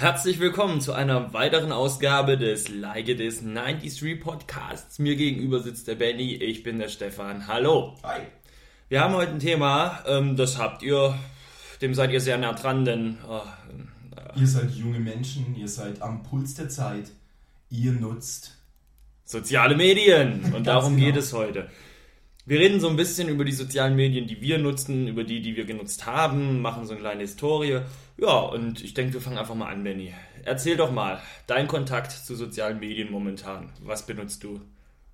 Herzlich 0.00 0.38
willkommen 0.38 0.80
zu 0.80 0.92
einer 0.92 1.32
weiteren 1.32 1.72
Ausgabe 1.72 2.38
des 2.38 2.68
Like 2.68 3.08
It 3.08 3.18
Is 3.18 3.40
93 3.42 4.20
Podcasts. 4.20 5.00
Mir 5.00 5.16
gegenüber 5.16 5.58
sitzt 5.58 5.88
der 5.88 5.96
Benny, 5.96 6.36
ich 6.36 6.62
bin 6.62 6.78
der 6.78 6.86
Stefan. 6.86 7.48
Hallo. 7.48 7.96
Hi. 8.04 8.20
Wir 8.88 9.00
haben 9.00 9.14
heute 9.14 9.32
ein 9.32 9.40
Thema, 9.40 9.98
ähm, 10.06 10.36
das 10.36 10.56
habt 10.56 10.84
ihr, 10.84 11.18
dem 11.82 11.94
seid 11.94 12.12
ihr 12.12 12.20
sehr 12.20 12.38
nah 12.38 12.52
dran, 12.52 12.84
denn 12.84 13.18
oh, 13.28 13.40
Ihr 14.36 14.46
seid 14.46 14.70
junge 14.70 15.00
Menschen, 15.00 15.56
ihr 15.56 15.66
seid 15.66 16.00
am 16.00 16.22
Puls 16.22 16.54
der 16.54 16.68
Zeit, 16.68 17.10
ihr 17.68 17.90
nutzt. 17.90 18.56
soziale 19.24 19.74
Medien 19.74 20.54
und 20.54 20.64
darum 20.68 20.94
genau. 20.94 21.06
geht 21.06 21.16
es 21.16 21.32
heute. 21.32 21.68
Wir 22.48 22.60
reden 22.60 22.80
so 22.80 22.88
ein 22.88 22.96
bisschen 22.96 23.28
über 23.28 23.44
die 23.44 23.52
sozialen 23.52 23.94
Medien, 23.94 24.26
die 24.26 24.40
wir 24.40 24.56
nutzen, 24.56 25.06
über 25.06 25.22
die, 25.22 25.42
die 25.42 25.54
wir 25.54 25.66
genutzt 25.66 26.06
haben, 26.06 26.62
machen 26.62 26.86
so 26.86 26.92
eine 26.92 27.00
kleine 27.00 27.20
Historie. 27.20 27.82
Ja, 28.16 28.38
und 28.38 28.82
ich 28.82 28.94
denke, 28.94 29.12
wir 29.12 29.20
fangen 29.20 29.36
einfach 29.36 29.54
mal 29.54 29.70
an, 29.70 29.84
Benny. 29.84 30.14
Erzähl 30.44 30.78
doch 30.78 30.90
mal, 30.90 31.20
dein 31.46 31.68
Kontakt 31.68 32.10
zu 32.10 32.34
sozialen 32.34 32.80
Medien 32.80 33.10
momentan. 33.10 33.70
Was 33.82 34.06
benutzt 34.06 34.44
du? 34.44 34.62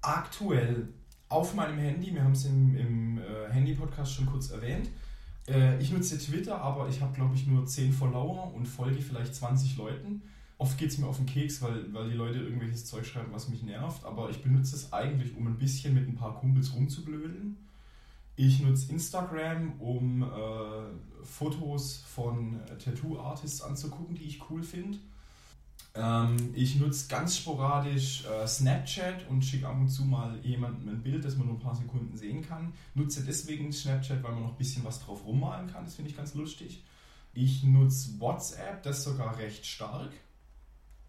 Aktuell 0.01 0.91
auf 1.29 1.55
meinem 1.55 1.77
Handy, 1.77 2.15
wir 2.15 2.23
haben 2.23 2.35
es 2.35 2.45
im, 2.45 2.77
im 2.77 3.19
äh, 3.19 3.53
Handy-Podcast 3.53 4.15
schon 4.15 4.27
kurz 4.27 4.53
erwähnt. 4.53 4.91
Äh, 5.49 5.83
ich 5.83 5.91
nutze 5.91 6.17
Twitter, 6.19 6.61
aber 6.61 6.89
ich 6.89 7.01
habe, 7.01 7.17
glaube 7.17 7.35
ich, 7.35 7.49
nur 7.49 7.67
10 7.67 7.93
Follower 7.93 8.55
und 8.55 8.67
folge 8.67 9.03
vielleicht 9.03 9.35
20 9.35 9.77
Leuten. 9.77 10.23
Oft 10.57 10.79
geht 10.79 10.91
es 10.91 10.99
mir 10.99 11.07
auf 11.07 11.17
den 11.17 11.27
Keks, 11.27 11.63
weil, 11.63 11.93
weil 11.93 12.11
die 12.11 12.17
Leute 12.17 12.39
irgendwelches 12.39 12.87
Zeug 12.87 13.07
schreiben, 13.07 13.33
was 13.33 13.49
mich 13.49 13.63
nervt. 13.63 14.05
Aber 14.05 14.31
ich 14.31 14.43
benutze 14.43 14.77
es 14.77 14.93
eigentlich, 14.93 15.37
um 15.37 15.47
ein 15.47 15.59
bisschen 15.59 15.95
mit 15.95 16.09
ein 16.09 16.15
paar 16.15 16.39
Kumpels 16.39 16.75
rumzublödeln. 16.75 17.57
Ich 18.37 18.61
nutze 18.61 18.91
Instagram, 18.91 19.81
um 19.81 20.23
äh, 20.23 20.27
Fotos 21.25 22.05
von 22.07 22.61
äh, 22.61 22.79
Tattoo-Artists 22.79 23.63
anzugucken, 23.63 24.15
die 24.15 24.25
ich 24.25 24.51
cool 24.51 24.63
finde. 24.63 24.99
Ähm, 25.95 26.37
ich 26.55 26.77
nutze 26.77 27.09
ganz 27.09 27.37
sporadisch 27.37 28.25
äh, 28.27 28.47
Snapchat 28.47 29.29
und 29.29 29.45
schicke 29.45 29.69
ab 29.69 29.77
und 29.79 29.89
zu 29.89 30.05
mal 30.05 30.37
jemandem 30.43 30.89
ein 30.89 31.03
Bild, 31.03 31.25
das 31.25 31.37
man 31.37 31.47
nur 31.47 31.57
ein 31.57 31.61
paar 31.61 31.77
Sekunden 31.77 32.17
sehen 32.17 32.43
kann. 32.47 32.73
Nutze 32.95 33.23
deswegen 33.25 33.73
Snapchat, 33.73 34.23
weil 34.23 34.33
man 34.33 34.43
noch 34.43 34.53
ein 34.53 34.59
bisschen 34.59 34.85
was 34.85 35.01
drauf 35.01 35.25
rummalen 35.25 35.73
kann. 35.73 35.85
Das 35.85 35.95
finde 35.95 36.11
ich 36.11 36.17
ganz 36.17 36.35
lustig. 36.35 36.83
Ich 37.33 37.63
nutze 37.63 38.19
WhatsApp, 38.19 38.83
das 38.83 39.05
sogar 39.05 39.39
recht 39.39 39.65
stark. 39.67 40.11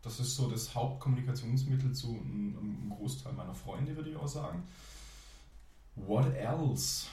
Das 0.06 0.20
ist 0.20 0.36
so 0.36 0.48
das 0.50 0.74
Hauptkommunikationsmittel 0.76 1.92
zu 1.92 2.10
einem, 2.10 2.92
Großteil 2.96 3.34
meiner 3.34 3.54
Freunde, 3.56 3.96
würde 3.96 4.12
ich 4.12 4.16
auch 4.16 4.28
sagen. 4.28 4.64
What 5.96 6.34
else? 6.36 7.08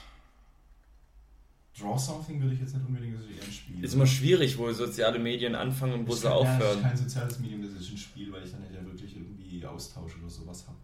Draw 1.77 1.97
Something 1.97 2.39
würde 2.39 2.53
ich 2.53 2.61
jetzt 2.61 2.75
nicht 2.75 2.85
unbedingt, 2.85 3.15
das 3.17 3.23
ist 3.25 3.31
eher 3.35 3.43
ein 3.43 3.51
Spiel. 3.51 3.83
Ist 3.83 3.93
immer 3.95 4.05
schwierig, 4.05 4.57
wo 4.59 4.71
soziale 4.71 5.17
Medien 5.17 5.55
anfangen 5.55 5.93
und 5.93 6.07
wo 6.07 6.13
Ich 6.13 6.19
sie 6.19 6.27
kann- 6.27 6.37
Ja, 6.37 6.43
das 6.43 6.53
aufhören. 6.55 6.77
ist 6.77 6.83
kein 6.83 6.97
soziales 6.97 7.39
Medium, 7.39 7.61
das 7.63 7.71
ist 7.81 7.91
ein 7.91 7.97
Spiel, 7.97 8.31
weil 8.31 8.43
ich 8.43 8.51
dann 8.51 8.61
nicht 8.61 8.73
ja 8.75 8.85
wirklich 8.85 9.15
irgendwie 9.15 9.65
Austausch 9.65 10.15
oder 10.17 10.29
sowas 10.29 10.65
habe. 10.67 10.77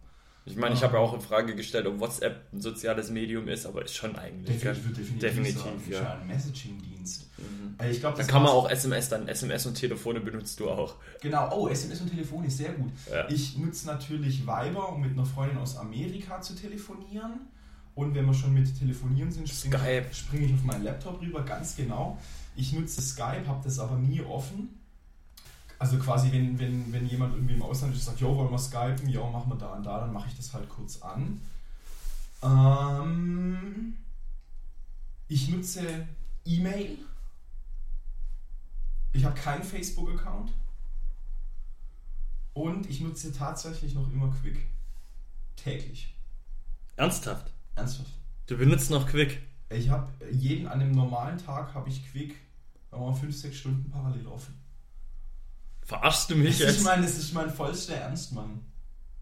Ich 0.46 0.56
meine, 0.56 0.74
ich 0.74 0.82
habe 0.84 0.96
ja 0.96 1.00
auch 1.00 1.14
in 1.14 1.22
Frage 1.22 1.56
gestellt, 1.56 1.86
ob 1.86 2.00
WhatsApp 2.00 2.52
ein 2.54 2.62
soziales 2.62 3.12
Medium 3.12 3.48
ist, 3.48 3.66
aber 3.66 3.84
ist 3.86 3.96
schon 3.96 4.16
eigentlich. 4.16 4.60
Definitiv, 4.60 4.96
definitiv, 4.96 5.20
Definitiv, 5.20 5.62
sagen. 5.62 5.82
ja. 5.92 6.20
Ein 6.20 6.28
Messaging-Dienst. 6.28 7.30
Mhm. 7.38 7.76
Äh, 7.78 7.92
Ich 7.92 8.00
glaube, 8.00 8.18
Dann 8.18 8.28
kann 8.28 8.42
man 8.42 8.52
auch 8.52 8.70
SMS, 8.70 9.10
dann 9.10 9.28
SMS 9.28 9.66
und 9.68 9.76
Telefone 9.76 10.22
benutzt 10.22 10.60
du 10.60 10.70
auch. 10.70 10.96
Genau, 11.22 11.56
oh, 11.56 11.68
SMS 11.68 12.02
und 12.02 12.10
Telefon 12.10 12.46
ist 12.46 12.58
sehr 12.58 12.72
gut. 12.74 12.92
Ja. 13.12 13.30
Ich 13.30 13.58
nutze 13.58 13.86
natürlich 13.86 14.42
Viber, 14.42 14.92
um 14.94 15.02
mit 15.02 15.12
einer 15.12 15.26
Freundin 15.26 15.58
aus 15.60 15.78
Amerika 15.78 16.42
zu 16.42 16.56
telefonieren. 16.56 17.42
Und 17.96 18.16
wenn 18.16 18.26
wir 18.26 18.34
schon 18.34 18.54
mit 18.54 18.78
Telefonieren 18.80 19.32
sind, 19.32 19.50
springe 19.50 20.06
spring 20.14 20.44
ich 20.46 20.54
auf 20.54 20.64
meinen 20.64 20.86
Laptop 20.86 21.22
rüber, 21.22 21.44
ganz 21.44 21.76
genau. 21.76 22.18
Ich 22.56 22.72
nutze 22.74 23.02
Skype, 23.02 23.46
habe 23.46 23.62
das 23.64 23.78
aber 23.78 23.98
nie 23.98 24.22
offen. 24.22 24.79
Also 25.80 25.98
quasi, 25.98 26.32
wenn, 26.32 26.60
wenn, 26.60 26.92
wenn 26.92 27.08
jemand 27.08 27.34
irgendwie 27.36 27.56
im 27.56 27.64
Ausland 27.64 27.96
ist, 27.96 28.06
sagt, 28.06 28.20
jo, 28.20 28.36
wollen 28.36 28.52
wir 28.52 28.60
skypen, 28.60 29.10
ja, 29.10 29.28
machen 29.30 29.50
wir 29.50 29.58
da 29.58 29.74
und 29.74 29.84
da, 29.84 30.00
dann 30.02 30.14
mache 30.14 30.28
ich 30.28 30.36
das 30.36 30.54
halt 30.54 30.68
kurz 30.70 31.02
an. 31.02 31.42
Ähm, 32.44 33.98
ich 35.28 35.48
nutze 35.50 36.08
E-Mail. 36.46 36.98
Ich 39.14 39.24
habe 39.24 39.40
keinen 39.40 39.64
Facebook-Account. 39.64 40.52
Und 42.54 42.90
ich 42.90 43.00
nutze 43.00 43.32
tatsächlich 43.32 43.96
noch 43.96 44.12
immer 44.12 44.30
Quick. 44.42 44.68
Täglich. 45.56 46.14
Ernsthaft? 46.98 47.52
Ernsthaft. 47.76 48.12
Du 48.48 48.58
benutzt 48.58 48.92
noch 48.92 49.08
Quick. 49.08 49.42
Ich 49.70 49.90
habe 49.90 50.12
jeden, 50.32 50.68
an 50.68 50.82
einem 50.82 50.92
normalen 50.92 51.38
Tag 51.38 51.74
habe 51.74 51.90
ich 51.90 52.06
Quick 52.12 52.36
sagen 52.90 53.04
wir 53.04 53.12
mal 53.12 53.16
5, 53.16 53.36
6 53.36 53.58
Stunden 53.58 53.90
parallel 53.90 54.28
offen. 54.28 54.59
Verarschst 55.90 56.30
du 56.30 56.36
mich 56.36 56.60
Das 56.60 56.70
ist 56.70 56.76
jetzt? 56.76 56.84
mein, 56.84 57.02
das 57.02 57.18
ist 57.18 57.34
mein 57.34 57.50
vollster 57.50 57.96
Ernst, 57.96 58.32
Mann. 58.32 58.60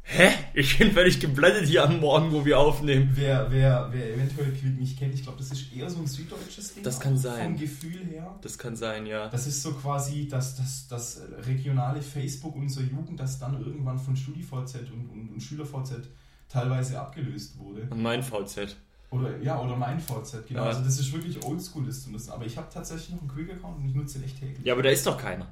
Hä? 0.02 0.32
Ich 0.54 0.78
bin 0.78 0.92
völlig 0.92 1.22
geblendet 1.22 1.66
hier 1.66 1.86
am 1.86 2.02
Morgen, 2.02 2.34
wo 2.34 2.44
wir 2.44 2.60
aufnehmen. 2.60 3.10
Wer, 3.14 3.50
wer, 3.50 3.88
wer 3.92 4.14
eventuell 4.14 4.52
Quick 4.52 4.78
nicht 4.78 5.00
kennt, 5.00 5.14
ich 5.14 5.24
glaube, 5.24 5.38
das 5.38 5.50
ist 5.52 5.74
eher 5.74 5.90
so 5.90 6.00
ein 6.00 6.08
süddeutsches 6.08 6.74
Ding. 6.74 6.84
Das 6.84 7.00
kann 7.00 7.18
sein. 7.18 7.42
Vom 7.42 7.58
Gefühl 7.58 8.06
her. 8.06 8.36
Das 8.42 8.58
kann 8.58 8.76
sein, 8.76 9.06
ja. 9.06 9.30
Das 9.30 9.48
ist 9.48 9.64
so 9.64 9.72
quasi 9.76 10.28
das, 10.28 10.58
das, 10.58 10.88
das 10.90 11.22
regionale 11.46 12.02
Facebook 12.02 12.58
unserer 12.58 12.84
Jugend, 12.84 13.18
das 13.18 13.40
dann 13.40 13.62
irgendwann 13.62 13.98
von 13.98 14.18
StudiVZ 14.18 14.76
und, 14.92 15.10
und, 15.10 15.30
und 15.36 15.40
SchülerVZ 15.42 16.10
teilweise 16.50 17.00
abgelöst 17.00 17.58
wurde. 17.60 17.88
Und 17.90 18.02
mein 18.02 18.22
VZ. 18.24 18.76
Oder 19.10 19.38
ja, 19.38 19.58
oder 19.62 19.78
mein 19.78 20.02
VZ, 20.02 20.46
genau. 20.46 20.64
Ja. 20.64 20.68
Also 20.68 20.84
das 20.84 21.00
ist 21.00 21.14
wirklich 21.14 21.42
oldschool, 21.46 21.86
das 21.86 22.04
zu 22.04 22.12
nutzen. 22.12 22.32
Aber 22.32 22.46
ich 22.46 22.58
habe 22.58 22.68
tatsächlich 22.74 23.12
noch 23.12 23.22
einen 23.22 23.30
Quick-Account 23.30 23.78
und 23.78 23.86
ich 23.88 23.96
nutze 23.96 24.20
den 24.20 24.26
echt 24.26 24.38
täglich. 24.38 24.66
Ja, 24.66 24.74
aber 24.74 24.84
da 24.84 24.90
ist 24.90 25.06
doch 25.08 25.18
keiner. 25.18 25.48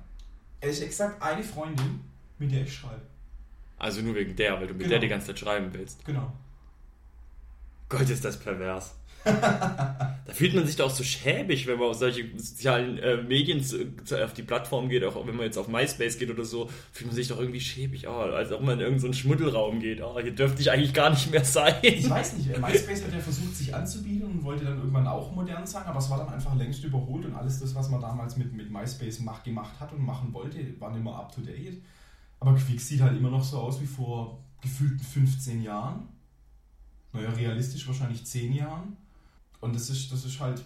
Ist 0.61 0.81
exakt 0.81 1.21
eine 1.21 1.43
Freundin, 1.43 2.01
mit 2.39 2.51
der 2.51 2.61
ich 2.63 2.73
schreibe. 2.73 3.01
Also 3.77 4.01
nur 4.01 4.15
wegen 4.15 4.35
der, 4.35 4.53
weil 4.59 4.67
du 4.67 4.73
mit 4.73 4.79
Genau. 4.83 4.89
der 4.91 4.99
die 4.99 5.07
ganze 5.07 5.27
Zeit 5.27 5.39
schreiben 5.39 5.73
willst. 5.73 6.03
Genau. 6.05 6.31
Gott, 7.89 8.09
ist 8.09 8.25
das 8.25 8.39
pervers. 8.39 8.95
Da 9.25 10.33
fühlt 10.33 10.53
man 10.53 10.67
sich 10.67 10.75
doch 10.75 10.85
auch 10.85 10.91
so 10.91 11.03
schäbig, 11.03 11.65
wenn 11.65 11.79
man 11.79 11.89
auf 11.89 11.97
solche 11.97 12.25
sozialen 12.37 12.99
äh, 12.99 13.17
Medien 13.17 13.63
zu, 13.63 13.85
auf 14.23 14.33
die 14.33 14.43
Plattform 14.43 14.87
geht, 14.87 15.03
auch 15.03 15.15
wenn 15.27 15.35
man 15.35 15.45
jetzt 15.45 15.57
auf 15.57 15.67
MySpace 15.67 16.19
geht 16.19 16.29
oder 16.29 16.45
so, 16.45 16.69
fühlt 16.91 17.07
man 17.07 17.15
sich 17.15 17.27
doch 17.27 17.39
irgendwie 17.39 17.59
schäbig, 17.59 18.07
oh, 18.07 18.11
als 18.11 18.51
ob 18.51 18.61
man 18.61 18.79
in 18.79 18.85
irgendeinen 18.85 19.13
Schmuddelraum 19.13 19.79
geht. 19.79 20.01
Oh, 20.01 20.19
hier 20.19 20.33
dürfte 20.33 20.61
ich 20.61 20.71
eigentlich 20.71 20.93
gar 20.93 21.09
nicht 21.09 21.31
mehr 21.31 21.43
sein. 21.43 21.73
Ich 21.81 22.09
weiß 22.09 22.37
nicht, 22.37 22.55
äh, 22.55 22.59
MySpace 22.59 23.03
hat 23.03 23.13
ja 23.13 23.19
versucht, 23.19 23.55
sich 23.55 23.73
anzubieten 23.73 24.27
und 24.27 24.43
wollte 24.43 24.65
dann 24.65 24.77
irgendwann 24.77 25.07
auch 25.07 25.33
modern 25.33 25.65
sein, 25.65 25.83
aber 25.85 25.99
es 25.99 26.09
war 26.09 26.19
dann 26.19 26.29
einfach 26.29 26.55
längst 26.55 26.83
überholt 26.83 27.25
und 27.25 27.35
alles 27.35 27.59
das, 27.59 27.73
was 27.73 27.89
man 27.89 28.01
damals 28.01 28.37
mit, 28.37 28.53
mit 28.53 28.69
MySpace 28.69 29.21
mach, 29.21 29.43
gemacht 29.43 29.79
hat 29.79 29.91
und 29.91 30.05
machen 30.05 30.33
wollte, 30.33 30.59
war 30.79 30.91
nicht 30.91 31.03
mehr 31.03 31.15
up 31.15 31.33
to 31.33 31.41
date. 31.41 31.81
Aber 32.39 32.53
Quick 32.55 32.79
sieht 32.79 33.01
halt 33.01 33.17
immer 33.17 33.31
noch 33.31 33.43
so 33.43 33.57
aus 33.57 33.81
wie 33.81 33.87
vor 33.87 34.43
gefühlten 34.61 34.99
15 34.99 35.63
Jahren. 35.63 36.09
Naja, 37.13 37.29
realistisch 37.31 37.87
wahrscheinlich 37.87 38.25
10 38.25 38.53
Jahren. 38.53 38.97
Und 39.61 39.75
das 39.75 39.89
ist, 39.89 40.11
das 40.11 40.25
ist 40.25 40.39
halt, 40.39 40.59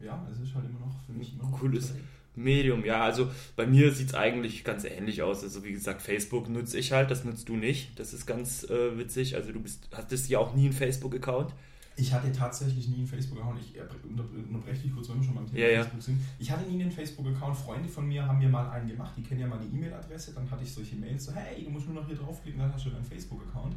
äh, 0.00 0.04
ja, 0.04 0.26
es 0.30 0.38
ist 0.40 0.54
halt 0.54 0.64
immer 0.66 0.80
noch 0.80 0.94
für 1.06 1.12
mich 1.12 1.34
immer 1.34 1.50
Cooles 1.50 1.92
Medium, 2.34 2.84
ja, 2.84 3.02
also 3.02 3.28
bei 3.56 3.66
mir 3.66 3.92
sieht 3.92 4.08
es 4.10 4.14
eigentlich 4.14 4.62
ganz 4.62 4.84
ähnlich 4.84 5.22
aus. 5.22 5.42
Also 5.42 5.64
wie 5.64 5.72
gesagt, 5.72 6.02
Facebook 6.02 6.48
nutze 6.48 6.78
ich 6.78 6.92
halt, 6.92 7.10
das 7.10 7.24
nutzt 7.24 7.48
du 7.48 7.56
nicht. 7.56 7.98
Das 7.98 8.12
ist 8.14 8.26
ganz 8.26 8.62
äh, 8.70 8.96
witzig. 8.96 9.34
Also 9.34 9.50
du 9.50 9.58
bist, 9.60 9.88
hattest 9.92 10.28
ja 10.28 10.38
auch 10.38 10.54
nie 10.54 10.66
einen 10.66 10.72
Facebook-Account. 10.72 11.52
Ich 11.96 12.12
hatte 12.12 12.30
tatsächlich 12.30 12.86
nie 12.86 12.98
einen 12.98 13.06
Facebook-Account. 13.08 13.58
Ich 13.60 13.76
äh, 13.76 13.80
unter- 14.08 14.22
unterbreche 14.48 14.82
dich 14.82 14.94
kurz, 14.94 15.08
wenn 15.08 15.16
wir 15.16 15.24
schon 15.24 15.34
beim 15.34 15.46
Thema 15.46 15.58
Ja, 15.58 15.68
ja. 15.68 15.82
Facebook 15.82 16.02
sind. 16.02 16.20
Ich 16.38 16.48
hatte 16.48 16.70
nie 16.70 16.80
einen 16.80 16.92
Facebook-Account. 16.92 17.56
Freunde 17.56 17.88
von 17.88 18.06
mir 18.06 18.24
haben 18.24 18.38
mir 18.38 18.48
mal 18.48 18.70
einen 18.70 18.86
gemacht. 18.88 19.14
Die 19.16 19.22
kennen 19.24 19.40
ja 19.40 19.48
meine 19.48 19.64
E-Mail-Adresse. 19.64 20.32
Dann 20.32 20.48
hatte 20.48 20.62
ich 20.62 20.72
solche 20.72 20.94
Mails 20.94 21.24
so, 21.24 21.32
hey, 21.32 21.64
du 21.64 21.70
musst 21.70 21.86
nur 21.88 21.96
noch 21.96 22.06
hier 22.06 22.14
draufklicken, 22.16 22.60
dann 22.60 22.72
hast 22.72 22.86
du 22.86 22.90
deinen 22.90 23.04
Facebook-Account. 23.04 23.74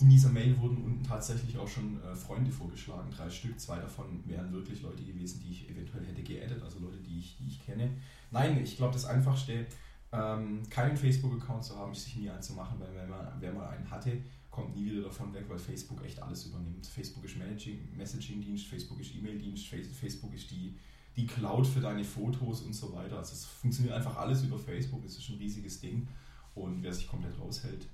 In 0.00 0.08
dieser 0.08 0.28
Mail 0.28 0.56
wurden 0.60 0.76
unten 0.84 1.02
tatsächlich 1.02 1.58
auch 1.58 1.66
schon 1.66 2.00
äh, 2.02 2.14
Freunde 2.14 2.52
vorgeschlagen, 2.52 3.10
drei 3.10 3.28
Stück. 3.28 3.58
Zwei 3.58 3.80
davon 3.80 4.22
wären 4.26 4.52
wirklich 4.52 4.80
Leute 4.80 5.02
gewesen, 5.02 5.42
die 5.44 5.50
ich 5.50 5.68
eventuell 5.68 6.06
hätte 6.06 6.22
geaddet, 6.22 6.62
also 6.62 6.78
Leute, 6.78 6.98
die 6.98 7.18
ich, 7.18 7.36
die 7.36 7.48
ich 7.48 7.60
kenne. 7.64 7.90
Nein, 8.30 8.62
ich 8.62 8.76
glaube, 8.76 8.92
das 8.92 9.06
Einfachste, 9.06 9.66
ähm, 10.12 10.62
keinen 10.70 10.96
Facebook-Account 10.96 11.64
zu 11.64 11.76
haben, 11.76 11.92
ist 11.92 12.04
sich 12.04 12.16
nie 12.16 12.30
einzumachen, 12.30 12.78
weil 12.78 12.94
wenn 12.94 13.10
man, 13.10 13.26
wer 13.40 13.52
mal 13.52 13.68
einen 13.70 13.90
hatte, 13.90 14.22
kommt 14.50 14.76
nie 14.76 14.86
wieder 14.86 15.02
davon 15.02 15.34
weg, 15.34 15.44
weil 15.48 15.58
Facebook 15.58 16.04
echt 16.04 16.22
alles 16.22 16.46
übernimmt. 16.46 16.86
Facebook 16.86 17.24
ist 17.24 17.36
Messaging-Dienst, 17.36 18.66
Facebook 18.66 19.00
ist 19.00 19.14
E-Mail-Dienst, 19.16 19.66
Face- 19.66 19.88
Facebook 19.88 20.32
ist 20.32 20.50
die, 20.50 20.76
die 21.16 21.26
Cloud 21.26 21.66
für 21.66 21.80
deine 21.80 22.04
Fotos 22.04 22.62
und 22.62 22.72
so 22.72 22.92
weiter. 22.92 23.18
Also 23.18 23.32
es 23.32 23.44
funktioniert 23.44 23.96
einfach 23.96 24.16
alles 24.16 24.44
über 24.44 24.58
Facebook, 24.58 25.04
es 25.04 25.18
ist 25.18 25.28
ein 25.28 25.38
riesiges 25.38 25.80
Ding. 25.80 26.06
Und 26.54 26.82
wer 26.82 26.92
sich 26.92 27.06
komplett 27.06 27.38
raushält, 27.38 27.86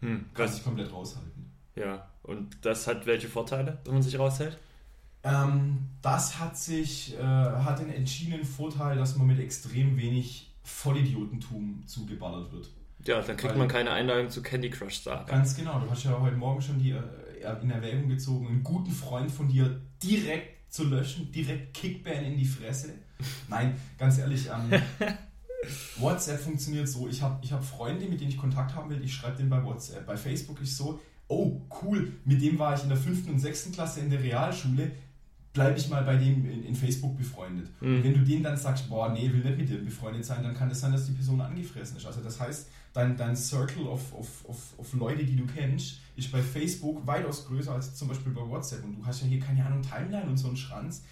Hm, 0.00 0.26
kann 0.34 0.48
sich 0.48 0.62
komplett 0.62 0.92
raushalten. 0.92 1.50
Ja, 1.76 2.08
und 2.22 2.56
das 2.62 2.86
hat 2.86 3.06
welche 3.06 3.28
Vorteile, 3.28 3.78
wenn 3.84 3.94
man 3.94 4.02
sich 4.02 4.18
raushält? 4.18 4.58
Ähm, 5.22 5.78
das 6.02 6.38
hat 6.38 6.56
sich, 6.56 7.16
äh, 7.18 7.22
hat 7.22 7.78
den 7.78 7.90
entschiedenen 7.90 8.44
Vorteil, 8.44 8.96
dass 8.96 9.16
man 9.16 9.26
mit 9.26 9.40
extrem 9.40 9.96
wenig 9.96 10.52
Vollidiotentum 10.62 11.82
zugeballert 11.86 12.52
wird. 12.52 12.70
Ja, 13.06 13.20
dann 13.20 13.36
kriegt 13.36 13.52
Weil- 13.52 13.58
man 13.58 13.68
keine 13.68 13.90
Einladung 13.90 14.30
zu 14.30 14.42
Candy 14.42 14.70
Crush 14.70 15.00
Saga. 15.00 15.24
Ganz 15.24 15.56
genau, 15.56 15.78
du 15.80 15.90
hast 15.90 16.04
ja 16.04 16.18
heute 16.18 16.36
Morgen 16.36 16.60
schon 16.60 16.78
die, 16.78 16.92
äh, 16.92 17.02
in 17.62 17.70
Erwägung 17.70 18.08
gezogen, 18.08 18.46
einen 18.48 18.62
guten 18.62 18.90
Freund 18.90 19.30
von 19.30 19.48
dir 19.48 19.80
direkt 20.02 20.72
zu 20.72 20.84
löschen, 20.84 21.30
direkt 21.30 21.74
Kickban 21.74 22.24
in 22.24 22.38
die 22.38 22.46
Fresse. 22.46 22.94
Nein, 23.48 23.78
ganz 23.98 24.18
ehrlich, 24.18 24.48
ähm, 24.48 24.80
WhatsApp 25.96 26.40
funktioniert 26.40 26.88
so, 26.88 27.08
ich 27.08 27.22
habe 27.22 27.38
ich 27.42 27.52
hab 27.52 27.64
Freunde, 27.64 28.06
mit 28.06 28.20
denen 28.20 28.30
ich 28.30 28.38
Kontakt 28.38 28.74
haben 28.74 28.90
will, 28.90 29.02
ich 29.02 29.14
schreibe 29.14 29.36
denen 29.36 29.50
bei 29.50 29.62
WhatsApp. 29.62 30.06
Bei 30.06 30.16
Facebook 30.16 30.60
ist 30.60 30.76
so, 30.76 31.00
oh 31.28 31.60
cool, 31.82 32.12
mit 32.24 32.42
dem 32.42 32.58
war 32.58 32.74
ich 32.74 32.82
in 32.82 32.88
der 32.88 32.98
fünften 32.98 33.30
und 33.30 33.38
sechsten 33.38 33.72
Klasse 33.72 34.00
in 34.00 34.10
der 34.10 34.22
Realschule, 34.22 34.92
bleibe 35.52 35.78
ich 35.78 35.88
mal 35.88 36.02
bei 36.02 36.16
dem 36.16 36.44
in, 36.44 36.64
in 36.64 36.74
Facebook 36.74 37.16
befreundet. 37.16 37.70
Mhm. 37.80 37.96
Und 37.96 38.04
wenn 38.04 38.14
du 38.14 38.20
denen 38.20 38.42
dann 38.42 38.56
sagst, 38.56 38.90
boah, 38.90 39.10
nee, 39.10 39.32
will 39.32 39.44
nicht 39.44 39.56
mit 39.56 39.68
dir 39.68 39.82
befreundet 39.82 40.24
sein, 40.24 40.42
dann 40.42 40.54
kann 40.54 40.68
es 40.68 40.74
das 40.74 40.80
sein, 40.82 40.92
dass 40.92 41.06
die 41.06 41.12
Person 41.12 41.40
angefressen 41.40 41.96
ist. 41.96 42.06
Also 42.06 42.20
das 42.20 42.40
heißt, 42.40 42.68
dein, 42.92 43.16
dein 43.16 43.36
Circle 43.36 43.86
of, 43.86 44.12
of, 44.12 44.44
of, 44.48 44.78
of 44.78 44.92
Leute, 44.94 45.24
die 45.24 45.36
du 45.36 45.46
kennst, 45.46 46.00
ist 46.16 46.30
bei 46.32 46.42
Facebook 46.42 47.06
weitaus 47.06 47.46
größer 47.46 47.72
als 47.72 47.94
zum 47.94 48.08
Beispiel 48.08 48.32
bei 48.32 48.42
WhatsApp. 48.42 48.84
Und 48.84 48.96
du 48.98 49.06
hast 49.06 49.22
ja 49.22 49.28
hier, 49.28 49.40
keine 49.40 49.64
Ahnung, 49.64 49.82
Timeline 49.82 50.26
und 50.26 50.36
so 50.36 50.48
einen 50.48 50.56
Schranz. 50.56 51.04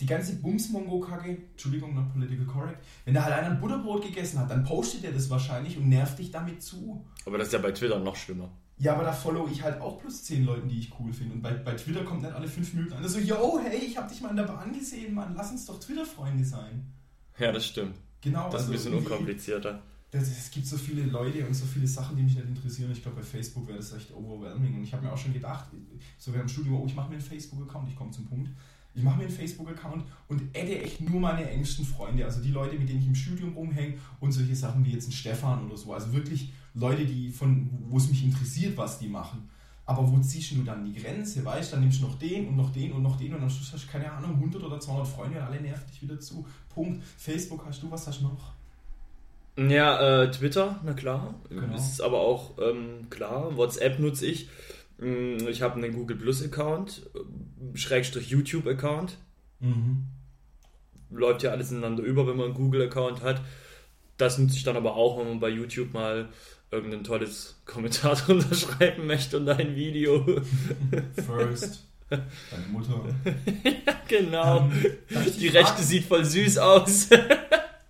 Die 0.00 0.06
ganze 0.06 0.36
Bumsmongo-Kacke, 0.36 1.38
Entschuldigung, 1.52 1.94
not 1.94 2.12
political 2.12 2.46
correct, 2.46 2.84
wenn 3.04 3.14
da 3.14 3.24
halt 3.24 3.34
einer 3.34 3.50
ein 3.50 3.60
Butterbrot 3.60 4.02
gegessen 4.02 4.40
hat, 4.40 4.50
dann 4.50 4.64
postet 4.64 5.04
er 5.04 5.12
das 5.12 5.30
wahrscheinlich 5.30 5.78
und 5.78 5.88
nervt 5.88 6.18
dich 6.18 6.30
damit 6.32 6.62
zu. 6.62 7.06
Aber 7.26 7.38
das 7.38 7.48
ist 7.48 7.52
ja 7.52 7.60
bei 7.60 7.70
Twitter 7.70 8.00
noch 8.00 8.16
schlimmer. 8.16 8.50
Ja, 8.76 8.94
aber 8.94 9.04
da 9.04 9.12
follow 9.12 9.48
ich 9.50 9.62
halt 9.62 9.80
auch 9.80 10.00
plus 10.00 10.24
10 10.24 10.44
Leuten, 10.44 10.68
die 10.68 10.80
ich 10.80 10.92
cool 10.98 11.12
finde. 11.12 11.34
Und 11.34 11.42
bei, 11.42 11.52
bei 11.52 11.74
Twitter 11.74 12.02
kommt 12.02 12.24
dann 12.24 12.32
alle 12.32 12.48
5 12.48 12.74
Minuten 12.74 12.94
an. 12.94 13.08
So, 13.08 13.20
yo, 13.20 13.60
hey, 13.62 13.78
ich 13.78 13.96
hab 13.96 14.08
dich 14.08 14.20
mal 14.20 14.30
in 14.30 14.36
der 14.36 14.44
Bahn 14.44 14.72
gesehen, 14.72 15.14
Mann, 15.14 15.34
lass 15.36 15.52
uns 15.52 15.66
doch 15.66 15.78
Twitter-Freunde 15.78 16.44
sein. 16.44 16.92
Ja, 17.38 17.52
das 17.52 17.66
stimmt. 17.66 17.94
Genau. 18.20 18.50
Das 18.50 18.62
ist 18.62 18.68
also 18.68 18.70
ein 18.70 18.72
bisschen 18.72 18.94
unkomplizierter. 18.94 19.80
Es 20.10 20.50
gibt 20.50 20.66
so 20.66 20.76
viele 20.76 21.02
Leute 21.06 21.44
und 21.44 21.54
so 21.54 21.66
viele 21.66 21.88
Sachen, 21.88 22.16
die 22.16 22.22
mich 22.22 22.36
nicht 22.36 22.46
interessieren. 22.46 22.90
Ich 22.92 23.02
glaube, 23.02 23.18
bei 23.18 23.22
Facebook 23.24 23.66
wäre 23.66 23.78
das 23.78 23.92
echt 23.92 24.14
overwhelming. 24.14 24.76
Und 24.76 24.84
ich 24.84 24.92
habe 24.92 25.04
mir 25.04 25.12
auch 25.12 25.18
schon 25.18 25.32
gedacht, 25.32 25.66
so 26.18 26.32
während 26.32 26.48
dem 26.48 26.52
Studium, 26.52 26.80
oh, 26.80 26.86
ich 26.86 26.94
mache 26.94 27.08
mir 27.08 27.16
einen 27.16 27.24
Facebook-Account, 27.24 27.88
ich 27.88 27.96
komme 27.96 28.12
zum 28.12 28.26
Punkt. 28.26 28.50
Ich 28.94 29.02
mache 29.02 29.18
mir 29.18 29.24
einen 29.24 29.32
Facebook-Account 29.32 30.04
und 30.28 30.42
adde 30.56 30.80
echt 30.82 31.00
nur 31.00 31.20
meine 31.20 31.48
engsten 31.50 31.84
Freunde, 31.84 32.24
also 32.24 32.40
die 32.40 32.52
Leute, 32.52 32.78
mit 32.78 32.88
denen 32.88 33.00
ich 33.00 33.08
im 33.08 33.14
Studium 33.14 33.54
rumhänge 33.54 33.94
und 34.20 34.32
solche 34.32 34.54
Sachen 34.54 34.84
wie 34.84 34.92
jetzt 34.92 35.08
ein 35.08 35.12
Stefan 35.12 35.66
oder 35.66 35.76
so. 35.76 35.92
Also 35.92 36.12
wirklich 36.12 36.52
Leute, 36.74 37.04
die 37.04 37.30
von, 37.30 37.68
wo 37.88 37.96
es 37.96 38.08
mich 38.08 38.24
interessiert, 38.24 38.76
was 38.76 38.98
die 38.98 39.08
machen. 39.08 39.48
Aber 39.86 40.10
wo 40.10 40.18
ziehst 40.18 40.52
du 40.52 40.62
dann 40.62 40.84
die 40.84 40.94
Grenze, 40.94 41.44
weißt 41.44 41.72
du? 41.72 41.76
Dann 41.76 41.82
nimmst 41.82 42.00
du 42.00 42.06
noch 42.06 42.18
den 42.18 42.48
und 42.48 42.56
noch 42.56 42.72
den 42.72 42.92
und 42.92 43.02
noch 43.02 43.16
den 43.16 43.34
und 43.34 43.42
am 43.42 43.50
Schluss 43.50 43.72
hast 43.72 43.84
du, 43.84 43.88
keine 43.90 44.10
Ahnung, 44.10 44.34
100 44.36 44.62
oder 44.62 44.80
200 44.80 45.06
Freunde 45.06 45.38
und 45.38 45.44
alle 45.44 45.60
nerven 45.60 45.86
dich 45.90 46.00
wieder 46.02 46.18
zu. 46.18 46.46
Punkt. 46.72 47.02
Facebook 47.18 47.64
hast 47.66 47.82
du, 47.82 47.90
was 47.90 48.06
hast 48.06 48.20
du 48.20 48.24
noch? 48.24 48.54
Ja, 49.56 50.22
äh, 50.22 50.30
Twitter, 50.30 50.80
na 50.84 50.94
klar. 50.94 51.34
Genau. 51.48 51.74
Ist 51.74 52.00
aber 52.00 52.20
auch 52.20 52.58
ähm, 52.58 53.08
klar. 53.10 53.56
WhatsApp 53.56 53.98
nutze 54.00 54.26
ich. 54.26 54.48
Mm, 54.98 55.46
ich 55.48 55.62
habe 55.62 55.76
einen 55.76 55.94
Google 55.94 56.16
Plus 56.16 56.42
Account, 56.42 57.02
Schrägstrich 57.74 58.28
YouTube 58.28 58.66
Account. 58.66 59.18
Mhm. 59.60 60.06
Läuft 61.10 61.42
ja 61.42 61.50
alles 61.50 61.70
ineinander 61.70 62.02
über, 62.02 62.26
wenn 62.26 62.36
man 62.36 62.46
einen 62.46 62.54
Google 62.54 62.82
Account 62.82 63.22
hat. 63.22 63.40
Das 64.16 64.38
nutze 64.38 64.56
ich 64.56 64.64
dann 64.64 64.76
aber 64.76 64.94
auch, 64.94 65.18
wenn 65.18 65.28
man 65.28 65.40
bei 65.40 65.48
YouTube 65.48 65.92
mal 65.92 66.28
irgendein 66.70 67.04
tolles 67.04 67.60
Kommentar 67.64 68.14
drunter 68.16 68.54
schreiben 68.54 69.06
möchte 69.06 69.38
und 69.38 69.48
ein 69.48 69.74
Video. 69.76 70.24
First. 71.26 71.84
Deine 72.10 72.66
Mutter. 72.70 73.00
ja, 73.64 73.94
genau. 74.08 74.60
Ähm, 74.60 74.92
Die 75.38 75.48
Rechte 75.48 75.82
sieht 75.82 76.04
voll 76.04 76.24
süß 76.24 76.58
aus. 76.58 77.08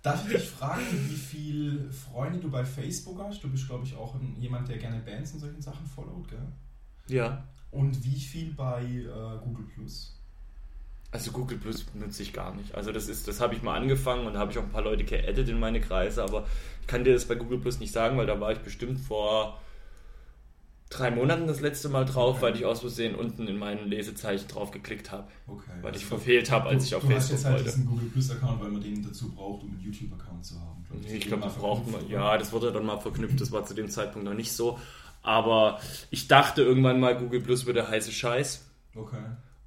darf 0.01 0.25
ich 0.29 0.37
dich 0.37 0.49
fragen, 0.49 0.83
wie 1.09 1.15
viele 1.15 1.91
Freunde 1.91 2.39
du 2.39 2.49
bei 2.49 2.63
Facebook 2.63 3.19
hast? 3.19 3.43
Du 3.43 3.49
bist, 3.49 3.67
glaube 3.67 3.85
ich, 3.85 3.95
auch 3.95 4.15
jemand, 4.39 4.67
der 4.69 4.77
gerne 4.77 4.99
Bands 4.99 5.33
und 5.33 5.39
solchen 5.39 5.61
Sachen 5.61 5.85
followt, 5.85 6.29
gell? 6.29 6.47
Ja. 7.07 7.43
Und 7.75 8.05
wie 8.05 8.19
viel 8.19 8.53
bei 8.53 8.83
äh, 8.83 9.43
Google 9.43 9.65
Plus? 9.73 10.17
Also 11.11 11.31
Google 11.31 11.57
Plus 11.57 11.85
nutze 11.93 12.23
ich 12.23 12.31
gar 12.31 12.55
nicht. 12.55 12.73
Also 12.73 12.91
das 12.91 13.09
ist, 13.09 13.27
das 13.27 13.41
habe 13.41 13.53
ich 13.53 13.63
mal 13.63 13.75
angefangen 13.75 14.25
und 14.25 14.37
habe 14.37 14.51
ich 14.51 14.57
auch 14.57 14.63
ein 14.63 14.71
paar 14.71 14.83
Leute 14.83 15.03
geaddet 15.03 15.49
in 15.49 15.59
meine 15.59 15.81
Kreise, 15.81 16.23
aber 16.23 16.45
ich 16.81 16.87
kann 16.87 17.03
dir 17.03 17.13
das 17.13 17.25
bei 17.25 17.35
Google 17.35 17.59
Plus 17.59 17.79
nicht 17.79 17.91
sagen, 17.91 18.17
weil 18.17 18.27
da 18.27 18.39
war 18.39 18.53
ich 18.53 18.59
bestimmt 18.59 18.99
vor 18.99 19.59
drei 20.89 21.11
Monaten 21.11 21.47
das 21.47 21.59
letzte 21.59 21.89
Mal 21.89 22.05
drauf, 22.05 22.37
okay. 22.37 22.45
weil 22.45 22.55
ich 22.55 22.65
aus 22.65 22.79
Versehen 22.79 23.15
unten 23.15 23.47
in 23.47 23.57
meinen 23.57 23.87
Lesezeichen 23.89 24.47
drauf 24.47 24.71
geklickt 24.71 25.11
habe. 25.11 25.27
Okay. 25.47 25.71
Weil 25.81 25.91
also 25.91 25.99
ich 25.99 26.05
verfehlt 26.05 26.51
habe, 26.51 26.69
als 26.69 26.83
du, 26.83 26.87
ich 26.87 26.95
auf 26.95 27.01
du 27.01 27.07
Facebook 27.07 27.23
hast 27.23 27.31
jetzt 27.31 27.45
halt 27.45 27.55
wollte. 27.55 27.69
diesen 27.71 27.85
Google 27.87 28.09
Plus 28.09 28.31
Account, 28.31 28.61
weil 28.61 28.71
man 28.71 28.81
den 28.81 29.03
dazu 29.03 29.31
braucht, 29.31 29.63
um 29.63 29.71
einen 29.71 29.81
YouTube 29.81 30.13
Account 30.13 30.45
zu 30.45 30.59
haben. 30.59 30.85
Glaub 30.89 31.05
ich, 31.05 31.13
ich 31.13 31.27
glaube, 31.27 31.43
das 31.43 31.55
braucht 31.55 31.91
man. 31.91 32.07
Ja, 32.09 32.37
das 32.37 32.53
wurde 32.53 32.71
dann 32.71 32.85
mal 32.85 32.99
verknüpft. 32.99 33.41
Das 33.41 33.51
war 33.51 33.65
zu 33.65 33.73
dem 33.73 33.89
Zeitpunkt 33.89 34.25
noch 34.25 34.33
nicht 34.33 34.53
so. 34.53 34.79
Aber 35.25 35.79
ich 36.11 36.27
dachte 36.27 36.61
irgendwann 36.61 36.99
mal, 36.99 37.17
Google 37.17 37.41
Plus 37.41 37.65
würde 37.65 37.87
heiße 37.87 38.11
Scheiß. 38.11 38.65
Okay. 38.95 39.17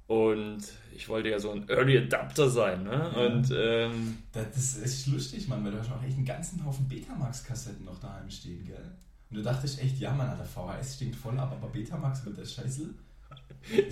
Und 0.07 0.63
ich 0.95 1.07
wollte 1.07 1.29
ja 1.29 1.39
so 1.39 1.51
ein 1.51 1.69
Early 1.69 1.97
Adapter 1.97 2.49
sein, 2.49 2.83
ne? 2.83 3.11
Ja. 3.13 3.21
Und 3.21 3.51
ähm, 3.55 4.17
das 4.31 4.75
ist 4.75 5.07
lustig, 5.07 5.47
Mann, 5.47 5.63
weil 5.63 5.71
du 5.71 5.79
hast 5.79 5.91
auch 5.91 6.03
echt 6.03 6.17
einen 6.17 6.25
ganzen 6.25 6.65
Haufen 6.65 6.87
Betamax-Kassetten 6.87 7.85
noch 7.85 7.99
daheim 7.99 8.29
stehen, 8.29 8.65
gell? 8.65 8.91
Und 9.29 9.37
du 9.37 9.43
dachtest 9.43 9.81
echt, 9.81 9.99
ja, 9.99 10.11
Mann, 10.11 10.35
der 10.35 10.45
VHS 10.45 10.95
stinkt 10.95 11.15
voll 11.15 11.37
ab, 11.37 11.51
aber 11.51 11.71
Betamax 11.71 12.25
wird 12.25 12.37
der 12.37 12.45
Scheißel. 12.45 12.89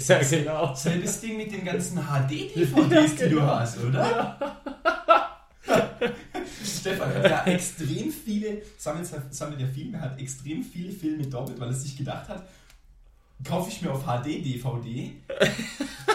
Ja, 0.07 0.19
genau. 0.23 0.73
Selbes 0.73 1.19
Ding 1.19 1.37
mit 1.37 1.51
den 1.51 1.65
ganzen 1.65 1.99
HD-DVDs, 1.99 3.15
die 3.15 3.29
du 3.29 3.41
hast, 3.45 3.77
oder? 3.83 4.76
Stefan 6.87 7.13
hat 7.13 7.23
ja 7.23 7.43
extrem 7.45 8.11
viele, 8.11 8.61
sammelt, 8.77 9.07
sammelt 9.31 9.59
ja 9.59 9.67
Filme, 9.67 9.99
hat 9.99 10.19
extrem 10.19 10.63
viele 10.63 10.91
Filme 10.91 11.25
doppelt, 11.27 11.59
weil 11.59 11.69
er 11.69 11.73
sich 11.73 11.97
gedacht 11.97 12.27
hat, 12.29 12.47
kaufe 13.43 13.69
ich 13.69 13.81
mir 13.81 13.91
auf 13.91 14.03
HD-DVD. 14.03 15.11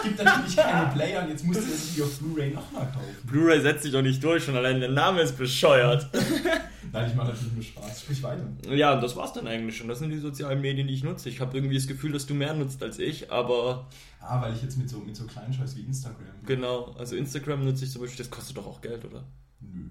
Gibt 0.03 0.23
natürlich 0.23 0.55
keine 0.55 0.91
Player 0.93 1.23
und 1.23 1.29
jetzt 1.29 1.45
musst 1.45 1.61
du 1.61 1.71
das 1.71 2.01
auf 2.01 2.19
Blu-ray 2.19 2.51
nochmal 2.51 2.85
kaufen. 2.91 3.15
Blu-ray 3.23 3.61
setzt 3.61 3.83
sich 3.83 3.91
doch 3.91 4.01
nicht 4.01 4.23
durch, 4.23 4.43
schon 4.43 4.55
allein 4.55 4.79
der 4.79 4.91
Name 4.91 5.21
ist 5.21 5.37
bescheuert. 5.37 6.09
Nein, 6.91 7.09
ich 7.09 7.15
mache 7.15 7.29
natürlich 7.29 7.53
nur 7.53 7.63
Spaß. 7.63 8.01
Sprich 8.01 8.21
weiter. 8.21 8.45
Ja, 8.69 8.99
das 8.99 9.15
war's 9.15 9.33
dann 9.33 9.47
eigentlich 9.47 9.77
schon. 9.77 9.87
Das 9.87 9.99
sind 9.99 10.11
die 10.11 10.19
sozialen 10.19 10.61
Medien, 10.61 10.87
die 10.87 10.93
ich 10.93 11.03
nutze. 11.03 11.29
Ich 11.29 11.39
habe 11.39 11.57
irgendwie 11.57 11.75
das 11.75 11.87
Gefühl, 11.87 12.11
dass 12.11 12.27
du 12.27 12.33
mehr 12.33 12.53
nutzt 12.53 12.83
als 12.83 12.99
ich, 12.99 13.31
aber. 13.31 13.87
Ah, 14.19 14.41
weil 14.41 14.53
ich 14.53 14.61
jetzt 14.61 14.77
mit 14.77 14.89
so, 14.89 14.99
mit 14.99 15.15
so 15.15 15.25
kleinen 15.25 15.53
Scheiß 15.53 15.75
wie 15.75 15.81
Instagram. 15.81 16.25
Genau, 16.45 16.93
also 16.97 17.15
Instagram 17.15 17.63
nutze 17.63 17.85
ich 17.85 17.91
zum 17.91 18.01
Beispiel, 18.01 18.19
das 18.19 18.29
kostet 18.29 18.57
doch 18.57 18.67
auch 18.67 18.81
Geld, 18.81 19.05
oder? 19.05 19.23
Nö. 19.61 19.89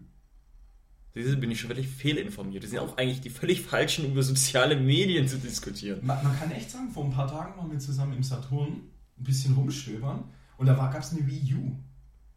Diese 1.14 1.36
bin 1.36 1.50
ich 1.50 1.60
schon 1.60 1.68
völlig 1.68 1.88
fehlinformiert. 1.88 2.62
Die 2.62 2.68
sind 2.68 2.78
auch 2.78 2.96
eigentlich 2.96 3.20
die 3.20 3.30
völlig 3.30 3.60
falschen, 3.62 4.06
über 4.06 4.22
soziale 4.22 4.76
Medien 4.76 5.28
zu 5.28 5.38
diskutieren. 5.38 6.00
Man, 6.02 6.22
man 6.22 6.38
kann 6.38 6.50
echt 6.52 6.70
sagen, 6.70 6.90
vor 6.90 7.04
ein 7.04 7.12
paar 7.12 7.28
Tagen 7.28 7.56
waren 7.58 7.70
wir 7.70 7.78
zusammen 7.78 8.14
im 8.14 8.22
Saturn 8.22 8.82
ein 9.18 9.24
bisschen 9.24 9.54
rumstöbern 9.54 10.24
und 10.56 10.66
da 10.66 10.74
gab 10.74 11.02
es 11.02 11.12
eine 11.12 11.26
Wii 11.26 11.54
U. 11.54 11.76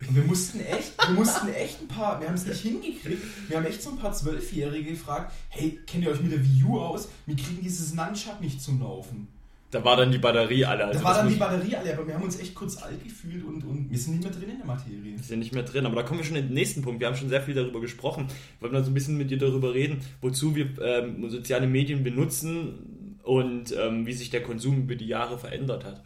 Und 0.07 0.15
wir 0.15 0.23
mussten 0.23 0.59
echt, 0.59 0.93
wir 1.07 1.15
mussten 1.15 1.47
echt 1.53 1.81
ein 1.81 1.87
paar, 1.87 2.19
wir 2.19 2.27
haben 2.27 2.35
es 2.35 2.45
nicht 2.45 2.59
hingekriegt, 2.59 3.23
wir 3.47 3.57
haben 3.57 3.65
echt 3.65 3.81
so 3.81 3.91
ein 3.91 3.97
paar 3.97 4.13
Zwölfjährige 4.13 4.91
gefragt, 4.91 5.33
hey, 5.49 5.79
kennt 5.87 6.03
ihr 6.03 6.11
euch 6.11 6.21
mit 6.21 6.33
der 6.33 6.43
Wii 6.43 6.63
U 6.65 6.79
aus? 6.79 7.07
Wir 7.25 7.35
kriegen 7.35 7.61
dieses 7.61 7.93
Nunchuck 7.93 8.41
nicht 8.41 8.61
zum 8.61 8.81
Laufen. 8.81 9.29
Da 9.75 9.83
war 9.83 9.97
dann 9.97 10.09
die 10.09 10.19
Batterie 10.19 10.63
alle. 10.63 10.85
Also 10.85 10.99
da 10.99 11.05
war 11.05 11.15
dann 11.15 11.27
die 11.27 11.35
Batterie 11.35 11.75
alle, 11.75 11.91
aber 11.91 12.07
wir 12.07 12.13
haben 12.13 12.23
uns 12.23 12.39
echt 12.39 12.55
kurz 12.55 12.81
alt 12.81 13.03
gefühlt 13.03 13.43
und, 13.43 13.61
und 13.65 13.91
wir 13.91 13.97
sind 13.97 14.13
nicht 14.13 14.23
mehr 14.23 14.31
drin 14.31 14.49
in 14.51 14.57
der 14.59 14.65
Materie. 14.65 15.03
Wir 15.03 15.21
sind 15.21 15.39
nicht 15.39 15.53
mehr 15.53 15.63
drin, 15.63 15.85
aber 15.85 15.97
da 15.97 16.03
kommen 16.03 16.21
wir 16.21 16.25
schon 16.25 16.37
in 16.37 16.45
den 16.45 16.53
nächsten 16.53 16.81
Punkt. 16.81 17.01
Wir 17.01 17.07
haben 17.07 17.17
schon 17.17 17.27
sehr 17.27 17.41
viel 17.41 17.55
darüber 17.55 17.81
gesprochen. 17.81 18.27
Wir 18.27 18.61
wollten 18.61 18.75
mal 18.75 18.85
so 18.85 18.91
ein 18.91 18.93
bisschen 18.93 19.17
mit 19.17 19.31
dir 19.31 19.37
darüber 19.37 19.73
reden, 19.73 19.99
wozu 20.21 20.55
wir 20.55 20.69
ähm, 20.81 21.29
soziale 21.29 21.67
Medien 21.67 22.05
benutzen 22.05 23.17
und 23.23 23.75
ähm, 23.77 24.05
wie 24.05 24.13
sich 24.13 24.29
der 24.29 24.43
Konsum 24.43 24.77
über 24.77 24.95
die 24.95 25.07
Jahre 25.07 25.37
verändert 25.37 25.83
hat. 25.83 26.01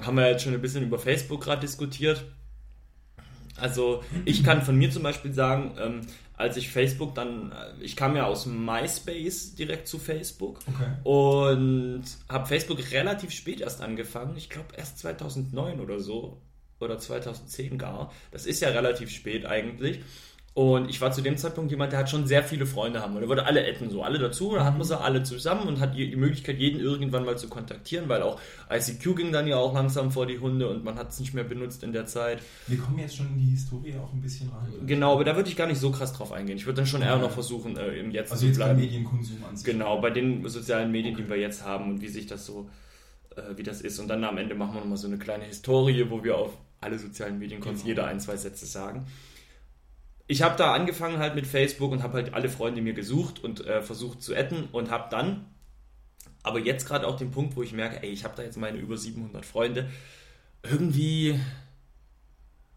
Haben 0.00 0.16
wir 0.16 0.30
jetzt 0.30 0.44
schon 0.44 0.54
ein 0.54 0.62
bisschen 0.62 0.82
über 0.82 0.98
Facebook 0.98 1.42
gerade 1.42 1.60
diskutiert. 1.60 2.24
Also 3.58 4.02
ich 4.24 4.42
kann 4.42 4.62
von 4.62 4.76
mir 4.76 4.90
zum 4.90 5.02
Beispiel 5.02 5.34
sagen, 5.34 5.76
ähm, 5.78 6.00
als 6.36 6.56
ich 6.56 6.70
Facebook 6.70 7.14
dann, 7.14 7.54
ich 7.80 7.96
kam 7.96 8.14
ja 8.14 8.26
aus 8.26 8.46
MySpace 8.46 9.54
direkt 9.54 9.88
zu 9.88 9.98
Facebook 9.98 10.60
okay. 10.66 10.92
und 11.02 12.04
habe 12.28 12.46
Facebook 12.46 12.78
relativ 12.92 13.30
spät 13.30 13.60
erst 13.60 13.80
angefangen. 13.80 14.36
Ich 14.36 14.50
glaube 14.50 14.74
erst 14.76 14.98
2009 14.98 15.80
oder 15.80 15.98
so 16.00 16.40
oder 16.78 16.98
2010 16.98 17.78
gar. 17.78 18.12
Das 18.32 18.44
ist 18.44 18.60
ja 18.60 18.68
relativ 18.68 19.10
spät 19.10 19.46
eigentlich. 19.46 20.00
Und 20.56 20.88
ich 20.88 21.02
war 21.02 21.12
zu 21.12 21.20
dem 21.20 21.36
Zeitpunkt 21.36 21.70
jemand, 21.70 21.92
der 21.92 21.98
hat 21.98 22.08
schon 22.08 22.26
sehr 22.26 22.42
viele 22.42 22.64
Freunde 22.64 23.02
haben. 23.02 23.14
Und 23.14 23.20
er 23.20 23.28
wollte 23.28 23.44
alle 23.44 23.66
etten, 23.66 23.90
so 23.90 24.02
alle 24.02 24.18
dazu. 24.18 24.54
Da 24.54 24.64
hat 24.64 24.78
man 24.78 24.86
sie 24.86 24.98
alle 24.98 25.22
zusammen 25.22 25.68
und 25.68 25.80
hat 25.80 25.94
die 25.94 26.16
Möglichkeit, 26.16 26.56
jeden 26.56 26.80
irgendwann 26.80 27.26
mal 27.26 27.36
zu 27.36 27.48
kontaktieren, 27.48 28.08
weil 28.08 28.22
auch 28.22 28.40
ICQ 28.70 29.16
ging 29.16 29.32
dann 29.32 29.46
ja 29.46 29.58
auch 29.58 29.74
langsam 29.74 30.10
vor 30.10 30.24
die 30.24 30.38
Hunde 30.38 30.66
und 30.66 30.82
man 30.82 30.94
hat 30.94 31.10
es 31.10 31.20
nicht 31.20 31.34
mehr 31.34 31.44
benutzt 31.44 31.82
in 31.82 31.92
der 31.92 32.06
Zeit. 32.06 32.38
Wir 32.68 32.78
kommen 32.78 32.98
jetzt 32.98 33.16
schon 33.16 33.26
in 33.26 33.38
die 33.38 33.50
Historie 33.50 33.96
auch 34.02 34.10
ein 34.14 34.22
bisschen 34.22 34.48
rein. 34.48 34.72
Oder? 34.74 34.86
Genau, 34.86 35.12
aber 35.12 35.24
da 35.24 35.36
würde 35.36 35.50
ich 35.50 35.56
gar 35.56 35.66
nicht 35.66 35.78
so 35.78 35.90
krass 35.90 36.14
drauf 36.14 36.32
eingehen. 36.32 36.56
Ich 36.56 36.64
würde 36.64 36.76
dann 36.76 36.86
schon 36.86 37.02
eher 37.02 37.18
noch 37.18 37.32
versuchen, 37.32 37.76
äh, 37.76 37.88
im 37.88 38.10
Jetzt 38.10 38.32
also 38.32 38.46
zu 38.46 38.54
bleiben. 38.54 38.70
Also 38.70 38.80
Medienkonsum 38.80 39.44
an 39.44 39.56
sich. 39.58 39.66
Genau, 39.66 40.00
bei 40.00 40.08
den 40.08 40.48
sozialen 40.48 40.90
Medien, 40.90 41.16
okay. 41.16 41.24
die 41.24 41.28
wir 41.28 41.36
jetzt 41.36 41.66
haben 41.66 41.90
und 41.90 42.00
wie 42.00 42.08
sich 42.08 42.28
das 42.28 42.46
so, 42.46 42.70
äh, 43.36 43.42
wie 43.56 43.62
das 43.62 43.82
ist. 43.82 43.98
Und 43.98 44.08
dann 44.08 44.24
am 44.24 44.38
Ende 44.38 44.54
machen 44.54 44.72
wir 44.72 44.80
nochmal 44.80 44.96
so 44.96 45.06
eine 45.06 45.18
kleine 45.18 45.44
Historie, 45.44 46.06
wo 46.08 46.24
wir 46.24 46.38
auf 46.38 46.56
alle 46.80 46.98
sozialen 46.98 47.38
Medien 47.38 47.60
genau. 47.60 47.76
jeder 47.84 48.06
ein, 48.06 48.20
zwei 48.20 48.38
Sätze 48.38 48.64
sagen 48.64 49.04
ich 50.26 50.42
habe 50.42 50.56
da 50.56 50.72
angefangen 50.72 51.18
halt 51.18 51.34
mit 51.34 51.46
Facebook 51.46 51.92
und 51.92 52.02
habe 52.02 52.14
halt 52.14 52.34
alle 52.34 52.48
Freunde 52.48 52.82
mir 52.82 52.94
gesucht 52.94 53.42
und 53.42 53.64
äh, 53.66 53.82
versucht 53.82 54.22
zu 54.22 54.34
adden 54.34 54.68
und 54.72 54.90
habe 54.90 55.08
dann, 55.10 55.46
aber 56.42 56.58
jetzt 56.58 56.86
gerade 56.86 57.06
auch 57.06 57.16
den 57.16 57.30
Punkt, 57.30 57.56
wo 57.56 57.62
ich 57.62 57.72
merke, 57.72 58.02
ey, 58.02 58.10
ich 58.10 58.24
habe 58.24 58.34
da 58.36 58.42
jetzt 58.42 58.56
meine 58.56 58.78
über 58.78 58.96
700 58.96 59.44
Freunde, 59.44 59.88
irgendwie 60.62 61.38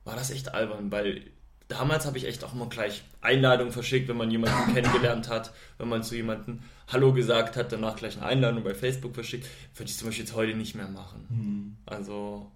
war 0.03 0.15
das 0.15 0.31
echt 0.31 0.53
albern, 0.53 0.91
weil 0.91 1.23
Damals 1.69 2.07
habe 2.07 2.17
ich 2.17 2.25
echt 2.25 2.43
auch 2.43 2.53
immer 2.53 2.67
gleich 2.67 3.03
Einladungen 3.21 3.71
verschickt, 3.71 4.07
wenn 4.09 4.17
man 4.17 4.31
jemanden 4.31 4.73
kennengelernt 4.73 5.29
hat, 5.29 5.53
wenn 5.77 5.87
man 5.87 6.01
zu 6.01 6.15
jemandem 6.15 6.61
Hallo 6.87 7.13
gesagt 7.13 7.55
hat, 7.55 7.71
danach 7.71 7.95
gleich 7.95 8.17
eine 8.17 8.25
Einladung 8.25 8.63
bei 8.63 8.73
Facebook 8.73 9.13
verschickt. 9.13 9.47
Würde 9.75 9.89
ich 9.89 9.95
zum 9.95 10.07
Beispiel 10.07 10.25
jetzt 10.25 10.35
heute 10.35 10.57
nicht 10.57 10.73
mehr 10.73 10.87
machen. 10.87 11.27
Mhm. 11.29 11.77
Also 11.85 12.51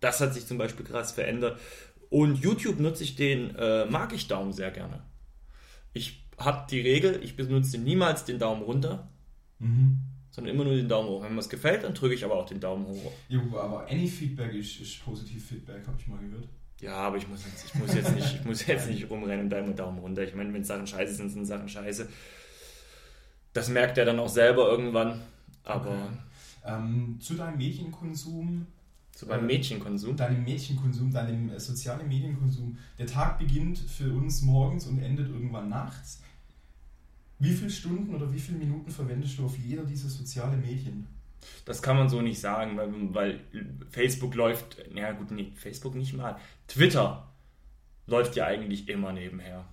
das 0.00 0.20
hat 0.20 0.34
sich 0.34 0.46
zum 0.46 0.58
Beispiel 0.58 0.84
krass 0.84 1.12
verändert. 1.12 1.58
Und 2.10 2.36
YouTube 2.36 2.80
nutze 2.80 3.04
ich 3.04 3.16
den 3.16 3.54
äh, 3.56 3.86
mag 3.86 4.12
ich 4.14 4.28
Daumen 4.28 4.52
sehr 4.52 4.70
gerne. 4.70 5.02
Ich 5.92 6.24
habe 6.38 6.66
die 6.70 6.80
Regel, 6.80 7.22
ich 7.22 7.36
benutze 7.36 7.78
niemals 7.78 8.24
den 8.24 8.38
Daumen 8.38 8.62
runter, 8.62 9.08
mhm. 9.58 9.98
sondern 10.30 10.54
immer 10.54 10.64
nur 10.64 10.74
den 10.74 10.88
Daumen 10.88 11.08
hoch. 11.08 11.22
Wenn 11.22 11.32
mir 11.32 11.38
was 11.38 11.48
gefällt, 11.48 11.84
dann 11.84 11.94
drücke 11.94 12.14
ich 12.14 12.24
aber 12.24 12.36
auch 12.36 12.46
den 12.46 12.60
Daumen 12.60 12.86
hoch. 12.86 13.12
Ja, 13.28 13.40
aber 13.54 13.86
any 13.90 14.08
Feedback 14.08 14.54
ist, 14.54 14.80
ist 14.80 15.04
positiv 15.04 15.44
Feedback, 15.44 15.86
habe 15.86 15.96
ich 16.00 16.06
mal 16.06 16.18
gehört. 16.18 16.48
Ja, 16.80 16.94
aber 16.94 17.16
ich 17.16 17.26
muss 17.26 17.44
jetzt, 17.44 17.66
ich 17.66 17.74
muss 17.74 17.94
jetzt, 17.94 18.14
nicht, 18.14 18.34
ich 18.36 18.44
muss 18.44 18.66
jetzt 18.66 18.88
nicht 18.88 19.10
rumrennen 19.10 19.46
und 19.46 19.50
da 19.50 19.58
immer 19.58 19.72
Daumen 19.72 19.98
runter. 19.98 20.22
Ich 20.22 20.34
meine, 20.34 20.52
wenn 20.54 20.62
Sachen 20.62 20.86
scheiße 20.86 21.14
sind, 21.14 21.30
sind 21.30 21.44
Sachen 21.44 21.68
scheiße. 21.68 22.08
Das 23.52 23.68
merkt 23.68 23.98
er 23.98 24.04
dann 24.04 24.20
auch 24.20 24.28
selber 24.28 24.70
irgendwann. 24.70 25.20
Aber. 25.64 25.90
Okay. 25.90 26.18
Ähm, 26.64 27.18
zu 27.20 27.34
deinem 27.34 27.58
Medienkonsum. 27.58 28.66
Zu 29.18 29.26
meinem 29.26 29.50
äh, 29.50 29.54
Mädchenkonsum? 29.54 30.16
Deinem 30.16 30.44
Mädchenkonsum, 30.44 31.10
deinem 31.10 31.50
äh, 31.50 31.58
sozialen 31.58 32.06
Medienkonsum. 32.06 32.78
Der 32.98 33.06
Tag 33.08 33.40
beginnt 33.40 33.76
für 33.76 34.12
uns 34.12 34.42
morgens 34.42 34.86
und 34.86 35.00
endet 35.00 35.28
irgendwann 35.28 35.68
nachts. 35.68 36.22
Wie 37.40 37.52
viele 37.52 37.70
Stunden 37.70 38.14
oder 38.14 38.32
wie 38.32 38.38
viele 38.38 38.58
Minuten 38.58 38.92
verwendest 38.92 39.36
du 39.36 39.46
auf 39.46 39.58
jeder 39.58 39.82
dieser 39.82 40.08
sozialen 40.08 40.60
Medien? 40.60 41.08
Das 41.64 41.82
kann 41.82 41.96
man 41.96 42.08
so 42.08 42.22
nicht 42.22 42.38
sagen, 42.38 42.76
weil, 42.76 42.92
weil 43.12 43.40
Facebook 43.90 44.36
läuft, 44.36 44.76
ja 44.94 45.10
gut, 45.10 45.32
nee, 45.32 45.50
Facebook 45.56 45.96
nicht 45.96 46.14
mal. 46.14 46.38
Twitter 46.68 47.28
läuft 48.06 48.36
ja 48.36 48.46
eigentlich 48.46 48.88
immer 48.88 49.12
nebenher. 49.12 49.64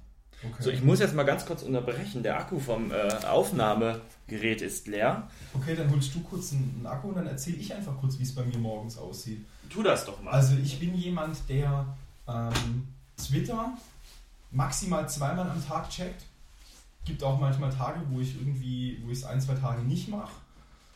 Okay. 0.43 0.63
So, 0.63 0.69
ich 0.69 0.83
muss 0.83 0.99
jetzt 0.99 1.15
mal 1.15 1.23
ganz 1.23 1.45
kurz 1.45 1.63
unterbrechen. 1.63 2.21
Der 2.23 2.37
Akku 2.39 2.59
vom 2.59 2.91
äh, 2.91 2.95
Aufnahmegerät 3.25 4.61
ist 4.61 4.87
leer. 4.87 5.27
Okay, 5.53 5.75
dann 5.75 5.89
holst 5.89 6.13
du 6.13 6.21
kurz 6.21 6.51
einen, 6.51 6.85
Akku 6.85 7.09
und 7.09 7.15
dann 7.15 7.27
erzähle 7.27 7.57
ich 7.57 7.73
einfach 7.73 7.97
kurz, 7.99 8.19
wie 8.19 8.23
es 8.23 8.35
bei 8.35 8.43
mir 8.43 8.57
morgens 8.57 8.97
aussieht. 8.97 9.45
Tu 9.69 9.81
das 9.81 10.05
doch 10.05 10.21
mal. 10.21 10.31
Also 10.31 10.55
ich 10.55 10.79
bin 10.79 10.93
jemand, 10.95 11.37
der 11.49 11.85
ähm, 12.27 12.87
Twitter 13.17 13.73
maximal 14.51 15.07
zweimal 15.09 15.49
am 15.49 15.65
Tag 15.65 15.89
checkt. 15.89 16.23
Gibt 17.05 17.23
auch 17.23 17.39
manchmal 17.39 17.71
Tage, 17.71 18.01
wo 18.09 18.19
ich 18.19 18.35
irgendwie, 18.35 18.99
wo 19.03 19.11
ich 19.11 19.19
es 19.19 19.23
ein, 19.25 19.39
zwei 19.39 19.55
Tage 19.55 19.81
nicht 19.83 20.07
mache. 20.09 20.31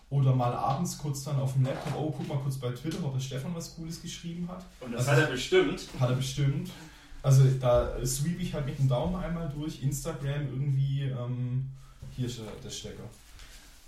Oder 0.10 0.36
mal 0.36 0.54
abends 0.54 0.98
kurz 0.98 1.24
dann 1.24 1.40
auf 1.40 1.54
dem 1.54 1.66
Laptop, 1.66 1.94
oh, 1.96 2.12
guck 2.16 2.28
mal 2.28 2.40
kurz 2.40 2.58
bei 2.58 2.72
Twitter, 2.72 2.98
ob 3.04 3.14
der 3.14 3.20
Stefan 3.20 3.54
was 3.54 3.76
Cooles 3.76 4.02
geschrieben 4.02 4.48
hat. 4.48 4.66
Und 4.80 4.92
das 4.92 5.08
also, 5.08 5.12
hat 5.22 5.30
er 5.30 5.32
bestimmt. 5.32 5.88
Hat 6.00 6.10
er 6.10 6.16
bestimmt. 6.16 6.72
Also 7.22 7.44
da 7.60 7.94
sweep 8.06 8.40
ich 8.40 8.54
halt 8.54 8.66
mit 8.66 8.80
dem 8.80 8.88
Daumen 8.88 9.16
einmal 9.16 9.50
durch. 9.50 9.84
Instagram 9.84 10.48
irgendwie, 10.52 11.04
ähm, 11.04 11.70
hier 12.16 12.28
ist 12.28 12.40
der 12.64 12.70
Stecker. 12.70 13.04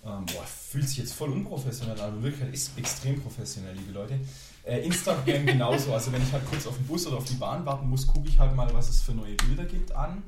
Ähm, 0.03 0.25
boah, 0.25 0.43
fühlt 0.43 0.87
sich 0.87 0.97
jetzt 0.97 1.13
voll 1.13 1.31
unprofessionell 1.31 1.99
an. 2.01 2.23
Wirklich 2.23 2.53
ist 2.53 2.77
extrem 2.77 3.21
professionell, 3.21 3.75
liebe 3.75 3.91
Leute. 3.91 4.19
Äh, 4.63 4.79
Instagram 4.79 5.45
genauso. 5.45 5.93
Also 5.93 6.11
wenn 6.11 6.23
ich 6.23 6.31
halt 6.33 6.45
kurz 6.49 6.65
auf 6.67 6.75
den 6.75 6.87
Bus 6.87 7.05
oder 7.07 7.17
auf 7.17 7.25
die 7.25 7.35
Bahn 7.35 7.65
warten 7.65 7.89
muss, 7.89 8.07
gucke 8.07 8.27
ich 8.27 8.39
halt 8.39 8.55
mal, 8.55 8.73
was 8.73 8.89
es 8.89 9.01
für 9.01 9.13
neue 9.13 9.35
Bilder 9.35 9.65
gibt 9.65 9.91
an. 9.91 10.23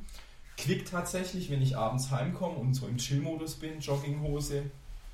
Quick 0.58 0.90
tatsächlich, 0.90 1.50
wenn 1.50 1.62
ich 1.62 1.76
abends 1.76 2.12
heimkomme 2.12 2.56
und 2.56 2.76
so 2.76 2.88
im 2.88 2.98
Chill-Modus 2.98 3.56
bin, 3.56 3.80
Jogginghose, 3.80 4.64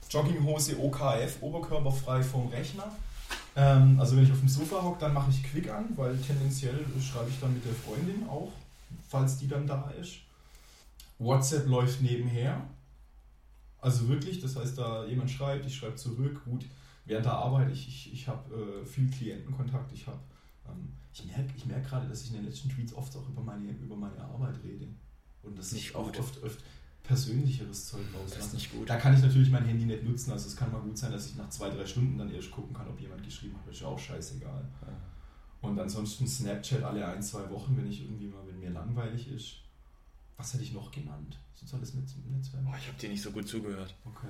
Jogginghose 0.10 0.77
OKF, 0.77 1.41
oberkörperfrei 1.41 2.22
vom 2.24 2.50
Rechner. 2.50 2.91
Ähm, 3.56 4.00
also 4.00 4.15
wenn 4.15 4.24
ich 4.24 4.32
auf 4.32 4.39
dem 4.39 4.50
Sofa 4.50 4.82
hocke, 4.82 5.00
dann 5.00 5.13
mache 5.13 5.32
ich 5.32 5.44
Quick 5.44 5.70
an, 5.70 5.89
weil 5.96 6.18
tendenziell 6.18 6.86
schreibe 7.01 7.29
ich 7.29 7.39
dann 7.39 7.53
mit 7.53 7.65
der 7.65 7.74
Freundin 7.74 8.27
auch, 8.27 8.51
falls 9.08 9.38
die 9.38 9.48
dann 9.48 9.68
da 9.68 9.89
ist. 10.00 10.18
WhatsApp 11.18 11.68
läuft 11.68 12.01
nebenher. 12.01 12.62
Also 13.82 14.08
wirklich, 14.08 14.41
das 14.41 14.56
heißt, 14.56 14.77
da 14.77 15.06
jemand 15.06 15.32
schreibt, 15.32 15.65
ich 15.65 15.75
schreibe 15.75 15.96
zurück. 15.96 16.44
Gut, 16.46 16.65
während 17.06 17.25
der 17.25 17.34
Arbeit, 17.34 17.72
ich, 17.72 17.88
ich, 17.88 18.13
ich 18.13 18.27
habe 18.27 18.53
äh, 18.53 18.86
viel 18.86 19.10
Klientenkontakt, 19.10 19.91
ich 19.94 20.06
habe 20.08 20.20
ähm, 20.68 20.89
ich 21.13 21.25
merke 21.25 21.53
ich 21.56 21.65
merk 21.65 21.88
gerade, 21.88 22.08
dass 22.08 22.22
ich 22.22 22.29
in 22.29 22.38
den 22.38 22.46
letzten 22.46 22.70
Tweets 22.70 22.94
oft 22.94 23.15
auch 23.15 23.27
über 23.27 23.41
meine, 23.41 23.72
über 23.72 23.96
meine 23.96 24.22
Arbeit 24.22 24.56
rede. 24.63 24.88
Und 25.44 25.58
das 25.58 25.74
ist 25.74 25.96
auch 25.96 26.08
oft, 26.08 26.44
oft, 26.44 26.63
persönlicheres 27.03 27.88
Zeug 27.88 28.01
rauslassen. 28.13 28.36
Das 28.38 28.48
ist 28.48 28.53
nicht 28.53 28.72
gut. 28.72 28.89
Da 28.89 28.98
kann 28.98 29.13
ich 29.13 29.22
natürlich 29.22 29.50
mein 29.50 29.65
Handy 29.65 29.86
nicht 29.86 30.03
nutzen. 30.03 30.32
Also 30.32 30.48
es 30.48 30.56
kann 30.56 30.72
mal 30.72 30.82
gut 30.82 30.98
sein, 30.98 31.12
dass 31.12 31.25
ich 31.27 31.36
nach 31.36 31.50
zwei, 31.50 31.70
drei 31.70 31.86
Stunden 31.86 32.18
dann 32.18 32.32
erst 32.32 32.51
gucken 32.51 32.74
kann, 32.74 32.88
ob 32.88 33.00
jemand 33.00 33.24
geschrieben 33.24 33.56
hat. 33.58 33.68
Das 33.68 33.75
ist 33.75 33.82
ja 33.82 33.88
auch 33.88 34.00
scheißegal. 34.00 34.68
Ja. 34.82 34.88
Und 35.62 35.79
ansonsten 35.79 36.27
Snapchat 36.27 36.84
alle 36.84 37.06
ein, 37.06 37.22
zwei 37.22 37.50
Wochen, 37.50 37.75
wenn 37.75 37.89
ich 37.89 38.03
irgendwie 38.03 38.27
mal, 38.27 38.46
wenn 38.48 38.60
mir 38.60 38.70
langweilig 38.70 39.29
ist. 39.29 39.56
Was 40.38 40.53
hätte 40.53 40.63
ich 40.63 40.72
noch 40.72 40.89
genannt? 40.91 41.38
Soziales 41.53 41.94
Netzwerk? 41.94 42.63
Oh, 42.65 42.75
ich 42.77 42.88
habe 42.88 42.98
dir 42.98 43.10
nicht 43.10 43.22
so 43.22 43.32
gut 43.32 43.48
zugehört. 43.48 43.94
Okay. 44.06 44.27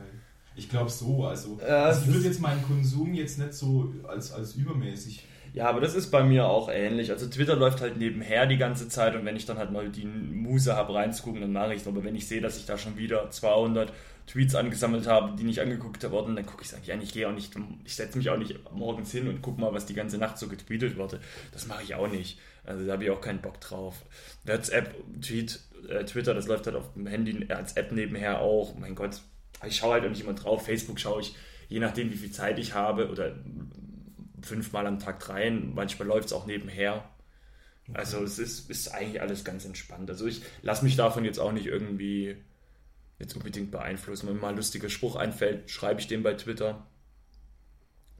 Ich 0.55 0.67
glaube 0.67 0.89
so, 0.89 1.25
also, 1.25 1.59
ja, 1.61 1.85
also 1.85 2.01
ich 2.01 2.07
würde 2.07 2.25
jetzt 2.25 2.41
meinen 2.41 2.63
Konsum 2.63 3.13
jetzt 3.13 3.37
nicht 3.37 3.53
so 3.53 3.93
als, 4.07 4.31
als 4.31 4.55
übermäßig 4.55 5.23
ja, 5.53 5.67
aber 5.67 5.81
das 5.81 5.95
ist 5.95 6.11
bei 6.11 6.23
mir 6.23 6.47
auch 6.47 6.69
ähnlich. 6.69 7.11
Also 7.11 7.27
Twitter 7.27 7.55
läuft 7.55 7.81
halt 7.81 7.97
nebenher 7.97 8.45
die 8.45 8.57
ganze 8.57 8.87
Zeit 8.87 9.15
und 9.15 9.25
wenn 9.25 9.35
ich 9.35 9.45
dann 9.45 9.57
halt 9.57 9.71
mal 9.71 9.89
die 9.89 10.05
Muse 10.05 10.75
habe 10.75 10.93
reinzugucken, 10.93 11.41
dann 11.41 11.51
mache 11.51 11.73
ich 11.73 11.81
es. 11.81 11.87
Aber 11.87 12.03
wenn 12.03 12.15
ich 12.15 12.27
sehe, 12.27 12.41
dass 12.41 12.57
ich 12.57 12.65
da 12.65 12.77
schon 12.77 12.97
wieder 12.97 13.29
200 13.29 13.91
Tweets 14.27 14.53
angesammelt 14.53 15.07
habe, 15.07 15.35
die 15.35 15.43
nicht 15.43 15.59
angeguckt 15.59 16.07
wurden, 16.11 16.35
dann 16.35 16.45
gucke 16.45 16.61
ich 16.61 16.69
es 16.69 16.75
eigentlich 16.75 16.93
an. 16.93 17.01
Ich 17.01 17.13
gehe 17.13 17.27
auch 17.27 17.33
nicht, 17.33 17.51
ich 17.83 17.95
setze 17.95 18.17
mich 18.17 18.29
auch 18.29 18.37
nicht 18.37 18.59
morgens 18.71 19.11
hin 19.11 19.27
und 19.27 19.41
gucke 19.41 19.59
mal, 19.59 19.73
was 19.73 19.87
die 19.87 19.95
ganze 19.95 20.19
Nacht 20.19 20.37
so 20.37 20.47
getweetet 20.47 20.97
wurde. 20.97 21.19
Das 21.51 21.65
mache 21.65 21.81
ich 21.81 21.95
auch 21.95 22.07
nicht. 22.07 22.39
Also 22.63 22.85
da 22.85 22.93
habe 22.93 23.03
ich 23.03 23.09
auch 23.09 23.21
keinen 23.21 23.41
Bock 23.41 23.59
drauf. 23.59 24.03
WhatsApp, 24.45 24.93
Tweet, 25.21 25.59
äh, 25.89 26.05
Twitter, 26.05 26.35
das 26.35 26.47
läuft 26.47 26.67
halt 26.67 26.75
auf 26.75 26.93
dem 26.93 27.07
Handy 27.07 27.47
als 27.49 27.73
App 27.73 27.91
nebenher 27.91 28.39
auch. 28.41 28.75
Mein 28.77 28.93
Gott, 28.93 29.21
ich 29.65 29.77
schaue 29.77 29.93
halt 29.93 30.05
auch 30.05 30.09
nicht 30.09 30.21
immer 30.21 30.33
drauf. 30.33 30.63
Facebook 30.63 30.99
schaue 30.99 31.21
ich, 31.21 31.35
je 31.67 31.79
nachdem, 31.79 32.11
wie 32.11 32.17
viel 32.17 32.31
Zeit 32.31 32.59
ich 32.59 32.75
habe 32.75 33.09
oder 33.09 33.35
fünfmal 34.41 34.87
am 34.87 34.99
Tag 34.99 35.29
rein. 35.29 35.73
Manchmal 35.73 36.07
läuft 36.07 36.27
es 36.27 36.33
auch 36.33 36.45
nebenher. 36.45 37.09
Also 37.93 38.23
es 38.23 38.37
ist, 38.37 38.69
ist 38.69 38.89
eigentlich 38.89 39.21
alles 39.21 39.43
ganz 39.43 39.65
entspannt. 39.65 40.09
Also 40.09 40.27
ich 40.27 40.41
lasse 40.61 40.83
mich 40.83 40.95
davon 40.95 41.25
jetzt 41.25 41.39
auch 41.39 41.51
nicht 41.51 41.65
irgendwie 41.65 42.37
jetzt 43.17 43.35
unbedingt 43.35 43.71
beeinflussen. 43.71 44.27
Wenn 44.27 44.35
mir 44.35 44.41
mal 44.41 44.49
ein 44.49 44.55
lustiger 44.55 44.89
Spruch 44.89 45.15
einfällt, 45.15 45.69
schreibe 45.69 45.99
ich 45.99 46.07
den 46.07 46.23
bei 46.23 46.33
Twitter. 46.33 46.85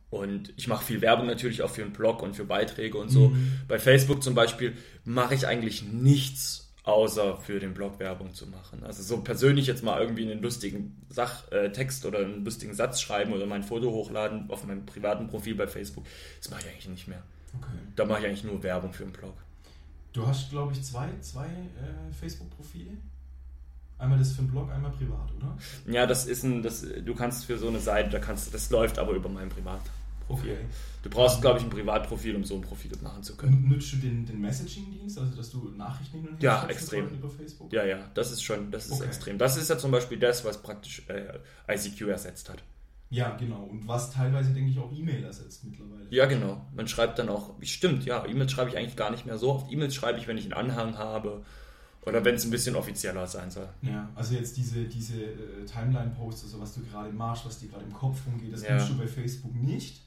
Und 0.10 0.54
ich 0.58 0.68
mache 0.68 0.84
viel 0.84 1.02
Werbung 1.02 1.28
natürlich 1.28 1.62
auch 1.62 1.70
für 1.70 1.84
einen 1.84 1.94
Blog 1.94 2.24
und 2.24 2.36
für 2.36 2.46
Beiträge 2.46 2.98
und 2.98 3.10
so. 3.10 3.30
Mhm. 3.30 3.60
Bei 3.68 3.78
Facebook 3.78 4.24
zum 4.24 4.34
Beispiel 4.34 4.76
mache 5.04 5.36
ich 5.36 5.46
eigentlich 5.46 5.84
nichts 5.84 6.69
außer 6.84 7.38
für 7.38 7.60
den 7.60 7.74
Blog 7.74 8.00
Werbung 8.00 8.34
zu 8.34 8.48
machen. 8.48 8.84
Also 8.84 9.04
so 9.04 9.22
persönlich 9.22 9.68
jetzt 9.68 9.84
mal 9.84 10.00
irgendwie 10.02 10.30
einen 10.30 10.42
lustigen 10.42 11.02
Sachtext 11.10 12.04
äh, 12.04 12.08
oder 12.08 12.20
einen 12.20 12.44
lustigen 12.44 12.74
Satz 12.74 13.02
schreiben 13.02 13.34
oder 13.34 13.46
mein 13.46 13.64
Foto 13.64 13.92
hochladen 13.92 14.50
auf 14.50 14.66
meinem 14.66 14.86
privaten 14.86 15.28
Profil 15.28 15.56
bei 15.56 15.68
Facebook, 15.68 16.06
das 16.40 16.50
mache 16.50 16.62
ich 16.62 16.70
eigentlich 16.70 16.90
nicht 16.90 17.08
mehr. 17.08 17.22
Okay. 17.58 17.78
Da 17.96 18.06
mache 18.06 18.22
ich 18.22 18.26
eigentlich 18.28 18.44
nur 18.44 18.62
Werbung 18.64 18.94
für 18.94 19.04
den 19.04 19.14
Blog. 19.14 19.34
Du 20.14 20.26
hast, 20.26 20.50
glaube 20.50 20.74
ich, 20.74 20.82
zwei, 20.84 21.10
zwei 21.22 21.46
äh, 21.46 22.14
Facebook-Profile. 22.20 22.92
Einmal 23.98 24.18
das 24.18 24.32
für 24.32 24.44
den 24.44 24.52
Blog, 24.52 24.72
einmal 24.72 24.92
privat, 24.92 25.30
oder? 25.38 25.58
Ja, 25.86 26.08
das 26.08 26.26
ist 26.26 26.44
ein, 26.44 26.64
das, 26.64 26.82
du 26.82 27.14
kannst 27.14 27.46
für 27.46 27.58
so 27.58 27.68
eine 27.68 27.80
Seite, 27.80 28.10
da 28.10 28.20
kannst, 28.20 28.54
das 28.54 28.70
läuft 28.70 28.98
aber 28.98 29.12
über 29.12 29.28
mein 29.28 29.50
Privat. 29.50 29.82
Okay. 30.30 30.58
Du 31.02 31.10
brauchst, 31.10 31.42
glaube 31.42 31.60
ich, 31.60 31.66
ein 31.66 31.70
Privatprofil, 31.70 32.36
um 32.36 32.44
so 32.44 32.56
ein 32.56 32.62
Profil 32.62 32.92
machen 33.02 33.24
zu 33.24 33.36
können. 33.36 33.68
Nutzt 33.68 33.94
du 33.94 33.98
den, 33.98 34.26
den 34.26 34.40
Messaging-Dienst, 34.42 35.18
also 35.18 35.36
dass 35.36 35.50
du 35.50 35.70
Nachrichten 35.76 36.22
hin 36.22 36.38
Ja, 36.40 36.68
extrem. 36.68 37.08
Über 37.10 37.30
Facebook? 37.30 37.72
Ja, 37.74 37.86
ja, 37.86 38.10
das 38.14 38.32
ist 38.32 38.44
schon, 38.44 38.70
das 38.72 38.86
ist 38.86 38.94
okay. 38.94 39.06
extrem. 39.06 39.38
Das 39.38 39.58
ist 39.58 39.70
ja 39.70 39.78
zum 39.78 39.92
Beispiel 39.92 40.20
das, 40.20 40.46
was 40.46 40.62
praktisch 40.62 41.04
äh, 41.08 41.40
ICQ 41.74 42.02
ersetzt 42.10 42.50
hat. 42.50 42.64
Ja, 43.10 43.36
genau. 43.38 43.64
Und 43.64 43.88
was 43.88 44.12
teilweise, 44.12 44.54
denke 44.54 44.70
ich, 44.70 44.78
auch 44.78 44.92
E-Mail 44.92 45.24
ersetzt 45.24 45.64
mittlerweile. 45.64 46.06
Ja, 46.12 46.26
genau. 46.26 46.66
Man 46.76 46.88
schreibt 46.88 47.18
dann 47.18 47.30
auch, 47.30 47.56
stimmt, 47.62 48.06
ja, 48.06 48.26
E-Mails 48.26 48.52
schreibe 48.52 48.70
ich 48.70 48.78
eigentlich 48.78 48.96
gar 48.96 49.10
nicht 49.10 49.26
mehr 49.26 49.38
so 49.38 49.52
oft. 49.52 49.72
E-Mails 49.72 49.96
schreibe 49.96 50.20
ich, 50.20 50.28
wenn 50.28 50.38
ich 50.38 50.44
einen 50.44 50.54
Anhang 50.54 50.98
habe 50.98 51.44
oder 52.06 52.24
wenn 52.24 52.36
es 52.36 52.46
ein 52.46 52.52
bisschen 52.52 52.76
offizieller 52.76 53.26
sein 53.26 53.50
soll. 53.50 53.70
Ja, 53.82 54.10
also 54.16 54.36
jetzt 54.36 54.58
diese, 54.58 54.84
diese 54.84 55.22
äh, 55.24 55.66
Timeline-Posts, 55.66 56.46
also 56.46 56.62
was 56.62 56.76
du 56.76 56.82
gerade 56.82 57.12
machst, 57.12 57.46
was 57.46 57.60
dir 57.60 57.70
gerade 57.70 57.86
im 57.86 57.94
Kopf 57.94 58.20
rumgeht, 58.28 58.54
das 58.54 58.64
ja. 58.64 58.78
du 58.86 58.98
bei 58.98 59.08
Facebook 59.08 59.56
nicht. 59.56 60.02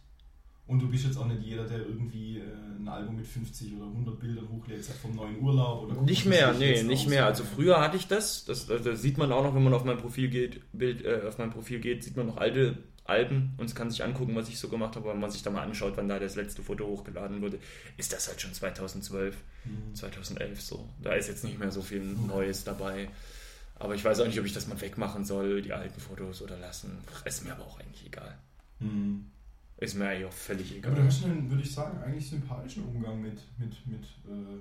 Und 0.66 0.80
du 0.80 0.88
bist 0.88 1.04
jetzt 1.04 1.16
auch 1.16 1.26
nicht 1.26 1.42
jeder, 1.42 1.64
der 1.64 1.80
irgendwie 1.80 2.38
äh, 2.38 2.44
ein 2.78 2.88
Album 2.88 3.16
mit 3.16 3.26
50 3.26 3.76
oder 3.76 3.86
100 3.86 4.18
Bildern 4.18 4.48
hochlädt 4.48 4.84
vom 4.84 5.14
neuen 5.14 5.40
Urlaub 5.40 5.84
oder 5.84 6.00
Nicht 6.02 6.24
mehr, 6.24 6.52
nee, 6.54 6.82
nicht 6.82 7.08
mehr. 7.08 7.26
Also 7.26 7.44
früher 7.44 7.80
hatte 7.80 7.96
ich 7.96 8.06
das. 8.06 8.44
Das, 8.44 8.66
das. 8.66 8.82
das, 8.82 9.02
sieht 9.02 9.18
man 9.18 9.32
auch 9.32 9.42
noch, 9.42 9.54
wenn 9.54 9.64
man 9.64 9.74
auf 9.74 9.84
mein 9.84 9.98
Profil 9.98 10.28
geht, 10.28 10.62
Bild, 10.72 11.04
äh, 11.04 11.22
auf 11.26 11.38
mein 11.38 11.50
Profil 11.50 11.80
geht, 11.80 12.04
sieht 12.04 12.16
man 12.16 12.28
noch 12.28 12.36
alte 12.36 12.78
Alben 13.04 13.54
und 13.58 13.74
kann 13.74 13.90
sich 13.90 14.04
angucken, 14.04 14.36
was 14.36 14.48
ich 14.48 14.58
so 14.58 14.68
gemacht 14.68 14.94
habe. 14.94 15.08
Wenn 15.08 15.18
man 15.18 15.30
sich 15.30 15.42
da 15.42 15.50
mal 15.50 15.62
anschaut, 15.62 15.94
wann 15.96 16.08
da 16.08 16.18
das 16.18 16.36
letzte 16.36 16.62
Foto 16.62 16.86
hochgeladen 16.86 17.42
wurde, 17.42 17.58
ist 17.96 18.12
das 18.12 18.28
halt 18.28 18.40
schon 18.40 18.54
2012, 18.54 19.36
mhm. 19.64 19.94
2011 19.94 20.60
so. 20.60 20.88
Da 21.02 21.14
ist 21.14 21.28
jetzt 21.28 21.42
nicht 21.42 21.58
mehr 21.58 21.72
so 21.72 21.82
viel 21.82 22.00
mhm. 22.00 22.28
Neues 22.28 22.62
dabei. 22.62 23.08
Aber 23.74 23.96
ich 23.96 24.04
weiß 24.04 24.20
auch 24.20 24.26
nicht, 24.26 24.38
ob 24.38 24.46
ich 24.46 24.52
das 24.52 24.68
mal 24.68 24.80
wegmachen 24.80 25.24
soll, 25.24 25.60
die 25.60 25.72
alten 25.72 26.00
Fotos 26.00 26.40
oder 26.40 26.56
lassen. 26.56 26.98
Ist 27.24 27.44
mir 27.44 27.52
aber 27.52 27.64
auch 27.64 27.80
eigentlich 27.80 28.06
egal. 28.06 28.38
Mhm. 28.78 29.26
Ist 29.82 29.96
mir 29.96 30.08
eigentlich 30.08 30.26
auch 30.26 30.32
völlig 30.32 30.76
egal. 30.76 30.92
Aber 30.92 31.00
du 31.00 31.06
hast 31.08 31.24
einen, 31.24 31.50
würde 31.50 31.64
ich 31.64 31.74
sagen, 31.74 32.00
eigentlich 32.02 32.28
sympathischen 32.28 32.84
Umgang 32.84 33.20
mit, 33.20 33.40
mit, 33.58 33.86
mit, 33.86 34.04
äh, 34.28 34.60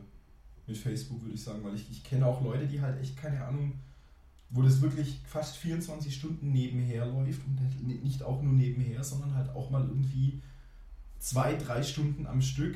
mit 0.66 0.76
Facebook, 0.76 1.22
würde 1.22 1.36
ich 1.36 1.44
sagen, 1.44 1.64
weil 1.64 1.76
ich, 1.76 1.92
ich 1.92 2.04
kenne 2.04 2.26
auch 2.26 2.42
Leute, 2.42 2.66
die 2.66 2.82
halt 2.82 3.00
echt 3.00 3.16
keine 3.18 3.46
Ahnung, 3.46 3.74
wo 4.50 4.64
das 4.64 4.82
wirklich 4.82 5.20
fast 5.28 5.58
24 5.58 6.14
Stunden 6.14 6.52
nebenher 6.52 7.06
läuft 7.06 7.42
und 7.46 8.04
nicht 8.04 8.24
auch 8.24 8.42
nur 8.42 8.54
nebenher, 8.54 9.04
sondern 9.04 9.36
halt 9.36 9.50
auch 9.52 9.70
mal 9.70 9.84
irgendwie 9.88 10.42
zwei, 11.20 11.54
drei 11.54 11.84
Stunden 11.84 12.26
am 12.26 12.42
Stück 12.42 12.76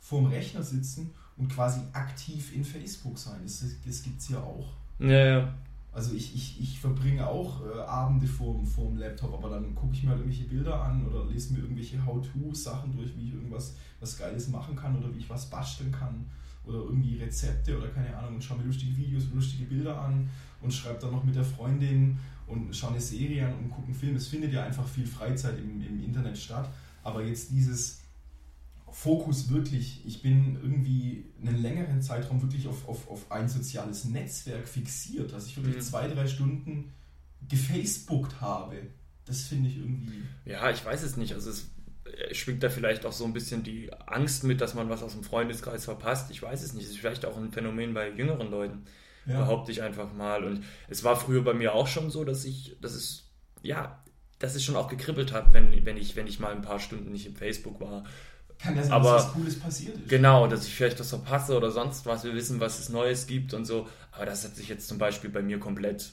vorm 0.00 0.26
Rechner 0.26 0.62
sitzen 0.62 1.10
und 1.36 1.48
quasi 1.48 1.82
aktiv 1.92 2.54
in 2.54 2.64
Facebook 2.64 3.18
sein. 3.18 3.40
Das, 3.42 3.62
das 3.84 4.02
gibt 4.02 4.18
es 4.18 4.30
ja 4.30 4.38
auch. 4.38 4.72
Ja, 4.98 5.24
ja. 5.26 5.54
Also 5.92 6.14
ich, 6.14 6.34
ich, 6.34 6.60
ich 6.60 6.80
verbringe 6.80 7.26
auch 7.26 7.60
äh, 7.66 7.80
Abende 7.80 8.26
vorm, 8.26 8.64
vorm 8.64 8.96
Laptop, 8.96 9.34
aber 9.34 9.50
dann 9.50 9.74
gucke 9.74 9.94
ich 9.94 10.02
mir 10.02 10.10
halt 10.10 10.20
irgendwelche 10.20 10.48
Bilder 10.48 10.82
an 10.82 11.06
oder 11.06 11.26
lese 11.26 11.52
mir 11.52 11.60
irgendwelche 11.60 12.04
How-To-Sachen 12.04 12.96
durch, 12.96 13.14
wie 13.16 13.28
ich 13.28 13.34
irgendwas 13.34 13.76
was 14.00 14.16
Geiles 14.16 14.48
machen 14.48 14.74
kann 14.74 14.96
oder 14.96 15.14
wie 15.14 15.18
ich 15.18 15.28
was 15.28 15.50
basteln 15.50 15.92
kann 15.92 16.26
oder 16.64 16.78
irgendwie 16.78 17.18
Rezepte 17.18 17.76
oder 17.76 17.88
keine 17.88 18.16
Ahnung 18.16 18.36
und 18.36 18.44
schaue 18.44 18.58
mir 18.58 18.64
lustige 18.64 18.96
Videos 18.96 19.24
lustige 19.34 19.64
Bilder 19.64 20.00
an 20.00 20.30
und 20.62 20.72
schreibe 20.72 20.98
dann 20.98 21.12
noch 21.12 21.24
mit 21.24 21.36
der 21.36 21.44
Freundin 21.44 22.18
und 22.46 22.74
schaue 22.74 22.90
eine 22.90 23.00
Serie 23.00 23.46
an 23.46 23.54
und 23.54 23.70
gucke 23.70 23.86
einen 23.86 23.94
Film. 23.94 24.16
Es 24.16 24.28
findet 24.28 24.52
ja 24.52 24.64
einfach 24.64 24.86
viel 24.86 25.06
Freizeit 25.06 25.58
im, 25.58 25.80
im 25.82 26.02
Internet 26.02 26.38
statt, 26.38 26.70
aber 27.02 27.22
jetzt 27.22 27.50
dieses 27.50 28.01
Fokus 28.92 29.50
wirklich, 29.50 30.02
ich 30.06 30.22
bin 30.22 30.58
irgendwie 30.62 31.24
einen 31.40 31.60
längeren 31.60 32.02
Zeitraum 32.02 32.42
wirklich 32.42 32.68
auf, 32.68 32.86
auf, 32.86 33.08
auf 33.08 33.32
ein 33.32 33.48
soziales 33.48 34.04
Netzwerk 34.04 34.68
fixiert, 34.68 35.32
dass 35.32 35.46
ich 35.46 35.56
wirklich 35.56 35.76
mhm. 35.76 35.80
zwei, 35.80 36.08
drei 36.08 36.26
Stunden 36.26 36.92
gefacebookt 37.48 38.40
habe. 38.40 38.76
Das 39.24 39.42
finde 39.42 39.70
ich 39.70 39.78
irgendwie. 39.78 40.22
Ja, 40.44 40.70
ich 40.70 40.84
weiß 40.84 41.02
es 41.02 41.16
nicht. 41.16 41.32
Also 41.32 41.50
es 41.50 41.70
schwingt 42.32 42.62
da 42.62 42.68
vielleicht 42.68 43.06
auch 43.06 43.12
so 43.12 43.24
ein 43.24 43.32
bisschen 43.32 43.62
die 43.62 43.90
Angst 44.06 44.44
mit, 44.44 44.60
dass 44.60 44.74
man 44.74 44.90
was 44.90 45.02
aus 45.02 45.14
dem 45.14 45.24
Freundeskreis 45.24 45.86
verpasst. 45.86 46.30
Ich 46.30 46.42
weiß 46.42 46.62
es 46.62 46.74
nicht. 46.74 46.84
Es 46.84 46.90
ist 46.90 46.98
vielleicht 46.98 47.24
auch 47.24 47.36
ein 47.36 47.50
Phänomen 47.50 47.94
bei 47.94 48.10
jüngeren 48.10 48.50
Leuten. 48.50 48.84
Ja. 49.24 49.38
Behaupte 49.38 49.72
ich 49.72 49.82
einfach 49.82 50.12
mal. 50.12 50.44
Und 50.44 50.64
es 50.88 51.02
war 51.02 51.16
früher 51.16 51.42
bei 51.42 51.54
mir 51.54 51.74
auch 51.74 51.86
schon 51.86 52.10
so, 52.10 52.24
dass 52.24 52.44
ich, 52.44 52.76
dass 52.80 52.92
es, 52.92 53.30
ja, 53.62 54.04
dass 54.38 54.54
es 54.54 54.64
schon 54.64 54.76
auch 54.76 54.88
gekribbelt 54.88 55.32
hat, 55.32 55.54
wenn, 55.54 55.86
wenn, 55.86 55.96
ich, 55.96 56.14
wenn 56.16 56.26
ich 56.26 56.40
mal 56.40 56.52
ein 56.52 56.62
paar 56.62 56.80
Stunden 56.80 57.12
nicht 57.12 57.26
im 57.26 57.36
Facebook 57.36 57.80
war 57.80 58.04
kann 58.62 58.76
ja 58.76 58.82
sein, 58.82 58.92
aber, 58.92 59.14
dass 59.14 59.26
was 59.26 59.32
Cooles 59.32 59.58
passiert 59.58 59.96
ist. 59.96 60.08
Genau, 60.08 60.46
dass 60.46 60.66
ich 60.66 60.74
vielleicht 60.74 61.00
was 61.00 61.08
verpasse 61.08 61.56
oder 61.56 61.70
sonst 61.70 62.06
was. 62.06 62.24
Wir 62.24 62.34
wissen, 62.34 62.60
was 62.60 62.78
es 62.78 62.88
Neues 62.88 63.26
gibt 63.26 63.54
und 63.54 63.64
so. 63.64 63.88
Aber 64.12 64.26
das 64.26 64.44
hat 64.44 64.56
sich 64.56 64.68
jetzt 64.68 64.88
zum 64.88 64.98
Beispiel 64.98 65.30
bei 65.30 65.42
mir 65.42 65.58
komplett 65.58 66.12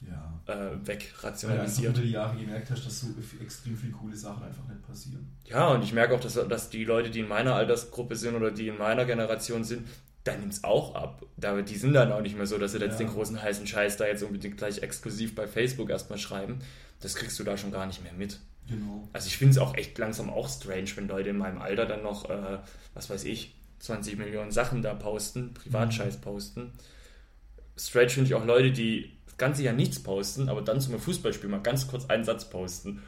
ja. 0.00 0.40
äh, 0.46 0.86
wegrationalisiert. 0.86 1.94
Weil 1.94 2.00
du 2.00 2.06
die 2.06 2.12
Jahre 2.12 2.36
gemerkt 2.36 2.70
hast, 2.70 2.86
dass 2.86 3.00
so 3.00 3.08
extrem 3.40 3.76
viele 3.76 3.92
coole 3.92 4.16
Sachen 4.16 4.42
einfach 4.42 4.66
nicht 4.68 4.86
passieren. 4.86 5.36
Ja, 5.44 5.68
und 5.68 5.82
ich 5.82 5.92
merke 5.92 6.14
auch, 6.14 6.20
dass, 6.20 6.34
dass 6.34 6.70
die 6.70 6.84
Leute, 6.84 7.10
die 7.10 7.20
in 7.20 7.28
meiner 7.28 7.54
Altersgruppe 7.54 8.16
sind 8.16 8.34
oder 8.34 8.50
die 8.50 8.68
in 8.68 8.78
meiner 8.78 9.04
Generation 9.04 9.64
sind, 9.64 9.86
da 10.24 10.34
nimmt 10.36 10.54
es 10.54 10.64
auch 10.64 10.94
ab. 10.94 11.22
Da, 11.36 11.60
die 11.60 11.76
sind 11.76 11.92
dann 11.92 12.10
auch 12.12 12.22
nicht 12.22 12.36
mehr 12.36 12.46
so, 12.46 12.56
dass 12.56 12.72
sie 12.72 12.78
jetzt 12.78 12.98
ja. 12.98 13.06
den 13.06 13.08
großen 13.08 13.42
heißen 13.42 13.66
Scheiß 13.66 13.98
da 13.98 14.06
jetzt 14.06 14.22
unbedingt 14.22 14.56
gleich 14.56 14.78
exklusiv 14.78 15.34
bei 15.34 15.46
Facebook 15.46 15.90
erstmal 15.90 16.18
schreiben. 16.18 16.60
Das 17.00 17.14
kriegst 17.14 17.38
du 17.38 17.44
da 17.44 17.58
schon 17.58 17.72
gar 17.72 17.84
nicht 17.86 18.02
mehr 18.02 18.14
mit. 18.14 18.40
Genau. 18.68 19.08
Also 19.12 19.26
ich 19.26 19.36
finde 19.36 19.52
es 19.52 19.58
auch 19.58 19.74
echt 19.74 19.98
langsam 19.98 20.30
auch 20.30 20.48
strange, 20.48 20.88
wenn 20.94 21.08
Leute 21.08 21.30
in 21.30 21.38
meinem 21.38 21.60
Alter 21.60 21.86
dann 21.86 22.02
noch, 22.02 22.28
äh, 22.30 22.58
was 22.94 23.10
weiß 23.10 23.24
ich, 23.24 23.54
20 23.80 24.16
Millionen 24.16 24.50
Sachen 24.50 24.82
da 24.82 24.94
posten, 24.94 25.52
Privatscheiß 25.54 26.18
mhm. 26.18 26.20
posten. 26.22 26.72
Strange 27.76 28.10
finde 28.10 28.28
ich 28.28 28.34
auch 28.34 28.44
Leute, 28.44 28.72
die 28.72 29.12
das 29.26 29.36
ganze 29.36 29.62
Jahr 29.62 29.74
nichts 29.74 30.02
posten, 30.02 30.48
aber 30.48 30.62
dann 30.62 30.80
zum 30.80 30.98
Fußballspiel 30.98 31.50
mal 31.50 31.60
ganz 31.60 31.88
kurz 31.88 32.06
einen 32.06 32.24
Satz 32.24 32.48
posten. 32.48 33.02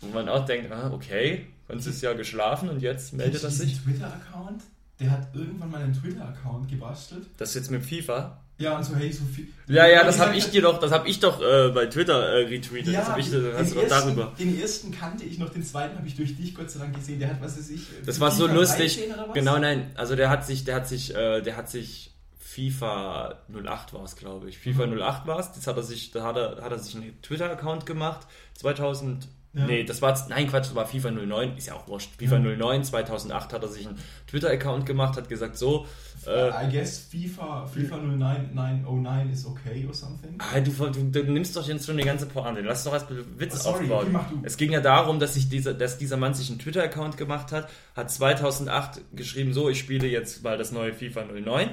Wo 0.00 0.08
man 0.08 0.28
auch 0.28 0.44
denkt, 0.44 0.70
ah, 0.70 0.92
okay, 0.92 1.46
ganzes 1.66 2.00
Jahr 2.00 2.14
geschlafen 2.14 2.68
und 2.68 2.80
jetzt 2.80 3.12
meldet 3.14 3.42
er 3.42 3.50
sich. 3.50 3.80
Twitter-Account? 3.82 4.62
Der 5.00 5.10
hat 5.10 5.34
irgendwann 5.34 5.70
mal 5.70 5.82
einen 5.82 5.92
Twitter-Account 5.92 6.68
gebastelt. 6.68 7.26
Das 7.36 7.50
ist 7.50 7.54
jetzt 7.56 7.70
mit 7.70 7.82
FIFA? 7.82 8.40
Ja, 8.58 8.76
und 8.76 8.84
so, 8.84 8.96
hey, 8.96 9.12
so 9.12 9.24
viel. 9.24 9.46
Ja, 9.68 9.86
ja, 9.86 10.02
das 10.02 10.18
habe 10.18 10.36
ich 10.36 10.50
dir 10.50 10.62
doch, 10.62 10.80
das 10.80 10.90
habe 10.90 11.08
ich 11.08 11.20
doch 11.20 11.40
äh, 11.40 11.70
bei 11.70 11.86
Twitter 11.86 12.20
äh, 12.20 12.46
retweetet. 12.46 12.92
Ja, 12.92 13.00
das 13.00 13.08
habe 13.10 13.20
ich, 13.20 13.30
das 13.30 13.42
hast 13.56 13.70
du 13.70 13.80
doch 13.80 13.88
darüber. 13.88 14.34
Den 14.36 14.60
ersten 14.60 14.90
kannte 14.90 15.24
ich 15.24 15.38
noch, 15.38 15.50
den 15.50 15.62
zweiten 15.62 15.96
habe 15.96 16.08
ich 16.08 16.16
durch 16.16 16.36
dich 16.36 16.56
Gott 16.56 16.68
sei 16.68 16.80
Dank 16.80 16.96
gesehen. 16.96 17.20
Der 17.20 17.28
hat, 17.28 17.40
was 17.40 17.56
weiß 17.56 17.70
ich. 17.70 17.82
Das 18.04 18.18
war 18.18 18.32
so 18.32 18.48
lustig. 18.48 19.00
Genau, 19.32 19.58
nein. 19.58 19.92
Also 19.94 20.16
der 20.16 20.28
hat 20.28 20.44
sich, 20.44 20.64
der 20.64 20.74
hat 20.74 20.88
sich, 20.88 21.14
äh, 21.14 21.40
der 21.40 21.56
hat 21.56 21.70
sich 21.70 22.10
FIFA 22.36 23.38
08 23.52 23.94
war 23.94 24.02
es, 24.02 24.16
glaube 24.16 24.48
ich. 24.48 24.58
FIFA 24.58 24.86
mhm. 24.86 25.00
08 25.00 25.26
war 25.28 25.38
es. 25.38 25.52
Das 25.52 25.68
hat 25.68 25.76
er 25.76 25.84
sich, 25.84 26.10
da 26.10 26.24
hat 26.24 26.36
er, 26.36 26.60
hat 26.60 26.72
er 26.72 26.78
sich 26.78 26.96
einen 26.96 27.22
Twitter-Account 27.22 27.86
gemacht. 27.86 28.26
2000 28.54 29.28
ja. 29.54 29.66
Nee, 29.66 29.82
das 29.82 30.02
war, 30.02 30.16
nein, 30.28 30.46
Quatsch, 30.46 30.66
das 30.66 30.74
war 30.74 30.86
FIFA 30.86 31.10
09, 31.10 31.56
ist 31.56 31.68
ja 31.68 31.74
auch 31.74 31.88
wurscht. 31.88 32.10
FIFA 32.18 32.36
ja. 32.36 32.56
09, 32.56 32.84
2008 32.84 33.52
hat 33.54 33.62
er 33.62 33.68
sich 33.68 33.86
einen 33.86 33.96
Twitter-Account 34.26 34.84
gemacht, 34.84 35.16
hat 35.16 35.28
gesagt, 35.28 35.56
so. 35.56 35.86
Äh, 36.26 36.48
I 36.48 36.70
guess 36.70 36.98
FIFA, 36.98 37.66
FIFA 37.66 37.96
09, 37.96 38.54
909 38.54 39.30
is 39.30 39.46
okay 39.46 39.86
or 39.86 39.94
something. 39.94 40.34
Ah, 40.38 40.60
du, 40.60 40.70
du, 40.70 41.22
du, 41.22 41.32
nimmst 41.32 41.56
doch 41.56 41.66
jetzt 41.66 41.86
schon 41.86 41.96
die 41.96 42.04
ganze 42.04 42.26
Pointe. 42.26 42.60
Lass 42.60 42.84
doch 42.84 42.92
erst 42.92 43.06
Witz 43.38 43.54
oh, 43.54 43.72
sorry, 43.72 43.84
aufbauen. 43.84 44.14
Okay, 44.14 44.34
es 44.42 44.58
ging 44.58 44.70
ja 44.70 44.80
darum, 44.80 45.18
dass, 45.18 45.34
sich 45.34 45.48
dieser, 45.48 45.72
dass 45.72 45.96
dieser 45.96 46.18
Mann 46.18 46.34
sich 46.34 46.50
einen 46.50 46.58
Twitter-Account 46.58 47.16
gemacht 47.16 47.50
hat, 47.50 47.70
hat 47.96 48.10
2008 48.10 49.00
geschrieben, 49.14 49.54
so, 49.54 49.70
ich 49.70 49.78
spiele 49.78 50.06
jetzt 50.08 50.44
mal 50.44 50.58
das 50.58 50.72
neue 50.72 50.92
FIFA 50.92 51.24
09 51.24 51.70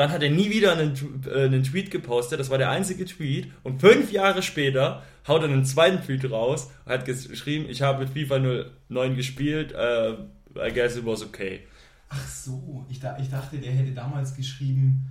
dann 0.00 0.12
hat 0.12 0.22
er 0.22 0.30
nie 0.30 0.48
wieder 0.48 0.72
einen, 0.72 0.94
äh, 1.26 1.44
einen 1.44 1.62
Tweet 1.62 1.90
gepostet, 1.90 2.40
das 2.40 2.48
war 2.48 2.56
der 2.56 2.70
einzige 2.70 3.04
Tweet. 3.04 3.52
Und 3.62 3.80
fünf 3.80 4.10
Jahre 4.10 4.42
später 4.42 5.02
haut 5.28 5.42
er 5.42 5.48
einen 5.48 5.66
zweiten 5.66 6.02
Tweet 6.02 6.30
raus 6.30 6.70
und 6.86 6.92
hat 6.92 7.04
geschrieben, 7.04 7.66
ich 7.68 7.82
habe 7.82 8.06
mit 8.06 8.10
FIFA 8.10 8.64
09 8.88 9.16
gespielt, 9.16 9.74
uh, 9.74 10.14
I 10.58 10.72
guess 10.72 10.96
it 10.96 11.04
was 11.04 11.22
okay. 11.22 11.60
Ach 12.08 12.26
so, 12.26 12.86
ich, 12.88 12.98
da, 12.98 13.18
ich 13.18 13.28
dachte, 13.28 13.58
der 13.58 13.72
hätte 13.72 13.92
damals 13.92 14.34
geschrieben, 14.34 15.06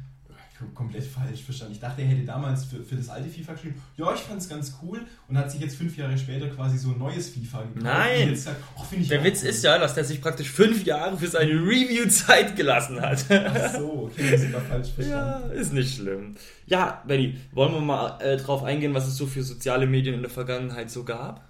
komplett 0.73 1.03
falsch 1.03 1.43
verstanden. 1.43 1.73
Ich 1.73 1.79
dachte, 1.79 2.01
er 2.01 2.07
hätte 2.07 2.25
damals 2.25 2.65
für, 2.65 2.83
für 2.83 2.95
das 2.95 3.09
alte 3.09 3.29
FIFA 3.29 3.53
geschrieben, 3.53 3.81
ja, 3.97 4.13
ich 4.13 4.21
fand 4.21 4.41
es 4.41 4.49
ganz 4.49 4.77
cool 4.81 5.01
und 5.27 5.37
hat 5.37 5.51
sich 5.51 5.61
jetzt 5.61 5.77
fünf 5.77 5.97
Jahre 5.97 6.17
später 6.17 6.47
quasi 6.49 6.77
so 6.77 6.91
ein 6.91 6.97
neues 6.99 7.29
FIFA 7.29 7.63
gekauft. 7.63 7.81
Nein! 7.81 8.35
Sagt, 8.35 8.57
oh, 8.77 8.83
der 8.91 9.23
Witz 9.23 9.43
cool. 9.43 9.49
ist 9.49 9.63
ja, 9.63 9.77
dass 9.77 9.95
der 9.95 10.03
sich 10.03 10.21
praktisch 10.21 10.49
fünf 10.49 10.85
Jahre 10.85 11.17
für 11.17 11.27
seine 11.27 11.53
Review 11.53 12.07
Zeit 12.09 12.55
gelassen 12.55 12.99
hat. 13.01 13.25
Ach 13.29 13.73
so, 13.73 14.09
okay, 14.11 14.31
das 14.31 14.41
ist 14.41 14.51
falsch 14.51 14.89
verstanden. 14.95 15.49
Ja, 15.49 15.53
ist 15.53 15.73
nicht 15.73 15.95
schlimm. 15.95 16.35
Ja, 16.65 17.03
Benny, 17.07 17.37
wollen 17.51 17.73
wir 17.73 17.81
mal 17.81 18.19
äh, 18.21 18.37
drauf 18.37 18.63
eingehen, 18.63 18.93
was 18.93 19.07
es 19.07 19.17
so 19.17 19.25
für 19.25 19.43
soziale 19.43 19.87
Medien 19.87 20.15
in 20.15 20.21
der 20.21 20.29
Vergangenheit 20.31 20.91
so 20.91 21.03
gab? 21.03 21.48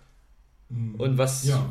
Mhm. 0.70 0.96
Und 0.96 1.18
was 1.18 1.46
ja. 1.46 1.68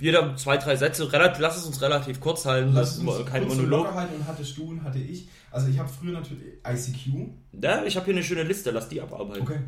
jeder 0.00 0.36
zwei, 0.36 0.56
drei 0.56 0.76
Sätze, 0.76 1.12
relativ, 1.12 1.40
lass 1.40 1.56
es 1.56 1.66
uns 1.66 1.82
relativ 1.82 2.20
kurz 2.20 2.46
halten, 2.46 2.72
lass 2.72 3.02
das 3.04 3.18
ist 3.18 3.26
kein 3.26 3.46
Monolog. 3.46 3.92
halten 3.92 4.14
und 4.14 4.26
hattest 4.26 4.56
du 4.56 4.70
und 4.70 4.82
hatte 4.84 4.98
ich. 4.98 5.28
Also 5.50 5.68
ich 5.68 5.78
habe 5.78 5.88
früher 5.88 6.12
natürlich 6.12 6.44
ICQ. 6.64 7.28
Ja, 7.60 7.84
ich 7.84 7.96
habe 7.96 8.06
hier 8.06 8.14
eine 8.14 8.22
schöne 8.22 8.44
Liste, 8.44 8.70
lass 8.70 8.88
die 8.88 9.00
abarbeiten. 9.00 9.42
Okay. 9.42 9.58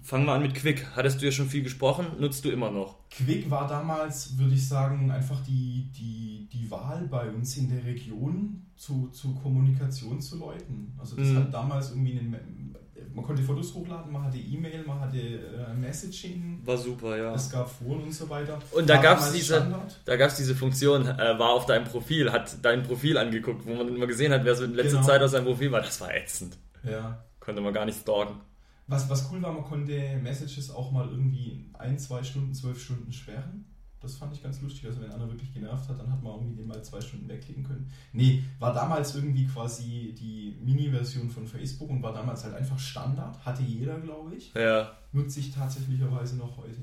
Fangen 0.00 0.26
wir 0.26 0.32
an 0.32 0.42
mit 0.42 0.54
Quick. 0.54 0.86
Hattest 0.94 1.20
du 1.20 1.26
ja 1.26 1.32
schon 1.32 1.48
viel 1.48 1.64
gesprochen, 1.64 2.06
nutzt 2.20 2.44
du 2.44 2.50
immer 2.50 2.70
noch? 2.70 3.08
Quick 3.10 3.50
war 3.50 3.66
damals, 3.66 4.38
würde 4.38 4.54
ich 4.54 4.68
sagen, 4.68 5.10
einfach 5.10 5.42
die, 5.42 5.90
die, 5.92 6.48
die 6.52 6.70
Wahl 6.70 7.08
bei 7.10 7.28
uns 7.28 7.56
in 7.56 7.68
der 7.68 7.84
Region 7.84 8.66
zu, 8.76 9.08
zu 9.08 9.34
Kommunikation 9.34 10.20
zu 10.20 10.38
Leuten. 10.38 10.94
Also 10.98 11.16
das 11.16 11.28
mhm. 11.28 11.38
hat 11.38 11.54
damals 11.54 11.90
irgendwie 11.90 12.12
einen 12.16 12.76
man 13.14 13.24
konnte 13.24 13.42
Fotos 13.42 13.74
hochladen, 13.74 14.12
man 14.12 14.24
hatte 14.24 14.38
E-Mail, 14.38 14.84
man 14.86 15.00
hatte 15.00 15.18
äh, 15.18 15.74
Messaging. 15.74 16.60
War 16.64 16.76
super, 16.76 17.16
ja. 17.16 17.34
Es 17.34 17.50
gab 17.50 17.68
Foren 17.68 18.02
und 18.02 18.12
so 18.12 18.28
weiter. 18.28 18.58
Und 18.72 18.88
da 18.88 18.96
gab 18.98 19.18
es 19.18 19.32
diese, 19.32 19.66
diese 20.06 20.54
Funktion, 20.54 21.06
äh, 21.06 21.38
war 21.38 21.50
auf 21.50 21.66
deinem 21.66 21.84
Profil, 21.84 22.30
hat 22.32 22.56
dein 22.62 22.82
Profil 22.82 23.18
angeguckt, 23.18 23.66
wo 23.66 23.74
man 23.74 23.88
immer 23.88 24.06
gesehen 24.06 24.32
hat, 24.32 24.44
wer 24.44 24.54
so 24.54 24.64
in 24.64 24.74
letzter 24.74 24.96
genau. 24.96 25.06
Zeit 25.06 25.22
auf 25.22 25.30
seinem 25.30 25.44
Profil 25.44 25.72
war. 25.72 25.80
Das 25.80 26.00
war 26.00 26.14
ätzend. 26.14 26.56
Ja. 26.84 27.24
Konnte 27.40 27.60
man 27.60 27.72
gar 27.72 27.84
nicht 27.84 28.00
stalken. 28.00 28.40
Was, 28.86 29.08
was 29.10 29.30
cool 29.30 29.42
war, 29.42 29.52
man 29.52 29.64
konnte 29.64 30.16
Messages 30.22 30.70
auch 30.70 30.92
mal 30.92 31.08
irgendwie 31.08 31.70
ein, 31.74 31.98
zwei 31.98 32.22
Stunden, 32.22 32.54
zwölf 32.54 32.82
Stunden 32.82 33.12
sperren. 33.12 33.66
Das 34.00 34.14
fand 34.14 34.32
ich 34.32 34.42
ganz 34.42 34.60
lustig. 34.60 34.86
Also 34.86 35.00
wenn 35.00 35.10
einer 35.10 35.28
wirklich 35.28 35.52
genervt 35.52 35.88
hat, 35.88 35.98
dann 35.98 36.10
hat 36.12 36.22
man 36.22 36.34
irgendwie 36.34 36.54
den 36.54 36.68
mal 36.68 36.82
zwei 36.84 37.00
Stunden 37.00 37.28
wegklicken 37.28 37.64
können. 37.64 37.90
Nee, 38.12 38.44
war 38.60 38.72
damals 38.72 39.14
irgendwie 39.16 39.46
quasi 39.46 40.14
die 40.16 40.56
Mini-Version 40.64 41.28
von 41.28 41.46
Facebook 41.46 41.90
und 41.90 42.02
war 42.02 42.12
damals 42.12 42.44
halt 42.44 42.54
einfach 42.54 42.78
Standard. 42.78 43.44
Hatte 43.44 43.62
jeder, 43.62 43.98
glaube 43.98 44.36
ich. 44.36 44.54
Ja. 44.54 44.96
Nutze 45.12 45.40
ich 45.40 45.52
tatsächlicherweise 45.52 46.36
noch 46.36 46.56
heute. 46.58 46.76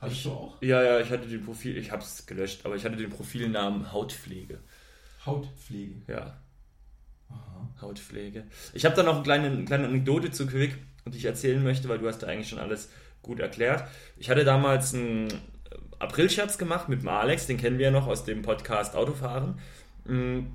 Hattest 0.00 0.24
du 0.24 0.30
auch? 0.30 0.62
Ja, 0.62 0.82
ja, 0.82 0.98
ich 1.00 1.10
hatte 1.10 1.28
den 1.28 1.44
Profil, 1.44 1.76
ich 1.76 1.92
habe 1.92 2.02
es 2.02 2.24
gelöscht, 2.24 2.64
aber 2.64 2.74
ich 2.74 2.84
hatte 2.84 2.96
den 2.96 3.10
Profilnamen 3.10 3.92
Hautpflege. 3.92 4.58
Hautpflege? 5.26 6.00
Ja. 6.08 6.38
Aha. 7.28 7.68
Hautpflege. 7.82 8.44
Ich 8.72 8.84
habe 8.86 8.96
da 8.96 9.02
noch 9.02 9.16
eine 9.16 9.22
kleine, 9.22 9.46
eine 9.48 9.64
kleine 9.64 9.88
Anekdote 9.88 10.30
zu 10.30 10.46
Quick, 10.46 10.78
die 11.06 11.18
ich 11.18 11.24
erzählen 11.26 11.62
möchte, 11.62 11.88
weil 11.88 11.98
du 11.98 12.08
hast 12.08 12.22
da 12.22 12.28
eigentlich 12.28 12.48
schon 12.48 12.58
alles 12.58 12.88
gut 13.20 13.40
erklärt. 13.40 13.88
Ich 14.16 14.30
hatte 14.30 14.44
damals 14.44 14.92
ein 14.94 15.28
Aprilscherz 16.02 16.58
gemacht 16.58 16.88
mit 16.88 17.02
dem 17.02 17.08
Alex, 17.08 17.46
den 17.46 17.56
kennen 17.56 17.78
wir 17.78 17.86
ja 17.86 17.90
noch 17.90 18.06
aus 18.06 18.24
dem 18.24 18.42
Podcast 18.42 18.96
Autofahren. 18.96 19.54
Mm, 20.04 20.46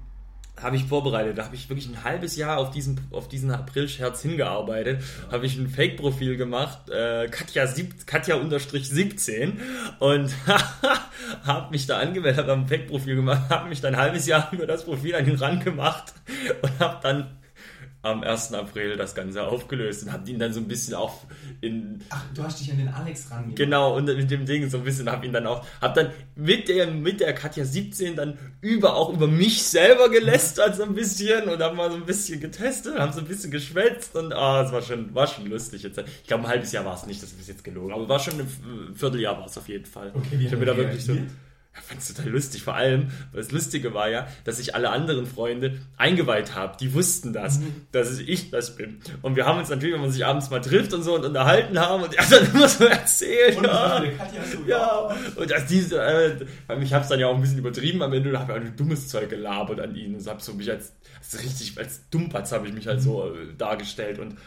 habe 0.62 0.76
ich 0.76 0.86
vorbereitet. 0.86 1.38
Da 1.38 1.46
habe 1.46 1.56
ich 1.56 1.70
wirklich 1.70 1.88
ein 1.88 2.04
halbes 2.04 2.36
Jahr 2.36 2.58
auf 2.58 2.72
diesen, 2.72 3.00
auf 3.12 3.28
diesen 3.28 3.52
April-Scherz 3.52 4.22
hingearbeitet. 4.24 5.02
Ja. 5.02 5.32
Habe 5.34 5.46
ich 5.46 5.58
ein 5.58 5.70
Fake-Profil 5.70 6.36
gemacht, 6.36 6.90
äh, 6.90 7.28
Katja, 7.30 7.68
sieb, 7.68 8.08
Katja 8.08 8.38
17 8.40 9.60
und 10.00 10.34
habe 11.46 11.72
mich 11.72 11.86
da 11.86 12.00
angemeldet, 12.00 12.40
habe 12.40 12.54
ein 12.54 12.68
Fake-Profil 12.68 13.16
gemacht, 13.16 13.50
habe 13.50 13.70
mich 13.70 13.82
dann 13.82 13.96
ein 13.96 14.02
halbes 14.02 14.26
Jahr 14.26 14.50
über 14.52 14.66
das 14.66 14.86
Profil 14.86 15.16
an 15.16 15.26
den 15.26 15.36
Rand 15.36 15.64
gemacht 15.64 16.14
und 16.62 16.80
habe 16.80 16.98
dann 17.02 17.37
am 18.08 18.24
1. 18.24 18.54
April 18.54 18.98
das 18.98 19.16
Ganze 19.16 19.44
aufgelöst 19.44 20.04
und 20.04 20.12
hab 20.12 20.28
ihn 20.28 20.40
dann 20.40 20.54
so 20.54 20.60
ein 20.60 20.68
bisschen 20.68 20.96
auch 20.96 21.22
in. 21.62 22.02
Ach, 22.10 22.24
du 22.34 22.44
hast 22.44 22.60
dich 22.60 22.72
an 22.72 22.78
den 22.78 22.90
Alex 22.90 23.30
ran. 23.32 23.54
Genau, 23.56 23.96
und 23.96 24.06
mit 24.06 24.30
dem 24.32 24.46
Ding 24.46 24.70
so 24.70 24.78
ein 24.78 24.84
bisschen 24.84 25.10
hab 25.10 25.24
ihn 25.24 25.34
dann 25.34 25.48
auch, 25.48 25.66
hab 25.82 25.96
dann 25.96 26.12
mit 26.36 26.68
der, 26.70 26.88
mit 26.88 27.20
der 27.20 27.34
Katja 27.34 27.66
17 27.66 28.16
dann 28.16 28.38
über, 28.62 28.96
auch 28.96 29.14
über 29.14 29.28
mich 29.28 29.64
selber 29.64 30.10
gelästert 30.10 30.76
so 30.76 30.84
ein 30.84 30.94
bisschen 30.94 31.50
und 31.50 31.62
haben 31.62 31.78
mal 31.78 31.90
so 31.92 31.98
ein 31.98 32.06
bisschen 32.06 32.40
getestet, 32.40 32.98
haben 32.98 33.14
so 33.14 33.20
ein 33.20 33.28
bisschen 33.28 33.52
geschwätzt 33.52 34.16
und 34.16 34.34
ah, 34.34 34.64
es 34.64 34.72
war 34.72 34.82
schon, 34.82 35.14
war 35.14 35.28
schon 35.28 35.46
lustig 35.48 35.84
jetzt. 35.84 35.98
Ich 35.98 36.28
glaube, 36.28 36.44
ein 36.44 36.50
halbes 36.50 36.72
Jahr 36.72 36.86
war 36.86 36.96
es 36.96 37.06
nicht, 37.06 37.22
das 37.22 37.32
ist 37.32 37.48
jetzt 37.48 37.64
gelogen, 37.64 37.94
aber 37.94 38.08
war 38.08 38.20
schon 38.20 38.40
ein 38.40 38.96
Vierteljahr 38.96 39.38
war 39.38 39.46
es 39.46 39.58
auf 39.58 39.68
jeden 39.68 39.86
Fall. 39.86 40.12
Okay, 40.14 40.40
wie 40.40 40.46
ich 40.46 40.52
habe 40.52 40.58
mir 40.58 40.66
da 40.66 40.78
wirklich 40.78 41.04
so 41.04 41.14
ich 41.80 41.86
fand 41.86 42.02
es 42.02 42.14
total 42.14 42.32
lustig. 42.32 42.64
Vor 42.64 42.76
allem, 42.76 43.08
weil 43.32 43.42
das 43.42 43.52
Lustige 43.52 43.94
war 43.94 44.10
ja, 44.10 44.28
dass 44.44 44.60
ich 44.60 44.76
alle 44.76 44.90
anderen 44.90 45.26
Freunde 45.26 45.80
eingeweiht 45.98 46.56
habe. 46.56 46.78
Die 46.80 46.94
wussten 46.94 47.34
das, 47.34 47.60
mhm. 47.60 47.88
dass 47.92 48.20
ich 48.20 48.52
das 48.52 48.76
bin. 48.76 49.00
Und 49.22 49.36
wir 49.36 49.46
haben 49.46 49.60
uns 49.60 49.70
natürlich, 49.70 49.94
wenn 49.94 50.02
man 50.02 50.12
sich 50.12 50.26
abends 50.26 50.50
mal 50.50 50.62
trifft 50.62 50.94
und 50.94 51.04
so 51.04 51.16
und 51.16 51.26
unterhalten 51.26 51.80
haben 51.80 52.04
und 52.04 52.14
er 52.18 52.26
hat 52.26 52.32
dann 52.32 52.54
immer 52.54 52.68
so 52.68 52.86
erzählt. 52.86 53.58
Und 53.58 53.66
ja, 53.66 54.04
Katja 54.18 54.44
so, 54.44 54.64
ja. 54.68 55.16
Und 55.36 55.52
dass 55.52 55.66
diese, 55.66 56.02
äh, 56.02 56.46
ich 56.82 56.94
habe 56.94 57.04
es 57.04 57.10
dann 57.10 57.20
ja 57.20 57.28
auch 57.28 57.36
ein 57.36 57.42
bisschen 57.42 57.60
übertrieben 57.60 58.02
am 58.02 58.14
Ende 58.14 58.30
und 58.30 58.40
habe 58.40 58.54
ein 58.54 58.76
dummes 58.76 59.08
Zeug 59.08 59.30
gelabert 59.30 59.80
an 59.80 59.96
ihn. 59.96 60.16
Und 60.16 60.28
habe 60.28 60.42
so 60.42 60.54
mich 60.54 60.70
als, 60.70 60.94
als 61.20 61.44
richtig, 61.44 61.78
als 61.78 62.10
Dummbatz 62.10 62.52
habe 62.52 62.68
ich 62.68 62.74
mich 62.74 62.88
halt 62.88 63.02
so 63.02 63.34
äh, 63.34 63.54
dargestellt 63.58 64.20
und 64.20 64.38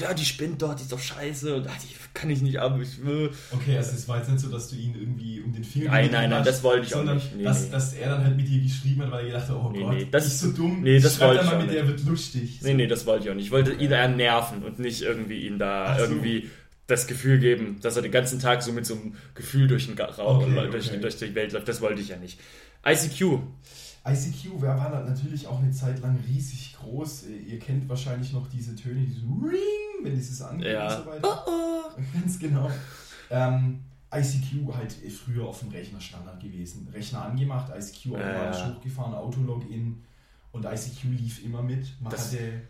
ja, 0.00 0.14
die 0.14 0.24
spinnt 0.24 0.62
dort, 0.62 0.78
die 0.78 0.82
ist 0.82 0.92
doch 0.92 1.00
scheiße 1.00 1.56
und 1.56 1.68
ach, 1.68 1.76
die 1.78 1.94
kann 2.14 2.30
ich 2.30 2.42
nicht 2.42 2.58
ab. 2.58 2.78
Ich 2.80 3.04
will. 3.04 3.30
Okay, 3.50 3.76
also 3.76 3.92
es 3.92 4.08
war 4.08 4.18
jetzt 4.18 4.30
nicht 4.30 4.40
so, 4.40 4.48
dass 4.48 4.68
du 4.68 4.76
ihn 4.76 4.94
irgendwie 4.94 5.40
um 5.40 5.52
den 5.52 5.64
Finger 5.64 5.90
Nein, 5.90 6.10
nein, 6.10 6.30
nein, 6.30 6.44
das 6.44 6.62
wollte 6.62 6.86
ich 6.86 6.94
auch 6.94 7.04
nicht. 7.04 7.36
Nee, 7.36 7.44
dass, 7.44 7.64
nee. 7.64 7.70
dass 7.70 7.92
er 7.94 8.10
dann 8.10 8.24
halt 8.24 8.36
mit 8.36 8.48
dir 8.48 8.62
geschrieben 8.62 9.02
hat, 9.02 9.10
weil 9.10 9.20
er 9.20 9.26
gedacht 9.26 9.48
hat, 9.48 9.56
oh 9.56 9.70
nee, 9.70 9.80
Gott, 9.80 9.94
nee, 9.94 10.08
das 10.10 10.26
ist 10.26 10.40
so 10.40 10.52
dumm. 10.52 10.82
Nee, 10.82 11.00
das 11.00 11.20
wollte 11.20 11.44
ich 11.44 11.50
mal 11.50 11.62
mit, 11.62 11.72
der 11.72 11.86
wird 11.86 12.04
lustig. 12.04 12.60
Nee, 12.62 12.74
nee, 12.74 12.86
das 12.86 13.06
wollte 13.06 13.24
ich 13.24 13.30
auch 13.30 13.34
nicht. 13.34 13.46
Ich 13.46 13.52
wollte 13.52 13.72
ihn 13.72 13.90
eher 13.90 14.08
nerven 14.08 14.62
und 14.62 14.78
nicht 14.78 15.02
irgendwie 15.02 15.46
ihn 15.46 15.58
da 15.58 15.96
so. 15.96 16.04
irgendwie 16.04 16.50
das 16.86 17.06
Gefühl 17.06 17.38
geben, 17.38 17.78
dass 17.82 17.96
er 17.96 18.02
den 18.02 18.12
ganzen 18.12 18.38
Tag 18.38 18.62
so 18.62 18.72
mit 18.72 18.86
so 18.86 18.94
einem 18.94 19.14
Gefühl 19.34 19.66
durch 19.66 19.86
den 19.86 19.98
Raum, 19.98 20.42
okay, 20.42 20.68
durch, 20.70 20.88
okay. 20.88 21.00
durch 21.00 21.16
die 21.16 21.34
Welt 21.34 21.52
läuft. 21.52 21.68
Das 21.68 21.80
wollte 21.80 22.00
ich 22.00 22.08
ja 22.08 22.16
nicht. 22.16 22.38
ICQ. 22.86 23.40
ICQ 24.06 24.62
war 24.62 25.04
natürlich 25.04 25.46
auch 25.46 25.58
eine 25.58 25.72
Zeit 25.72 26.00
lang 26.00 26.18
riesig 26.28 26.76
groß. 26.78 27.24
Ihr 27.46 27.58
kennt 27.58 27.88
wahrscheinlich 27.88 28.32
noch 28.32 28.48
diese 28.48 28.76
Töne, 28.76 29.00
diese 29.00 29.22
Ring, 29.22 30.04
wenn 30.04 30.14
dieses 30.14 30.40
angeht 30.42 30.72
ja. 30.72 30.96
und 30.96 31.04
so 31.04 31.10
weiter. 31.10 31.44
Oh, 31.46 31.50
oh. 31.50 32.00
Ganz 32.20 32.38
genau. 32.38 32.70
Ähm, 33.30 33.82
ICQ 34.14 34.72
halt 34.74 34.92
früher 34.92 35.46
auf 35.46 35.60
dem 35.60 35.70
Rechner 35.70 36.00
Standard 36.00 36.40
gewesen. 36.40 36.88
Rechner 36.92 37.24
angemacht, 37.24 37.72
ICQ 37.76 38.14
automatisch 38.14 38.60
ja. 38.60 38.74
hochgefahren, 38.74 39.14
Autologin 39.14 40.04
und 40.52 40.64
ICQ 40.64 41.04
lief 41.04 41.44
immer 41.44 41.62
mit. 41.62 42.00
Man 42.00 42.12
das, 42.12 42.32
hatte 42.32 42.62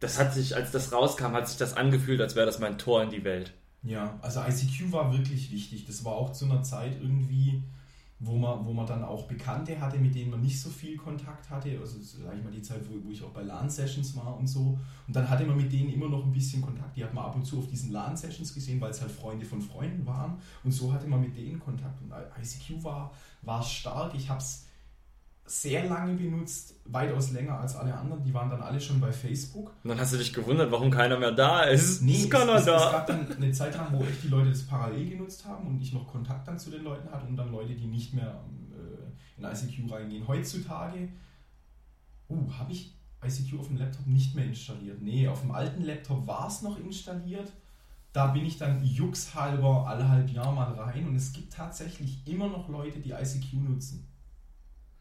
das 0.00 0.18
hat 0.18 0.34
sich, 0.34 0.54
als 0.54 0.70
das 0.70 0.92
rauskam, 0.92 1.32
hat 1.32 1.48
sich 1.48 1.56
das 1.56 1.74
angefühlt, 1.74 2.20
als 2.20 2.36
wäre 2.36 2.46
das 2.46 2.58
mein 2.58 2.78
Tor 2.78 3.02
in 3.02 3.10
die 3.10 3.24
Welt. 3.24 3.52
Ja, 3.82 4.18
also 4.20 4.40
ICQ 4.40 4.92
war 4.92 5.12
wirklich 5.12 5.50
wichtig. 5.50 5.86
Das 5.86 6.04
war 6.04 6.12
auch 6.12 6.32
zu 6.32 6.44
einer 6.44 6.62
Zeit 6.62 6.96
irgendwie 7.00 7.62
wo 8.18 8.36
man, 8.36 8.64
wo 8.64 8.72
man 8.72 8.86
dann 8.86 9.04
auch 9.04 9.28
Bekannte 9.28 9.78
hatte, 9.78 9.98
mit 9.98 10.14
denen 10.14 10.30
man 10.30 10.40
nicht 10.40 10.58
so 10.58 10.70
viel 10.70 10.96
Kontakt 10.96 11.50
hatte. 11.50 11.78
Also 11.78 11.98
sag 12.00 12.34
ich 12.34 12.42
mal 12.42 12.50
die 12.50 12.62
Zeit, 12.62 12.80
wo, 12.88 13.06
wo 13.06 13.10
ich 13.10 13.22
auch 13.22 13.30
bei 13.30 13.42
LAN-Sessions 13.42 14.16
war 14.16 14.38
und 14.38 14.46
so. 14.46 14.78
Und 15.06 15.14
dann 15.14 15.28
hatte 15.28 15.44
man 15.44 15.56
mit 15.56 15.70
denen 15.70 15.90
immer 15.90 16.08
noch 16.08 16.24
ein 16.24 16.32
bisschen 16.32 16.62
Kontakt. 16.62 16.96
Die 16.96 17.04
hat 17.04 17.12
man 17.12 17.24
ab 17.24 17.36
und 17.36 17.44
zu 17.44 17.58
auf 17.58 17.68
diesen 17.68 17.92
LAN-Sessions 17.92 18.54
gesehen, 18.54 18.80
weil 18.80 18.90
es 18.90 19.02
halt 19.02 19.10
Freunde 19.10 19.44
von 19.44 19.60
Freunden 19.60 20.06
waren. 20.06 20.38
Und 20.64 20.72
so 20.72 20.92
hatte 20.92 21.06
man 21.06 21.20
mit 21.20 21.36
denen 21.36 21.60
Kontakt. 21.60 22.00
Und 22.00 22.10
ICQ 22.10 22.82
war, 22.82 23.12
war 23.42 23.62
stark. 23.62 24.14
Ich 24.14 24.30
habe 24.30 24.40
es 24.40 24.66
sehr 25.46 25.86
lange 25.86 26.14
benutzt, 26.14 26.74
weitaus 26.86 27.30
länger 27.30 27.60
als 27.60 27.76
alle 27.76 27.94
anderen. 27.94 28.22
Die 28.24 28.34
waren 28.34 28.50
dann 28.50 28.60
alle 28.60 28.80
schon 28.80 29.00
bei 29.00 29.12
Facebook. 29.12 29.72
Und 29.82 29.90
dann 29.90 30.00
hast 30.00 30.12
du 30.12 30.18
dich 30.18 30.32
gewundert, 30.32 30.70
wawarum 30.70 30.90
keiner 30.90 31.18
mehr 31.18 31.32
da 31.32 31.62
ist. 31.62 32.02
Nee, 32.02 32.14
ist 32.14 32.30
keiner 32.30 32.56
es, 32.56 32.64
da. 32.64 32.76
es 32.76 32.92
gab 32.92 33.06
dann 33.06 33.32
eine 33.32 33.52
Zeit 33.52 33.76
lang, 33.76 33.92
wo 33.92 34.04
echt 34.04 34.24
die 34.24 34.28
Leute 34.28 34.50
das 34.50 34.62
parallel 34.62 35.10
genutzt 35.10 35.44
haben 35.44 35.66
und 35.68 35.80
ich 35.80 35.92
noch 35.92 36.06
Kontakt 36.08 36.48
dann 36.48 36.58
zu 36.58 36.70
den 36.70 36.82
Leuten 36.82 37.10
hatte 37.10 37.26
und 37.26 37.36
dann 37.36 37.52
Leute, 37.52 37.74
die 37.74 37.86
nicht 37.86 38.12
mehr 38.12 38.44
äh, 38.72 39.40
in 39.40 39.44
ICQ 39.44 39.92
reingehen. 39.92 40.26
Heutzutage, 40.26 41.08
uh, 42.28 42.52
habe 42.58 42.72
ich 42.72 42.96
ICQ 43.24 43.60
auf 43.60 43.68
dem 43.68 43.76
Laptop 43.76 44.06
nicht 44.06 44.34
mehr 44.34 44.46
installiert. 44.46 45.00
Nee, 45.00 45.28
auf 45.28 45.40
dem 45.42 45.52
alten 45.52 45.84
Laptop 45.84 46.26
war 46.26 46.48
es 46.48 46.62
noch 46.62 46.78
installiert. 46.78 47.52
Da 48.12 48.28
bin 48.28 48.46
ich 48.46 48.58
dann 48.58 48.84
juxhalber 48.84 49.86
alle 49.86 50.08
halb 50.08 50.30
Jahr 50.30 50.50
mal 50.52 50.72
rein 50.72 51.06
und 51.06 51.14
es 51.14 51.32
gibt 51.32 51.52
tatsächlich 51.52 52.26
immer 52.26 52.48
noch 52.48 52.68
Leute, 52.68 52.98
die 52.98 53.10
ICQ 53.10 53.54
nutzen. 53.68 54.08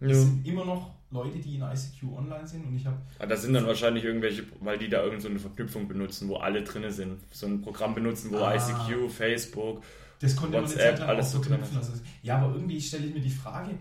Ja. 0.09 0.15
Es 0.15 0.23
sind 0.23 0.47
immer 0.47 0.65
noch 0.65 0.91
Leute, 1.11 1.39
die 1.39 1.55
in 1.55 1.61
ICQ 1.61 2.17
online 2.17 2.47
sind 2.47 2.65
und 2.65 2.75
ich 2.75 2.85
habe. 2.85 2.97
Ah, 3.19 3.25
das 3.25 3.43
sind 3.43 3.53
dann 3.53 3.65
wahrscheinlich 3.65 4.03
irgendwelche, 4.03 4.43
weil 4.59 4.77
die 4.77 4.89
da 4.89 5.03
irgendeine 5.03 5.39
so 5.39 5.47
Verknüpfung 5.47 5.87
benutzen, 5.87 6.27
wo 6.29 6.37
alle 6.37 6.63
drin 6.63 6.91
sind. 6.91 7.19
So 7.31 7.47
ein 7.47 7.61
Programm 7.61 7.95
benutzen, 7.95 8.31
wo 8.31 8.37
ah. 8.37 8.55
ICQ, 8.55 9.09
Facebook, 9.09 9.83
das 10.19 10.35
konnte 10.35 10.57
WhatsApp, 10.57 10.99
man 10.99 11.09
alles 11.09 11.31
so 11.31 11.41
verknüpfen. 11.41 11.77
Also, 11.77 11.93
ja, 12.23 12.37
aber 12.37 12.53
irgendwie 12.53 12.81
stelle 12.81 13.05
ich 13.05 13.13
mir 13.13 13.21
die 13.21 13.29
Frage, 13.29 13.77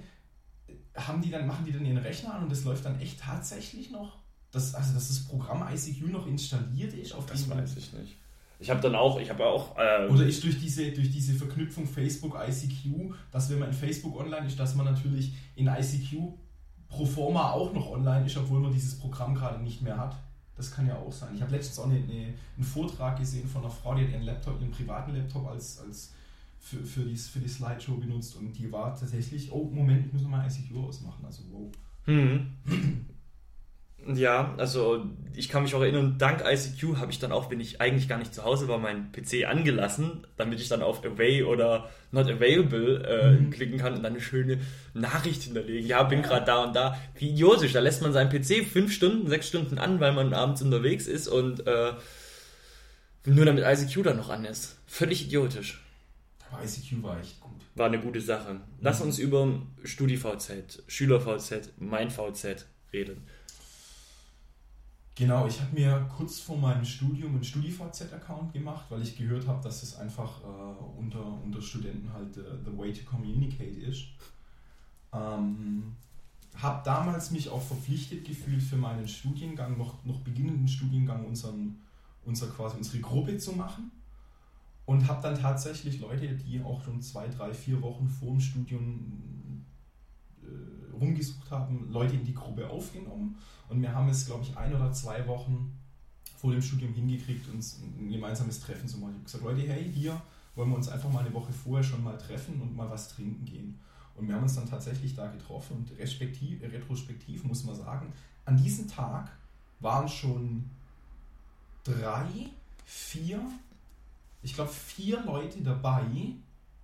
haben 0.94 1.22
die 1.22 1.30
dann, 1.30 1.46
machen 1.46 1.64
die 1.64 1.72
dann 1.72 1.84
ihren 1.84 1.98
Rechner 1.98 2.34
an 2.34 2.44
und 2.44 2.52
das 2.52 2.64
läuft 2.64 2.84
dann 2.84 3.00
echt 3.00 3.20
tatsächlich 3.20 3.90
noch? 3.90 4.18
Das, 4.50 4.74
also, 4.74 4.94
dass 4.94 5.08
das 5.08 5.24
Programm 5.24 5.66
ICQ 5.72 6.08
noch 6.12 6.26
installiert 6.26 6.94
ist? 6.94 7.12
Auf 7.12 7.26
das 7.26 7.48
weiß 7.48 7.76
ich 7.76 7.92
nicht. 7.92 8.16
Ich 8.64 8.70
habe 8.70 8.80
dann 8.80 8.94
auch, 8.94 9.20
ich 9.20 9.28
habe 9.28 9.44
auch. 9.44 9.76
Ähm, 9.78 10.10
Oder 10.10 10.24
ist 10.24 10.42
durch 10.42 10.58
diese, 10.58 10.90
durch 10.90 11.10
diese 11.10 11.34
Verknüpfung 11.34 11.86
Facebook, 11.86 12.34
ICQ, 12.48 13.12
dass 13.30 13.50
wenn 13.50 13.58
man 13.58 13.68
in 13.68 13.74
Facebook 13.74 14.18
online 14.18 14.46
ist, 14.46 14.58
dass 14.58 14.74
man 14.74 14.86
natürlich 14.86 15.34
in 15.54 15.66
ICQ 15.66 16.32
pro 16.88 17.04
forma 17.04 17.50
auch 17.50 17.74
noch 17.74 17.90
online 17.90 18.24
ist, 18.24 18.38
obwohl 18.38 18.60
man 18.60 18.72
dieses 18.72 18.98
Programm 18.98 19.34
gerade 19.34 19.62
nicht 19.62 19.82
mehr 19.82 19.98
hat. 19.98 20.16
Das 20.56 20.70
kann 20.70 20.86
ja 20.86 20.96
auch 20.96 21.12
sein. 21.12 21.34
Ich 21.34 21.42
habe 21.42 21.52
letztens 21.52 21.78
auch 21.78 21.84
eine, 21.84 21.96
eine, 21.96 22.32
einen 22.56 22.64
Vortrag 22.64 23.18
gesehen 23.18 23.46
von 23.46 23.60
einer 23.60 23.70
Frau, 23.70 23.94
die 23.96 24.04
hat 24.04 24.12
ihren 24.12 24.22
Laptop, 24.22 24.58
ihren 24.58 24.70
privaten 24.70 25.14
Laptop 25.14 25.46
als, 25.46 25.80
als 25.80 26.14
für, 26.58 26.78
für, 26.78 27.02
die, 27.02 27.16
für 27.16 27.40
die 27.40 27.48
Slideshow 27.48 27.96
benutzt 27.96 28.34
und 28.36 28.54
die 28.54 28.72
war 28.72 28.98
tatsächlich, 28.98 29.52
oh 29.52 29.64
Moment, 29.70 30.06
ich 30.06 30.12
muss 30.14 30.22
nochmal 30.22 30.48
ICQ 30.48 30.74
ausmachen. 30.88 31.22
Also 31.26 31.42
wow. 31.52 31.70
Hm. 32.06 32.46
Ja, 34.06 34.54
also 34.58 35.06
ich 35.34 35.48
kann 35.48 35.62
mich 35.62 35.74
auch 35.74 35.80
erinnern, 35.80 36.16
dank 36.18 36.42
ICQ 36.44 36.98
habe 36.98 37.10
ich 37.10 37.18
dann 37.18 37.32
auch, 37.32 37.50
wenn 37.50 37.60
ich 37.60 37.80
eigentlich 37.80 38.08
gar 38.08 38.18
nicht 38.18 38.34
zu 38.34 38.44
Hause 38.44 38.68
war, 38.68 38.78
meinen 38.78 39.12
PC 39.12 39.46
angelassen, 39.46 40.26
damit 40.36 40.60
ich 40.60 40.68
dann 40.68 40.82
auf 40.82 41.04
Away 41.04 41.42
oder 41.44 41.88
Not 42.12 42.28
Available 42.28 43.02
äh, 43.04 43.30
mhm. 43.32 43.50
klicken 43.50 43.78
kann 43.78 43.94
und 43.94 44.02
dann 44.02 44.12
eine 44.12 44.20
schöne 44.20 44.58
Nachricht 44.92 45.44
hinterlegen. 45.44 45.86
Ja, 45.86 46.02
bin 46.02 46.22
gerade 46.22 46.44
da 46.44 46.64
und 46.64 46.76
da. 46.76 46.98
Wie 47.16 47.30
idiotisch, 47.30 47.72
da 47.72 47.80
lässt 47.80 48.02
man 48.02 48.12
seinen 48.12 48.30
PC 48.30 48.66
fünf 48.66 48.92
Stunden, 48.92 49.28
sechs 49.28 49.48
Stunden 49.48 49.78
an, 49.78 50.00
weil 50.00 50.12
man 50.12 50.34
abends 50.34 50.60
unterwegs 50.60 51.06
ist 51.06 51.26
und 51.26 51.66
äh, 51.66 51.92
nur 53.24 53.44
damit 53.46 53.64
ICQ 53.64 54.02
dann 54.02 54.18
noch 54.18 54.28
an 54.28 54.44
ist. 54.44 54.78
Völlig 54.86 55.24
idiotisch. 55.24 55.82
Aber 56.50 56.62
ICQ 56.62 57.02
war 57.02 57.18
echt 57.18 57.40
gut. 57.40 57.52
War 57.74 57.86
eine 57.86 58.00
gute 58.00 58.20
Sache. 58.20 58.60
Lass 58.80 59.00
mhm. 59.00 59.06
uns 59.06 59.18
über 59.18 59.62
StudiVZ, 59.82 60.82
SchülerVZ, 60.88 61.72
mein 61.78 62.10
VZ 62.10 62.66
reden. 62.92 63.26
Genau, 65.16 65.46
ich 65.46 65.60
habe 65.60 65.72
mir 65.74 66.10
kurz 66.16 66.40
vor 66.40 66.58
meinem 66.58 66.84
Studium 66.84 67.34
einen 67.34 67.44
StudiVZ-Account 67.44 68.52
gemacht, 68.52 68.86
weil 68.88 69.00
ich 69.02 69.16
gehört 69.16 69.46
habe, 69.46 69.62
dass 69.62 69.84
es 69.84 69.94
einfach 69.96 70.42
äh, 70.42 70.98
unter, 70.98 71.24
unter 71.40 71.62
Studenten 71.62 72.12
halt 72.12 72.36
uh, 72.36 72.42
the 72.64 72.76
way 72.76 72.92
to 72.92 73.04
communicate 73.04 73.78
ist. 73.78 74.06
Ähm, 75.12 75.94
habe 76.56 76.82
damals 76.84 77.30
mich 77.30 77.48
auch 77.48 77.62
verpflichtet 77.62 78.24
gefühlt 78.24 78.60
für 78.62 78.76
meinen 78.76 79.06
Studiengang, 79.06 79.78
noch, 79.78 80.04
noch 80.04 80.18
beginnenden 80.20 80.66
Studiengang, 80.66 81.24
unseren, 81.24 81.76
unser, 82.24 82.48
quasi 82.48 82.78
unsere 82.78 82.98
Gruppe 82.98 83.38
zu 83.38 83.52
machen. 83.52 83.92
Und 84.84 85.06
habe 85.06 85.22
dann 85.22 85.40
tatsächlich 85.40 86.00
Leute, 86.00 86.26
die 86.34 86.60
auch 86.60 86.82
schon 86.84 87.00
zwei, 87.00 87.28
drei, 87.28 87.54
vier 87.54 87.80
Wochen 87.82 88.08
vor 88.08 88.32
dem 88.32 88.40
Studium 88.40 89.64
äh, 90.42 90.46
rumgesucht 91.04 91.50
haben, 91.50 91.90
Leute 91.90 92.14
in 92.14 92.24
die 92.24 92.34
Gruppe 92.34 92.68
aufgenommen 92.68 93.36
und 93.68 93.80
wir 93.80 93.92
haben 93.92 94.08
es, 94.08 94.26
glaube 94.26 94.42
ich, 94.42 94.56
ein 94.56 94.74
oder 94.74 94.92
zwei 94.92 95.26
Wochen 95.26 95.78
vor 96.36 96.52
dem 96.52 96.62
Studium 96.62 96.92
hingekriegt, 96.92 97.48
uns 97.48 97.80
ein 97.80 98.10
gemeinsames 98.10 98.60
Treffen 98.60 98.88
zu 98.88 98.98
machen. 98.98 99.12
Ich 99.12 99.16
habe 99.16 99.24
gesagt, 99.24 99.44
Leute, 99.44 99.72
hey, 99.72 99.90
hier 99.90 100.20
wollen 100.54 100.70
wir 100.70 100.76
uns 100.76 100.88
einfach 100.88 101.10
mal 101.10 101.24
eine 101.24 101.32
Woche 101.32 101.52
vorher 101.52 101.84
schon 101.84 102.02
mal 102.04 102.18
treffen 102.18 102.60
und 102.60 102.76
mal 102.76 102.90
was 102.90 103.08
trinken 103.08 103.44
gehen. 103.44 103.78
Und 104.16 104.28
wir 104.28 104.34
haben 104.34 104.42
uns 104.42 104.54
dann 104.54 104.68
tatsächlich 104.68 105.14
da 105.14 105.26
getroffen 105.26 105.76
und 105.78 105.98
respektiv, 105.98 106.62
retrospektiv 106.62 107.44
muss 107.44 107.64
man 107.64 107.74
sagen, 107.74 108.12
an 108.44 108.56
diesem 108.56 108.88
Tag 108.88 109.30
waren 109.80 110.08
schon 110.08 110.70
drei, 111.82 112.50
vier, 112.84 113.40
ich 114.42 114.54
glaube 114.54 114.70
vier 114.70 115.22
Leute 115.24 115.62
dabei, 115.62 116.04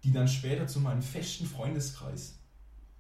die 0.03 0.13
dann 0.13 0.27
später 0.27 0.67
zu 0.67 0.81
meinem 0.81 1.03
festen 1.03 1.47
Freundeskreis 1.47 2.39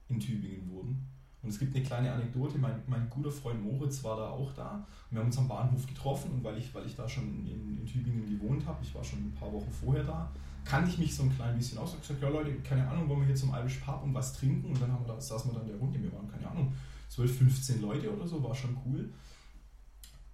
in 0.09 0.21
Tübingen 0.21 0.71
wurden. 0.71 1.07
Und 1.43 1.49
es 1.49 1.59
gibt 1.59 1.75
eine 1.75 1.85
kleine 1.85 2.13
Anekdote, 2.13 2.59
mein, 2.59 2.83
mein 2.87 3.09
guter 3.09 3.31
Freund 3.31 3.63
Moritz 3.63 4.05
war 4.05 4.17
da 4.17 4.29
auch 4.29 4.53
da. 4.53 4.87
Und 5.11 5.17
wir 5.17 5.21
haben 5.21 5.27
uns 5.27 5.39
am 5.39 5.49
Bahnhof 5.49 5.87
getroffen 5.87 6.31
und 6.33 6.45
weil 6.45 6.59
ich, 6.59 6.75
weil 6.75 6.87
ich 6.87 6.95
da 6.95 7.09
schon 7.09 7.47
in, 7.47 7.79
in 7.79 7.87
Tübingen 7.87 8.27
gewohnt 8.27 8.67
habe, 8.67 8.79
ich 8.83 8.95
war 8.95 9.03
schon 9.03 9.21
ein 9.21 9.35
paar 9.35 9.51
Wochen 9.53 9.71
vorher 9.71 10.05
da, 10.05 10.31
kannte 10.65 10.91
ich 10.91 10.99
mich 10.99 11.15
so 11.15 11.23
ein 11.23 11.35
klein 11.35 11.57
bisschen 11.57 11.79
aus. 11.79 11.91
Ich 11.91 11.95
habe 11.95 12.03
gesagt, 12.03 12.23
ja 12.23 12.29
Leute, 12.29 12.55
keine 12.61 12.87
Ahnung, 12.87 13.09
wollen 13.09 13.21
wir 13.21 13.27
hier 13.27 13.35
zum 13.35 13.55
Irish 13.55 13.79
Pub 13.79 14.03
und 14.03 14.13
was 14.13 14.35
trinken? 14.35 14.71
Und 14.71 14.83
dann 14.83 14.93
haben 14.93 15.05
wir 15.07 15.15
da, 15.15 15.21
saßen 15.21 15.51
wir 15.51 15.55
dann 15.59 15.67
in 15.67 15.73
der 15.73 15.81
Runde, 15.81 16.03
wir 16.03 16.13
waren, 16.13 16.29
keine 16.29 16.49
Ahnung, 16.49 16.73
12, 17.09 17.39
15 17.39 17.81
Leute 17.81 18.15
oder 18.15 18.27
so, 18.27 18.43
war 18.43 18.55
schon 18.55 18.77
cool. 18.85 19.11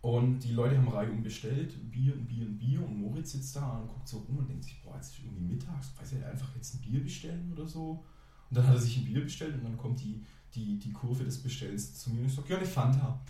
Und 0.03 0.41
die 0.41 0.53
Leute 0.53 0.77
haben 0.77 0.89
Reihe 0.89 1.09
bestellt, 1.09 1.91
Bier 1.91 2.15
und 2.15 2.29
Bier 2.29 2.47
und 2.47 2.59
Bier. 2.59 2.85
Und 2.85 3.01
Moritz 3.01 3.33
sitzt 3.33 3.57
da 3.57 3.79
und 3.79 3.89
guckt 3.89 4.07
so 4.07 4.19
rum 4.19 4.39
und 4.39 4.49
denkt 4.49 4.65
sich, 4.65 4.81
boah, 4.83 4.95
jetzt 4.95 5.13
ist 5.13 5.25
irgendwie 5.25 5.55
mittags, 5.55 5.93
weiß 5.99 6.13
er 6.13 6.31
einfach 6.31 6.55
jetzt 6.55 6.75
ein 6.75 6.81
Bier 6.81 7.03
bestellen 7.03 7.51
oder 7.53 7.67
so. 7.67 8.05
Und 8.49 8.57
dann 8.57 8.67
hat 8.69 8.75
er 8.75 8.81
sich 8.81 8.99
ein 8.99 9.05
Bier 9.05 9.23
bestellt 9.23 9.55
und 9.55 9.65
dann 9.65 9.77
kommt 9.77 10.01
die, 10.01 10.23
die, 10.57 10.79
die 10.79 10.93
Kurve 10.93 11.25
des 11.25 11.39
Bestellens 11.39 11.95
zu 11.95 12.11
mir 12.11 12.21
und 12.21 12.27
ich 12.27 12.35
sage, 12.35 12.49
ja, 12.51 12.57
eine 12.57 12.67
Fanta, 12.67 13.21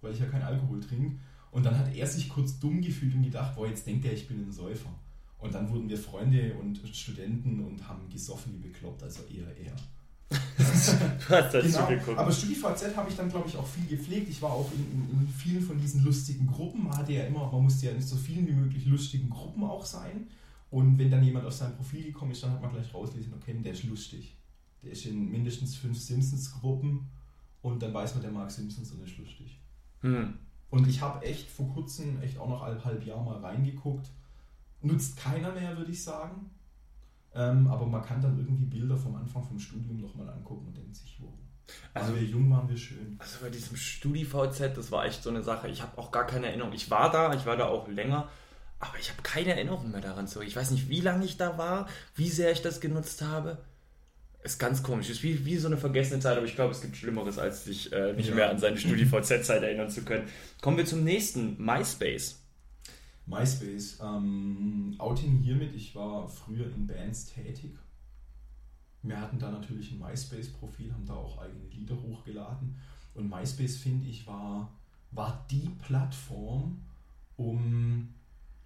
weil 0.00 0.12
ich 0.12 0.20
ja 0.20 0.26
keinen 0.26 0.42
Alkohol 0.42 0.80
trinke. 0.80 1.16
Und 1.50 1.64
dann 1.64 1.78
hat 1.78 1.94
er 1.94 2.06
sich 2.06 2.28
kurz 2.28 2.58
dumm 2.58 2.82
gefühlt 2.82 3.14
und 3.14 3.22
gedacht, 3.22 3.54
boah, 3.54 3.66
jetzt 3.66 3.86
denkt 3.86 4.04
er, 4.04 4.12
ich 4.12 4.28
bin 4.28 4.46
ein 4.46 4.52
Säufer. 4.52 4.90
Und 5.38 5.54
dann 5.54 5.70
wurden 5.70 5.88
wir 5.88 5.98
Freunde 5.98 6.54
und 6.54 6.80
Studenten 6.92 7.64
und 7.64 7.86
haben 7.88 8.08
gesoffen 8.08 8.54
wie 8.54 8.68
bekloppt, 8.68 9.02
also 9.02 9.22
eher 9.24 9.46
er. 9.56 9.76
genau. 11.62 12.18
Aber 12.18 12.32
StudiVZ 12.32 12.96
habe 12.96 13.10
ich 13.10 13.16
dann, 13.16 13.28
glaube 13.28 13.48
ich, 13.48 13.56
auch 13.56 13.66
viel 13.66 13.86
gepflegt. 13.86 14.28
Ich 14.30 14.40
war 14.42 14.52
auch 14.52 14.70
in, 14.72 14.80
in, 14.80 15.20
in, 15.20 15.28
vielen 15.28 15.62
von 15.62 15.78
diesen 15.78 16.02
lustigen 16.02 16.46
Gruppen. 16.46 16.84
Man 16.84 16.96
hatte 16.96 17.12
ja 17.12 17.24
immer, 17.24 17.50
man 17.50 17.62
musste 17.62 17.86
ja 17.86 17.92
in 17.92 18.00
so 18.00 18.16
vielen 18.16 18.46
wie 18.46 18.52
möglich 18.52 18.86
lustigen 18.86 19.30
Gruppen 19.30 19.64
auch 19.64 19.84
sein. 19.84 20.26
Und 20.70 20.98
wenn 20.98 21.10
dann 21.10 21.22
jemand 21.22 21.46
auf 21.46 21.52
sein 21.52 21.76
Profil 21.76 22.04
gekommen 22.04 22.32
ist, 22.32 22.42
dann 22.42 22.50
hat 22.50 22.62
man 22.62 22.72
gleich 22.72 22.92
rauslesen, 22.92 23.32
okay, 23.34 23.54
der 23.62 23.72
ist 23.72 23.84
lustig. 23.84 24.34
Der 24.84 24.92
ist 24.92 25.06
in 25.06 25.30
mindestens 25.30 25.76
fünf 25.76 25.98
Simpsons-Gruppen 25.98 27.10
und 27.62 27.82
dann 27.82 27.94
weiß 27.94 28.14
man, 28.14 28.22
der 28.22 28.32
mag 28.32 28.50
Simpsons 28.50 28.92
und 28.92 29.02
ist 29.02 29.18
lustig. 29.18 29.60
Hm. 30.00 30.34
Und 30.70 30.88
ich 30.88 31.00
habe 31.00 31.24
echt 31.24 31.48
vor 31.50 31.72
kurzem, 31.72 32.20
echt 32.20 32.38
auch 32.38 32.48
noch 32.48 32.62
ein 32.62 32.84
halb 32.84 33.06
Jahr 33.06 33.22
mal 33.22 33.38
reingeguckt. 33.38 34.10
Nutzt 34.82 35.16
keiner 35.16 35.52
mehr, 35.52 35.76
würde 35.76 35.92
ich 35.92 36.02
sagen. 36.02 36.50
Ähm, 37.34 37.66
aber 37.68 37.86
man 37.86 38.02
kann 38.02 38.20
dann 38.20 38.38
irgendwie 38.38 38.64
Bilder 38.64 38.96
vom 38.96 39.16
Anfang 39.16 39.42
vom 39.42 39.58
Studium 39.58 40.00
nochmal 40.00 40.28
angucken 40.28 40.66
und 40.66 40.76
denkt 40.76 40.96
sich, 40.96 41.16
wow. 41.20 41.32
Also 41.94 42.14
wir 42.14 42.22
jung 42.22 42.50
waren 42.50 42.68
wir 42.68 42.76
schön. 42.76 43.16
Also 43.18 43.38
bei 43.40 43.50
diesem 43.50 43.76
StudiVZ, 43.76 44.76
das 44.76 44.90
war 44.92 45.04
echt 45.06 45.22
so 45.22 45.30
eine 45.30 45.42
Sache. 45.42 45.68
Ich 45.68 45.82
habe 45.82 45.96
auch 45.98 46.10
gar 46.10 46.26
keine 46.26 46.46
Erinnerung. 46.48 46.72
Ich 46.72 46.90
war 46.90 47.10
da, 47.10 47.32
ich 47.34 47.46
war 47.46 47.56
da 47.56 47.66
auch 47.66 47.88
länger, 47.88 48.28
aber 48.78 48.98
ich 48.98 49.10
habe 49.10 49.22
keine 49.22 49.54
Erinnerung 49.54 49.90
mehr 49.90 50.00
daran 50.00 50.28
zurück. 50.28 50.46
Ich 50.46 50.56
weiß 50.56 50.70
nicht, 50.70 50.88
wie 50.88 51.00
lange 51.00 51.24
ich 51.24 51.36
da 51.36 51.56
war, 51.56 51.88
wie 52.14 52.28
sehr 52.28 52.52
ich 52.52 52.62
das 52.62 52.80
genutzt 52.80 53.22
habe. 53.22 53.58
Ist 54.44 54.58
ganz 54.58 54.82
komisch. 54.82 55.08
Ist 55.08 55.22
wie, 55.22 55.44
wie 55.46 55.56
so 55.56 55.68
eine 55.68 55.78
vergessene 55.78 56.20
Zeit, 56.20 56.36
aber 56.36 56.44
ich 56.44 56.54
glaube, 56.54 56.72
es 56.72 56.82
gibt 56.82 56.96
Schlimmeres, 56.96 57.38
als 57.38 57.64
sich 57.64 57.90
äh, 57.94 58.12
nicht 58.12 58.28
ja. 58.28 58.34
mehr 58.34 58.50
an 58.50 58.58
seine 58.58 58.76
StudiVZ-Zeit 58.76 59.62
erinnern 59.62 59.88
zu 59.88 60.02
können. 60.02 60.28
Kommen 60.60 60.76
wir 60.76 60.84
zum 60.84 61.02
nächsten, 61.02 61.56
MySpace. 61.64 62.42
MySpace. 63.24 64.00
Ähm, 64.02 64.96
Outing 64.98 65.38
hiermit, 65.38 65.74
ich 65.74 65.94
war 65.94 66.28
früher 66.28 66.66
in 66.66 66.86
Bands 66.86 67.32
tätig. 67.32 67.72
Wir 69.02 69.18
hatten 69.18 69.38
da 69.38 69.50
natürlich 69.50 69.92
ein 69.92 69.98
MySpace-Profil, 69.98 70.92
haben 70.92 71.06
da 71.06 71.14
auch 71.14 71.40
eigene 71.40 71.64
Lieder 71.70 71.96
hochgeladen. 72.02 72.76
Und 73.14 73.30
MySpace, 73.30 73.78
finde 73.78 74.06
ich, 74.08 74.26
war, 74.26 74.70
war 75.10 75.46
die 75.50 75.70
Plattform, 75.86 76.82
um 77.38 78.12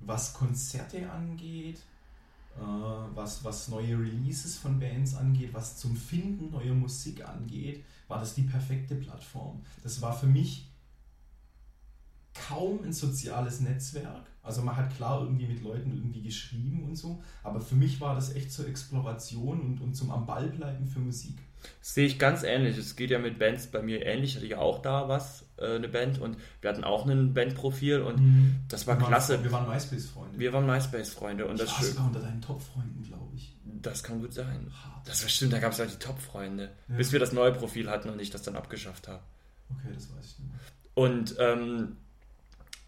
was 0.01 0.33
Konzerte 0.35 1.09
angeht, 1.09 1.81
was, 2.59 3.44
was 3.44 3.68
neue 3.68 3.99
Releases 3.99 4.57
von 4.57 4.79
Bands 4.79 5.14
angeht, 5.14 5.51
was 5.53 5.77
zum 5.77 5.97
Finden 5.97 6.51
neuer 6.51 6.75
Musik 6.75 7.27
angeht, 7.27 7.85
war 8.09 8.18
das 8.18 8.35
die 8.35 8.42
perfekte 8.42 8.94
Plattform. 8.94 9.62
Das 9.83 10.01
war 10.03 10.12
für 10.12 10.27
mich 10.27 10.71
kaum 12.35 12.83
ein 12.85 12.92
soziales 12.92 13.61
Netzwerk. 13.61 14.27
Also 14.42 14.62
man 14.62 14.77
hat 14.77 14.94
klar 14.97 15.23
irgendwie 15.23 15.47
mit 15.47 15.62
Leuten 15.62 15.92
irgendwie 15.92 16.23
geschrieben 16.23 16.85
und 16.85 16.97
so, 16.97 17.23
aber 17.42 17.61
für 17.61 17.75
mich 17.75 18.01
war 18.01 18.14
das 18.14 18.35
echt 18.35 18.51
zur 18.53 18.66
Exploration 18.68 19.61
und, 19.61 19.81
und 19.81 19.94
zum 19.94 20.11
am 20.11 20.27
Ball 20.27 20.49
bleiben 20.49 20.87
für 20.87 21.01
Musik. 21.01 21.38
sehe 21.81 22.07
ich 22.07 22.18
ganz 22.18 22.44
ähnlich. 22.44 22.79
Es 22.79 22.97
geht 22.97 23.11
ja 23.11 23.18
mit 23.18 23.38
Bands 23.38 23.66
bei 23.66 23.83
mir 23.83 24.07
ähnlich. 24.07 24.31
Ich 24.31 24.37
hatte 24.37 24.47
ja 24.47 24.59
auch 24.59 24.81
da 24.81 25.09
was, 25.09 25.44
äh, 25.61 25.77
eine 25.77 25.88
Band 25.88 26.18
und 26.18 26.37
wir 26.61 26.71
hatten 26.71 26.85
auch 26.85 27.07
ein 27.07 27.35
Bandprofil 27.35 28.01
und 28.01 28.21
mhm. 28.21 28.55
das 28.68 28.87
war 28.87 28.99
wir 28.99 29.07
klasse. 29.07 29.35
Waren, 29.35 29.44
wir 29.44 29.53
waren 29.53 29.68
MySpace-Freunde. 29.68 30.38
Wir 30.38 30.53
waren 30.53 30.66
MySpace-Freunde. 30.66 31.47
Und 31.47 31.61
ich 31.61 31.71
das 31.71 31.97
war 31.97 32.07
unter 32.07 32.21
deinen 32.21 32.40
Top-Freunden, 32.40 33.03
glaube 33.03 33.37
ich. 33.37 33.55
Das 33.83 34.03
kann 34.03 34.21
gut 34.21 34.35
sein. 34.35 34.71
Das 35.05 35.23
war 35.23 35.29
stimmt, 35.29 35.53
da 35.53 35.59
gab 35.59 35.73
es 35.73 35.79
halt 35.79 35.92
die 35.92 35.99
Top-Freunde. 35.99 36.71
Ja. 36.88 36.97
Bis 36.97 37.12
wir 37.12 37.21
das 37.21 37.33
neue 37.33 37.53
Profil 37.53 37.90
hatten 37.90 38.09
und 38.11 38.21
ich 38.21 38.31
das 38.31 38.42
dann 38.42 38.57
abgeschafft 38.57 39.09
habe. 39.09 39.23
Okay, 39.71 39.92
das 39.94 40.11
weiß 40.11 40.25
ich 40.25 40.38
nicht. 40.38 40.55
Und 40.94 41.37
ähm, 41.38 41.97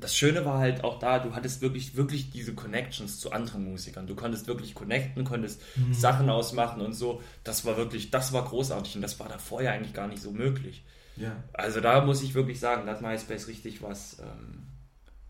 das 0.01 0.17
Schöne 0.17 0.45
war 0.45 0.59
halt 0.59 0.83
auch 0.83 0.99
da, 0.99 1.19
du 1.19 1.35
hattest 1.35 1.61
wirklich, 1.61 1.97
wirklich 1.97 2.31
diese 2.31 2.55
Connections 2.55 3.21
zu 3.21 3.33
anderen 3.33 3.65
Musikern. 3.65 4.07
Du 4.07 4.15
konntest 4.15 4.47
wirklich 4.47 4.75
connecten, 4.75 5.25
konntest 5.25 5.61
mhm. 5.77 5.93
Sachen 5.93 6.31
ausmachen 6.31 6.81
und 6.81 6.95
so. 6.95 7.23
Das 7.45 7.65
war 7.65 7.77
wirklich, 7.77 8.11
das 8.11 8.33
war 8.33 8.45
großartig 8.45 8.97
und 8.97 9.03
das 9.03 9.21
war 9.21 9.29
da 9.29 9.39
vorher 9.39 9.73
eigentlich 9.73 9.95
gar 9.95 10.09
nicht 10.09 10.23
so 10.23 10.31
möglich. 10.31 10.85
Ja. 11.17 11.37
Also 11.53 11.81
da 11.81 12.05
muss 12.05 12.23
ich 12.23 12.35
wirklich 12.35 12.61
sagen, 12.61 12.87
da 12.87 12.93
hat 12.93 13.03
MySpace 13.03 13.49
richtig 13.49 13.83
was 13.83 14.19
ähm, 14.21 14.67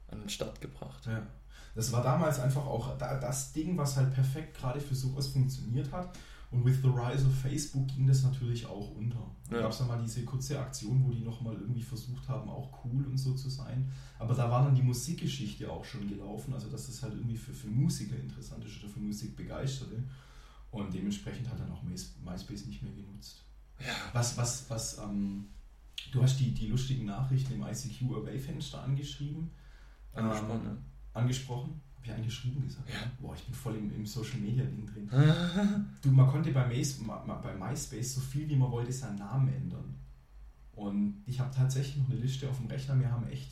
an 0.08 0.20
den 0.20 0.28
Start 0.28 0.60
gebracht. 0.60 1.06
Ja. 1.06 1.26
Das 1.74 1.92
war 1.92 2.02
damals 2.02 2.40
einfach 2.40 2.66
auch 2.66 2.98
das 2.98 3.52
Ding, 3.52 3.76
was 3.76 3.96
halt 3.96 4.12
perfekt 4.12 4.56
gerade 4.56 4.80
für 4.80 4.94
sowas 4.94 5.28
funktioniert 5.28 5.90
hat. 5.92 6.10
Und 6.50 6.64
with 6.64 6.82
the 6.82 6.88
rise 6.88 7.24
of 7.24 7.32
Facebook 7.32 7.86
ging 7.86 8.08
das 8.08 8.24
natürlich 8.24 8.66
auch 8.66 8.90
unter. 8.96 9.24
Da 9.48 9.56
ja. 9.56 9.62
gab 9.62 9.70
es 9.70 9.78
dann 9.78 9.86
mal 9.86 10.02
diese 10.02 10.24
kurze 10.24 10.58
Aktion, 10.58 11.04
wo 11.04 11.12
die 11.12 11.20
nochmal 11.20 11.54
irgendwie 11.54 11.82
versucht 11.82 12.28
haben, 12.28 12.50
auch 12.50 12.84
cool 12.84 13.06
und 13.06 13.18
so 13.18 13.34
zu 13.34 13.48
sein. 13.48 13.88
Aber 14.18 14.34
da 14.34 14.50
war 14.50 14.64
dann 14.64 14.74
die 14.74 14.82
Musikgeschichte 14.82 15.70
auch 15.70 15.84
schon 15.84 16.08
gelaufen, 16.08 16.52
also 16.52 16.68
dass 16.68 16.86
das 16.86 17.04
halt 17.04 17.14
irgendwie 17.14 17.36
für, 17.36 17.52
für 17.52 17.68
Musiker 17.68 18.16
interessant 18.16 18.64
ist 18.64 18.82
oder 18.82 18.92
für 18.92 18.98
Musikbegeisterte. 18.98 20.02
Und 20.72 20.92
dementsprechend 20.92 21.48
hat 21.48 21.60
dann 21.60 21.70
auch 21.70 21.82
MySpace 21.84 22.66
nicht 22.66 22.82
mehr 22.82 22.92
genutzt. 22.92 23.44
Ja. 23.78 23.94
Was, 24.12 24.36
was, 24.36 24.68
was, 24.68 24.98
ähm, 24.98 25.46
du 26.12 26.22
hast 26.22 26.38
die, 26.38 26.52
die 26.52 26.66
lustigen 26.66 27.06
Nachrichten 27.06 27.54
im 27.54 27.62
ICQ 27.62 28.14
Away-Fenster 28.16 28.82
angeschrieben. 28.82 29.50
Angesprochen, 30.12 30.66
ähm, 30.66 30.78
angesprochen 31.14 31.80
habe 32.00 32.06
ich 32.06 32.12
eigentlich 32.12 32.26
geschrieben 32.28 32.62
gesagt? 32.62 32.88
Ja. 32.88 33.10
Boah, 33.20 33.34
ich 33.34 33.44
bin 33.44 33.54
voll 33.54 33.76
im, 33.76 33.94
im 33.94 34.06
Social 34.06 34.38
Media 34.38 34.64
Ding 34.64 34.86
drin. 34.86 35.08
du, 36.02 36.10
man 36.10 36.26
konnte 36.28 36.50
bei, 36.50 36.66
Mace, 36.66 36.98
bei 37.42 37.54
MySpace 37.54 38.14
so 38.14 38.20
viel 38.20 38.48
wie 38.48 38.56
man 38.56 38.70
wollte 38.70 38.90
seinen 38.90 39.18
Namen 39.18 39.48
ändern. 39.48 39.96
Und 40.72 41.22
ich 41.26 41.38
habe 41.38 41.54
tatsächlich 41.54 41.98
noch 41.98 42.08
eine 42.08 42.18
Liste 42.18 42.48
auf 42.48 42.56
dem 42.56 42.68
Rechner. 42.68 42.98
Wir 42.98 43.10
haben 43.10 43.26
echt 43.28 43.50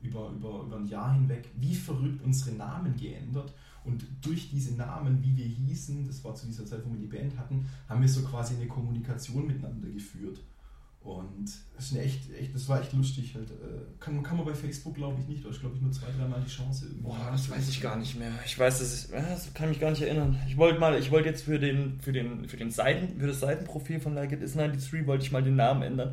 über, 0.00 0.28
über, 0.30 0.64
über 0.64 0.76
ein 0.76 0.86
Jahr 0.86 1.14
hinweg 1.14 1.48
wie 1.56 1.74
verrückt 1.74 2.22
unsere 2.22 2.54
Namen 2.54 2.94
geändert. 2.96 3.54
Und 3.84 4.04
durch 4.20 4.50
diese 4.50 4.74
Namen, 4.74 5.22
wie 5.22 5.34
wir 5.34 5.46
hießen, 5.46 6.06
das 6.06 6.22
war 6.22 6.34
zu 6.34 6.46
dieser 6.46 6.66
Zeit, 6.66 6.84
wo 6.84 6.92
wir 6.92 6.98
die 6.98 7.06
Band 7.06 7.38
hatten, 7.38 7.66
haben 7.88 8.02
wir 8.02 8.08
so 8.08 8.22
quasi 8.22 8.56
eine 8.56 8.66
Kommunikation 8.66 9.46
miteinander 9.46 9.88
geführt. 9.88 10.40
Und 11.06 11.48
das, 11.76 11.92
ist 11.92 11.98
echt, 11.98 12.34
echt, 12.34 12.52
das 12.52 12.68
war 12.68 12.80
echt 12.80 12.92
lustig. 12.92 13.32
Halt. 13.36 13.48
Äh, 13.48 13.54
kann, 14.00 14.20
kann 14.24 14.36
man 14.36 14.44
bei 14.44 14.54
Facebook, 14.54 14.96
glaube 14.96 15.20
ich, 15.20 15.28
nicht. 15.28 15.44
Da 15.44 15.50
ist, 15.50 15.60
glaube 15.60 15.76
ich, 15.76 15.80
nur 15.80 15.92
zwei, 15.92 16.08
dreimal 16.18 16.42
die 16.44 16.50
Chance. 16.50 16.86
Boah, 17.00 17.28
das 17.30 17.48
weiß 17.48 17.68
ich 17.68 17.80
gar 17.80 17.96
nicht 17.96 18.18
mehr. 18.18 18.32
Ich 18.44 18.58
weiß, 18.58 18.80
das, 18.80 18.92
ist, 18.92 19.12
das 19.12 19.54
kann 19.54 19.68
mich 19.68 19.78
gar 19.78 19.90
nicht 19.90 20.02
erinnern. 20.02 20.36
Ich 20.48 20.56
wollte 20.56 20.80
mal, 20.80 20.98
ich 20.98 21.12
wollte 21.12 21.28
jetzt 21.28 21.44
für 21.44 21.60
den, 21.60 22.00
für 22.00 22.12
den, 22.12 22.48
für 22.48 22.56
den 22.56 22.72
Seiten, 22.72 23.20
für 23.20 23.28
das 23.28 23.38
Seitenprofil 23.38 24.00
von 24.00 24.14
Like 24.14 24.32
It 24.32 24.42
Is 24.42 24.54
93 24.54 25.06
wollte 25.06 25.24
ich 25.24 25.30
mal 25.30 25.44
den 25.44 25.54
Namen 25.54 25.82
ändern. 25.82 26.12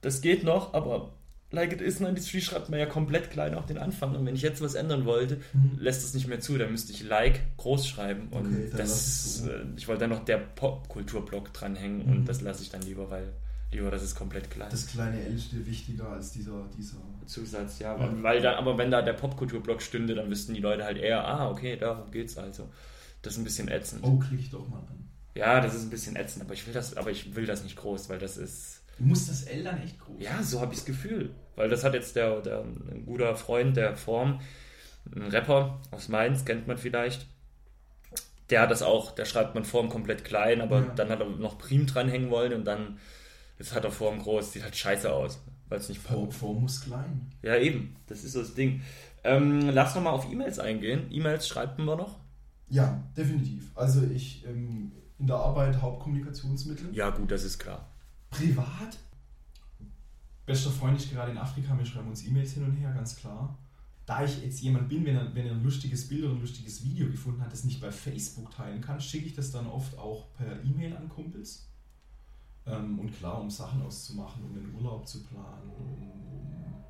Das 0.00 0.20
geht 0.20 0.42
noch, 0.42 0.74
aber 0.74 1.12
Like 1.52 1.72
It 1.72 1.80
Is 1.80 1.98
93 1.98 2.44
schreibt 2.44 2.68
man 2.68 2.80
ja 2.80 2.86
komplett 2.86 3.30
klein 3.30 3.54
auf 3.54 3.66
den 3.66 3.78
Anfang. 3.78 4.16
Und 4.16 4.26
wenn 4.26 4.34
ich 4.34 4.42
jetzt 4.42 4.60
was 4.60 4.74
ändern 4.74 5.04
wollte, 5.04 5.36
mhm. 5.52 5.78
lässt 5.78 6.02
es 6.04 6.14
nicht 6.14 6.26
mehr 6.26 6.40
zu. 6.40 6.58
Dann 6.58 6.72
müsste 6.72 6.92
ich 6.92 7.04
Like 7.04 7.56
groß 7.58 7.86
schreiben. 7.86 8.26
Und 8.32 8.46
okay, 8.46 8.72
das, 8.76 9.46
äh, 9.46 9.66
ich 9.76 9.86
wollte 9.86 10.00
dann 10.00 10.10
noch 10.10 10.24
der 10.24 10.38
Popkulturblock 10.38 11.52
dranhängen 11.52 12.04
mhm. 12.04 12.12
und 12.12 12.28
das 12.28 12.40
lasse 12.40 12.64
ich 12.64 12.70
dann 12.70 12.82
lieber, 12.82 13.08
weil 13.08 13.32
Lieber, 13.72 13.90
das 13.90 14.02
ist 14.02 14.14
komplett 14.14 14.50
klein. 14.50 14.68
Das 14.70 14.86
kleine 14.86 15.20
L 15.24 15.38
steht 15.38 15.66
wichtiger 15.66 16.08
als 16.10 16.32
dieser, 16.32 16.68
dieser 16.76 16.98
Zusatz, 17.26 17.78
ja. 17.80 17.96
ja. 17.98 18.22
Weil 18.22 18.40
da, 18.40 18.56
aber 18.56 18.78
wenn 18.78 18.90
da 18.90 19.02
der 19.02 19.12
Popkulturblock 19.12 19.82
stünde, 19.82 20.14
dann 20.14 20.30
wüssten 20.30 20.54
die 20.54 20.60
Leute 20.60 20.84
halt 20.84 20.98
eher, 20.98 21.26
ah, 21.26 21.50
okay, 21.50 21.76
darum 21.76 22.10
geht's 22.10 22.38
also. 22.38 22.68
Das 23.22 23.34
ist 23.34 23.40
ein 23.40 23.44
bisschen 23.44 23.68
ätzend. 23.68 24.04
Oh, 24.04 24.18
klick 24.18 24.50
doch 24.50 24.68
mal 24.68 24.78
an. 24.78 25.08
Ja, 25.34 25.60
das 25.60 25.74
ist 25.74 25.82
ein 25.82 25.90
bisschen 25.90 26.16
ätzend, 26.16 26.44
aber 26.44 26.54
ich 26.54 26.66
will 26.66 26.72
das, 26.72 26.96
aber 26.96 27.10
ich 27.10 27.34
will 27.34 27.44
das 27.44 27.62
nicht 27.64 27.76
groß, 27.76 28.08
weil 28.08 28.18
das 28.18 28.36
ist. 28.36 28.82
Du 28.98 29.04
musst 29.04 29.28
das 29.28 29.42
L 29.42 29.64
dann 29.64 29.82
echt 29.82 29.98
groß. 29.98 30.16
Ja, 30.18 30.42
so 30.42 30.60
habe 30.60 30.72
ich 30.72 30.78
das 30.78 30.86
Gefühl. 30.86 31.34
Weil 31.56 31.68
das 31.68 31.84
hat 31.84 31.92
jetzt 31.92 32.16
der, 32.16 32.40
der 32.40 32.60
ein 32.60 33.04
guter 33.04 33.34
Freund 33.34 33.76
der 33.76 33.96
Form, 33.96 34.40
ein 35.14 35.22
Rapper 35.22 35.80
aus 35.90 36.08
Mainz, 36.08 36.44
kennt 36.44 36.66
man 36.66 36.78
vielleicht. 36.78 37.26
Der 38.48 38.62
hat 38.62 38.70
das 38.70 38.82
auch, 38.82 39.10
der 39.10 39.24
schreibt 39.24 39.54
man 39.54 39.64
Form 39.64 39.88
komplett 39.88 40.24
klein, 40.24 40.60
aber 40.60 40.78
ja. 40.78 40.94
dann 40.94 41.10
hat 41.10 41.20
er 41.20 41.26
noch 41.26 41.58
Prim 41.58 41.86
dranhängen 41.86 42.30
wollen 42.30 42.54
und 42.54 42.64
dann 42.64 42.98
Jetzt 43.58 43.74
hat 43.74 43.84
er 43.84 43.90
Form 43.90 44.20
groß, 44.20 44.52
sieht 44.52 44.62
halt 44.62 44.76
scheiße 44.76 45.12
aus. 45.12 45.40
Weil 45.68 45.80
es 45.80 45.88
nicht 45.88 46.00
Form, 46.00 46.30
Form 46.30 46.60
muss 46.62 46.82
klein. 46.82 47.32
Ja, 47.42 47.56
eben. 47.56 47.96
Das 48.06 48.22
ist 48.22 48.32
so 48.32 48.40
das 48.40 48.54
Ding. 48.54 48.82
Ähm, 49.24 49.70
lass 49.70 49.94
noch 49.94 50.02
mal 50.02 50.10
auf 50.10 50.30
E-Mails 50.30 50.58
eingehen. 50.58 51.06
E-Mails 51.10 51.48
schreiben 51.48 51.84
wir 51.84 51.96
noch? 51.96 52.20
Ja, 52.68 53.02
definitiv. 53.16 53.70
Also 53.74 54.02
ich 54.02 54.44
ähm, 54.46 54.92
in 55.18 55.26
der 55.26 55.36
Arbeit 55.36 55.80
Hauptkommunikationsmittel. 55.80 56.94
Ja, 56.94 57.10
gut, 57.10 57.30
das 57.30 57.42
ist 57.42 57.58
klar. 57.58 57.88
Privat 58.30 58.98
bester 60.46 60.70
Freund 60.70 60.96
ist 60.98 61.10
gerade 61.10 61.32
in 61.32 61.38
Afrika, 61.38 61.76
wir 61.76 61.84
schreiben 61.84 62.08
uns 62.08 62.24
E-Mails 62.24 62.52
hin 62.52 62.64
und 62.64 62.72
her, 62.76 62.92
ganz 62.92 63.16
klar. 63.16 63.58
Da 64.06 64.24
ich 64.24 64.40
jetzt 64.42 64.60
jemand 64.60 64.88
bin, 64.88 65.04
wenn 65.04 65.16
er, 65.16 65.34
wenn 65.34 65.46
er 65.46 65.52
ein 65.52 65.64
lustiges 65.64 66.08
Bild 66.08 66.22
oder 66.24 66.34
ein 66.34 66.40
lustiges 66.40 66.84
Video 66.84 67.10
gefunden 67.10 67.42
hat, 67.42 67.52
das 67.52 67.64
nicht 67.64 67.80
bei 67.80 67.90
Facebook 67.90 68.52
teilen 68.52 68.80
kann, 68.80 69.00
schicke 69.00 69.26
ich 69.26 69.34
das 69.34 69.50
dann 69.50 69.66
oft 69.66 69.98
auch 69.98 70.32
per 70.34 70.62
E-Mail 70.64 70.96
an 70.96 71.08
Kumpels. 71.08 71.68
Ähm, 72.66 72.98
und 72.98 73.12
klar, 73.12 73.40
um 73.40 73.48
Sachen 73.48 73.82
auszumachen, 73.82 74.42
um 74.44 74.54
den 74.54 74.74
Urlaub 74.74 75.06
zu 75.06 75.24
planen, 75.24 75.70
um, 75.78 76.02
um 76.02 76.84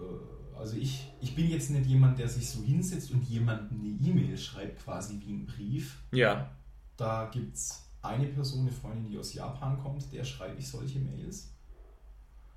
äh, 0.00 0.58
also 0.58 0.76
ich, 0.76 1.12
ich 1.20 1.34
bin 1.34 1.48
jetzt 1.48 1.70
nicht 1.70 1.86
jemand, 1.86 2.18
der 2.18 2.28
sich 2.28 2.48
so 2.48 2.62
hinsetzt 2.62 3.10
und 3.10 3.22
jemandem 3.24 3.80
eine 3.80 3.90
E-Mail 3.90 4.36
schreibt, 4.36 4.82
quasi 4.82 5.20
wie 5.20 5.32
ein 5.32 5.46
Brief. 5.46 6.02
Ja. 6.12 6.50
Da 6.96 7.28
gibt 7.32 7.54
es 7.54 7.84
eine 8.02 8.26
Person, 8.26 8.62
eine 8.62 8.72
Freundin, 8.72 9.10
die 9.10 9.18
aus 9.18 9.34
Japan 9.34 9.78
kommt, 9.78 10.10
der 10.12 10.24
schreibe 10.24 10.58
ich 10.58 10.68
solche 10.68 10.98
Mails. 10.98 11.52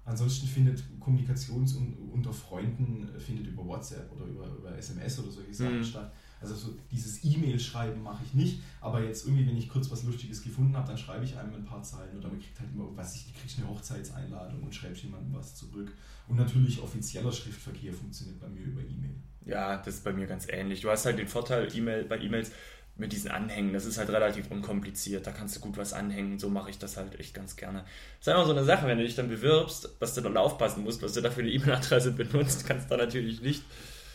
Ansonsten 0.06 0.48
findet 0.48 0.84
Kommunikation 1.00 1.68
unter 2.12 2.34
Freunden 2.34 3.08
findet 3.20 3.48
über 3.48 3.64
WhatsApp 3.66 4.12
oder 4.12 4.26
über, 4.26 4.48
über 4.48 4.76
SMS 4.76 5.20
oder 5.20 5.32
solche 5.32 5.54
Sachen 5.54 5.78
mhm. 5.78 5.84
statt. 5.84 6.12
Also 6.42 6.56
so 6.56 6.78
dieses 6.92 7.24
E-Mail-Schreiben 7.24 8.02
mache 8.02 8.24
ich 8.26 8.34
nicht, 8.34 8.62
aber 8.80 9.04
jetzt 9.04 9.26
irgendwie, 9.26 9.48
wenn 9.48 9.58
ich 9.58 9.70
kurz 9.70 9.92
was 9.92 10.04
Lustiges 10.04 10.42
gefunden 10.42 10.76
habe, 10.76 10.88
dann 10.88 10.98
schreibe 10.98 11.26
ich 11.26 11.38
einem 11.38 11.54
ein 11.54 11.66
paar 11.66 11.84
Zeilen 11.84 12.18
oder 12.18 12.30
man 12.30 12.40
kriegt 12.40 12.60
halt 12.60 12.70
immer, 12.74 12.88
was 12.96 13.16
ich, 13.16 13.34
kriegst 13.36 13.58
eine 13.58 13.68
Hochzeitseinladung 13.68 14.64
und 14.64 14.74
schreibst 14.74 15.04
jemandem 15.04 15.34
was 15.34 15.56
zurück. 15.56 15.92
Und 16.28 16.38
natürlich 16.38 16.82
offizieller 16.82 17.32
Schriftverkehr 17.32 17.92
funktioniert 17.92 18.40
bei 18.40 18.48
mir 18.48 18.62
über 18.62 18.82
E-Mail. 18.82 19.16
Ja, 19.46 19.78
das 19.78 19.96
ist 19.96 20.04
bei 20.04 20.14
mir 20.14 20.28
ganz 20.28 20.48
ähnlich. 20.48 20.82
Du 20.82 20.90
hast 20.90 21.06
halt 21.06 21.18
den 21.18 21.28
Vorteil 21.28 21.76
E-Mail 21.76 22.06
bei 22.06 22.20
E-Mails 22.20 22.52
mit 23.00 23.14
diesen 23.14 23.32
Anhängen, 23.32 23.74
das 23.74 23.86
ist 23.86 23.98
halt 23.98 24.10
relativ 24.10 24.52
unkompliziert. 24.52 25.26
Da 25.26 25.32
kannst 25.32 25.56
du 25.56 25.62
gut 25.62 25.78
was 25.78 25.94
anhängen. 25.94 26.38
So 26.38 26.50
mache 26.50 26.70
ich 26.70 26.78
das 26.78 26.98
halt 26.98 27.20
echt 27.20 27.34
ganz 27.34 27.56
gerne. 27.56 27.80
Das 28.20 28.28
ist 28.28 28.30
einfach 28.30 28.46
so 28.46 28.52
eine 28.52 28.66
Sache, 28.66 28.88
wenn 28.88 28.98
du 28.98 29.06
dich 29.06 29.16
dann 29.16 29.30
bewirbst, 29.30 29.90
dass 30.00 30.14
du 30.14 30.22
dann 30.22 30.38
aufpassen 30.38 30.84
musst, 30.84 31.02
was 31.02 31.14
du 31.14 31.22
dafür 31.22 31.44
eine 31.44 31.52
E-Mail-Adresse 31.54 32.12
benutzt, 32.12 32.66
kannst 32.68 32.92
du 32.92 32.98
da 32.98 33.06
natürlich 33.06 33.42
nicht. 33.42 33.64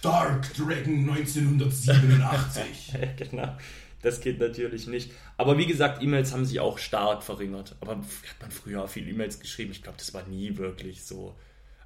Dark 0.04 0.54
Dragon 0.54 1.08
1987. 1.08 2.92
genau. 3.16 3.56
Das 4.02 4.20
geht 4.20 4.38
natürlich 4.38 4.86
nicht. 4.86 5.12
Aber 5.38 5.56
wie 5.56 5.66
gesagt, 5.66 6.02
E-Mails 6.02 6.32
haben 6.32 6.44
sich 6.44 6.60
auch 6.60 6.78
stark 6.78 7.22
verringert. 7.22 7.76
Aber 7.80 7.96
hat 7.96 8.40
man 8.40 8.50
früher 8.50 8.86
viel 8.86 9.08
E-Mails 9.08 9.40
geschrieben. 9.40 9.72
Ich 9.72 9.82
glaube, 9.82 9.98
das 9.98 10.12
war 10.12 10.26
nie 10.26 10.56
wirklich 10.58 11.04
so. 11.04 11.34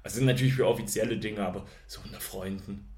Also 0.03 0.17
sind 0.17 0.25
natürlich 0.25 0.53
für 0.53 0.67
offizielle 0.67 1.17
Dinge, 1.17 1.45
aber 1.45 1.65
so 1.87 2.01
unter 2.03 2.19
Freunden 2.19 2.89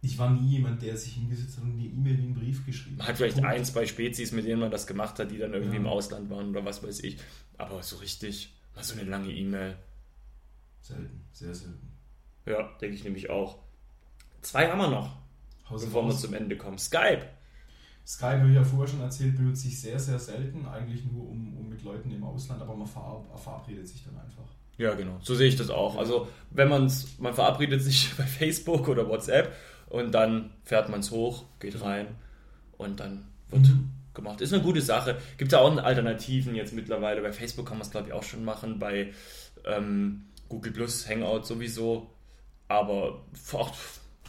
ich 0.00 0.16
war 0.16 0.30
nie 0.30 0.48
jemand, 0.48 0.80
der 0.82 0.96
sich 0.96 1.14
hingesetzt 1.14 1.56
hat 1.56 1.64
und 1.64 1.72
eine 1.72 1.82
E-Mail 1.82 2.18
wie 2.18 2.22
einen 2.22 2.34
Brief 2.34 2.64
geschrieben 2.64 2.96
hat. 2.96 2.98
Man 2.98 3.08
hat 3.08 3.16
vielleicht 3.16 3.36
Punkt. 3.36 3.50
ein, 3.50 3.64
zwei 3.64 3.86
Spezies, 3.86 4.32
mit 4.32 4.46
denen 4.46 4.60
man 4.60 4.70
das 4.70 4.86
gemacht 4.86 5.18
hat, 5.18 5.30
die 5.30 5.38
dann 5.38 5.52
irgendwie 5.52 5.74
ja. 5.74 5.80
im 5.80 5.88
Ausland 5.88 6.30
waren 6.30 6.50
oder 6.50 6.64
was 6.64 6.82
weiß 6.82 7.00
ich. 7.00 7.18
Aber 7.56 7.82
so 7.82 7.96
richtig, 7.96 8.54
mal 8.74 8.84
so 8.84 8.98
eine 8.98 9.08
lange 9.08 9.32
E-Mail. 9.32 9.76
Selten, 10.82 11.24
sehr 11.32 11.54
selten. 11.54 11.88
Ja, 12.46 12.76
denke 12.80 12.94
ich 12.94 13.04
nämlich 13.04 13.28
auch. 13.28 13.58
Zwei 14.42 14.68
haben 14.68 14.78
wir 14.78 14.88
noch, 14.88 15.16
Haus 15.68 15.84
bevor 15.84 16.06
wir 16.06 16.16
zum 16.16 16.34
Ende 16.34 16.56
kommen. 16.56 16.78
Skype. 16.78 17.26
Skype, 18.06 18.40
habe 18.40 18.48
ich 18.48 18.54
ja 18.54 18.64
vorher 18.64 18.88
schon 18.88 19.02
erzählt, 19.02 19.36
benutze 19.36 19.68
ich 19.68 19.78
sehr, 19.78 19.98
sehr 19.98 20.18
selten. 20.18 20.66
Eigentlich 20.66 21.04
nur 21.04 21.28
um, 21.28 21.56
um 21.58 21.68
mit 21.68 21.82
Leuten 21.82 22.10
im 22.10 22.24
Ausland, 22.24 22.62
aber 22.62 22.74
man 22.74 22.86
verabredet 22.86 23.86
sich 23.86 24.02
dann 24.04 24.18
einfach. 24.18 24.44
Ja, 24.78 24.94
genau. 24.94 25.18
So 25.20 25.34
sehe 25.34 25.48
ich 25.48 25.56
das 25.56 25.70
auch. 25.70 25.96
Also, 25.96 26.28
wenn 26.50 26.68
man's, 26.68 27.18
man 27.18 27.34
verabredet 27.34 27.82
sich 27.82 28.14
bei 28.16 28.24
Facebook 28.24 28.88
oder 28.88 29.08
WhatsApp 29.08 29.52
und 29.90 30.12
dann 30.12 30.50
fährt 30.64 30.88
man 30.88 31.00
es 31.00 31.10
hoch, 31.10 31.44
geht 31.58 31.82
rein 31.82 32.06
und 32.78 33.00
dann 33.00 33.26
wird 33.50 33.66
mhm. 33.66 33.90
gemacht. 34.14 34.40
Ist 34.40 34.54
eine 34.54 34.62
gute 34.62 34.80
Sache. 34.80 35.18
Gibt 35.36 35.52
ja 35.52 35.58
auch 35.58 35.76
Alternativen 35.76 36.54
jetzt 36.54 36.72
mittlerweile. 36.72 37.20
Bei 37.20 37.32
Facebook 37.32 37.66
kann 37.66 37.78
man 37.78 37.86
es, 37.86 37.90
glaube 37.90 38.08
ich, 38.08 38.12
auch 38.14 38.22
schon 38.22 38.44
machen. 38.44 38.78
Bei 38.78 39.12
ähm, 39.66 40.26
Google 40.48 40.72
Plus, 40.72 41.08
Hangout 41.08 41.44
sowieso. 41.44 42.10
Aber 42.68 43.24
auch, 43.52 43.74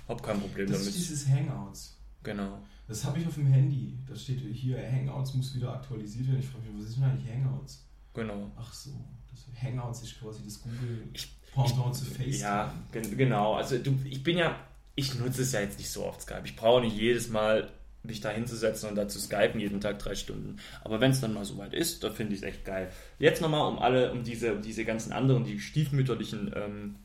hab 0.09 0.21
kein 0.21 0.39
Problem 0.39 0.67
das 0.67 0.79
damit. 0.79 0.87
Das 0.87 0.95
ist 0.95 1.09
dieses 1.09 1.29
Hangouts. 1.29 1.97
Genau. 2.23 2.59
Das 2.87 3.05
habe 3.05 3.19
ich 3.19 3.27
auf 3.27 3.35
dem 3.35 3.47
Handy. 3.47 3.97
Da 4.07 4.15
steht 4.15 4.41
hier, 4.51 4.77
Hangouts 4.77 5.33
muss 5.35 5.55
wieder 5.55 5.73
aktualisiert 5.73 6.27
werden. 6.27 6.39
Ich 6.39 6.47
frage 6.47 6.65
mich, 6.65 6.81
was 6.81 6.89
ist 6.89 6.97
denn 6.97 7.05
eigentlich 7.05 7.31
Hangouts? 7.31 7.87
Genau. 8.13 8.51
Ach 8.57 8.73
so. 8.73 8.91
Das 9.31 9.45
Hangouts 9.61 10.01
ist 10.03 10.19
quasi 10.19 10.43
das 10.43 10.61
Google 10.61 11.07
Pendant 11.53 11.95
zu 11.95 12.05
FaceTime. 12.05 12.37
Ja, 12.37 12.73
genau. 12.91 13.53
Also 13.53 13.77
du, 13.77 13.97
ich 14.03 14.21
bin 14.23 14.37
ja 14.37 14.55
ich 14.99 15.17
nutze 15.17 15.43
es 15.43 15.53
ja 15.53 15.61
jetzt 15.61 15.79
nicht 15.79 15.89
so 15.89 16.05
oft 16.05 16.21
Skype. 16.21 16.41
Ich 16.43 16.55
brauche 16.55 16.81
nicht 16.81 16.95
jedes 16.95 17.29
Mal 17.29 17.71
mich 18.03 18.21
da 18.21 18.29
hinzusetzen 18.29 18.89
und 18.89 18.95
da 18.95 19.07
zu 19.07 19.19
skypen 19.19 19.59
jeden 19.59 19.81
Tag 19.81 19.99
drei 19.99 20.15
Stunden. 20.15 20.57
Aber 20.83 20.99
wenn 20.99 21.11
es 21.11 21.21
dann 21.21 21.33
mal 21.33 21.45
soweit 21.45 21.73
ist, 21.73 22.03
da 22.03 22.11
finde 22.11 22.33
ich 22.33 22.39
es 22.39 22.47
echt 22.47 22.65
geil. 22.65 22.91
Jetzt 23.17 23.41
nochmal 23.41 23.69
um 23.71 23.79
alle, 23.79 24.11
um 24.11 24.23
diese, 24.23 24.53
um 24.53 24.61
diese 24.61 24.85
ganzen 24.85 25.11
anderen, 25.11 25.43
die 25.43 25.59
stiefmütterlichen 25.59 26.51
ähm, 26.55 26.95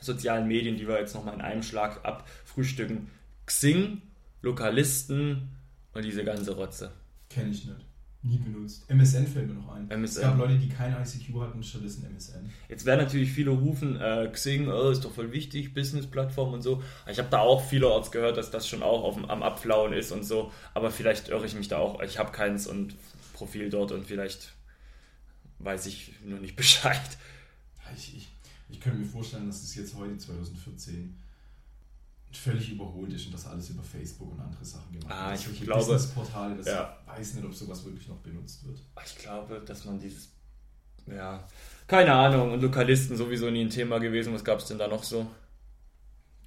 sozialen 0.00 0.48
Medien, 0.48 0.76
die 0.76 0.86
wir 0.86 0.98
jetzt 0.98 1.14
nochmal 1.14 1.34
in 1.34 1.40
einem 1.40 1.62
Schlag 1.62 2.04
abfrühstücken. 2.04 3.08
Xing, 3.46 4.02
Lokalisten 4.42 5.50
und 5.94 6.04
diese 6.04 6.24
ganze 6.24 6.54
Rotze. 6.54 6.92
Kenne 7.28 7.50
ich 7.50 7.64
nicht. 7.64 7.88
Nie 8.22 8.38
benutzt. 8.38 8.90
MSN 8.90 9.26
fällt 9.28 9.46
mir 9.46 9.54
noch 9.54 9.72
ein. 9.72 9.88
MSN. 9.88 10.04
Es 10.04 10.20
gab 10.20 10.38
Leute, 10.38 10.58
die 10.58 10.68
kein 10.68 10.92
ICQ 10.92 11.40
hatten, 11.40 11.62
stattdessen 11.62 12.04
MSN. 12.04 12.50
Jetzt 12.68 12.84
werden 12.84 13.04
natürlich 13.04 13.30
viele 13.30 13.50
rufen, 13.50 14.00
äh, 14.00 14.28
Xing, 14.32 14.68
oh, 14.68 14.90
ist 14.90 15.04
doch 15.04 15.12
voll 15.12 15.30
wichtig, 15.32 15.72
Business-Plattform 15.72 16.52
und 16.52 16.62
so. 16.62 16.82
Ich 17.08 17.18
habe 17.18 17.28
da 17.30 17.38
auch 17.38 17.64
vielerorts 17.64 18.10
gehört, 18.10 18.36
dass 18.36 18.50
das 18.50 18.66
schon 18.66 18.82
auch 18.82 19.04
auf, 19.04 19.16
am 19.30 19.42
Abflauen 19.44 19.92
ist 19.92 20.10
und 20.10 20.24
so. 20.24 20.52
Aber 20.74 20.90
vielleicht 20.90 21.28
irre 21.28 21.46
ich 21.46 21.54
mich 21.54 21.68
da 21.68 21.78
auch. 21.78 22.02
Ich 22.02 22.18
habe 22.18 22.32
keins 22.32 22.66
und 22.66 22.96
Profil 23.34 23.70
dort 23.70 23.92
und 23.92 24.04
vielleicht 24.04 24.52
weiß 25.60 25.86
ich 25.86 26.14
nur 26.24 26.40
nicht 26.40 26.56
Bescheid. 26.56 27.00
Ich, 27.96 28.16
ich, 28.16 28.28
ich 28.68 28.80
könnte 28.80 28.98
mir 28.98 29.06
vorstellen, 29.06 29.46
dass 29.46 29.62
es 29.62 29.74
jetzt 29.74 29.94
heute 29.94 30.16
2014 30.16 31.16
völlig 32.30 32.72
überholt 32.72 33.12
ist 33.12 33.26
und 33.26 33.32
das 33.32 33.46
alles 33.46 33.70
über 33.70 33.82
Facebook 33.82 34.32
und 34.32 34.40
andere 34.40 34.64
Sachen 34.64 34.92
gemacht 34.92 35.12
ah, 35.12 35.30
wird. 35.30 35.48
Ich 35.52 35.62
glaube, 35.62 35.98
Portale, 36.14 36.56
das 36.56 36.66
ja. 36.66 36.98
weiß 37.06 37.34
nicht, 37.34 37.44
ob 37.44 37.54
sowas 37.54 37.84
wirklich 37.84 38.06
noch 38.08 38.18
benutzt 38.18 38.66
wird. 38.66 38.78
Ich 39.06 39.16
glaube, 39.16 39.62
dass 39.64 39.84
man 39.86 39.98
dieses, 39.98 40.30
ja, 41.06 41.46
keine 41.86 42.12
Ahnung, 42.12 42.52
und 42.52 42.60
Lokalisten 42.60 43.16
sowieso 43.16 43.50
nie 43.50 43.62
ein 43.62 43.70
Thema 43.70 43.98
gewesen. 43.98 44.34
Was 44.34 44.44
gab 44.44 44.58
es 44.58 44.66
denn 44.66 44.78
da 44.78 44.88
noch 44.88 45.02
so? 45.02 45.26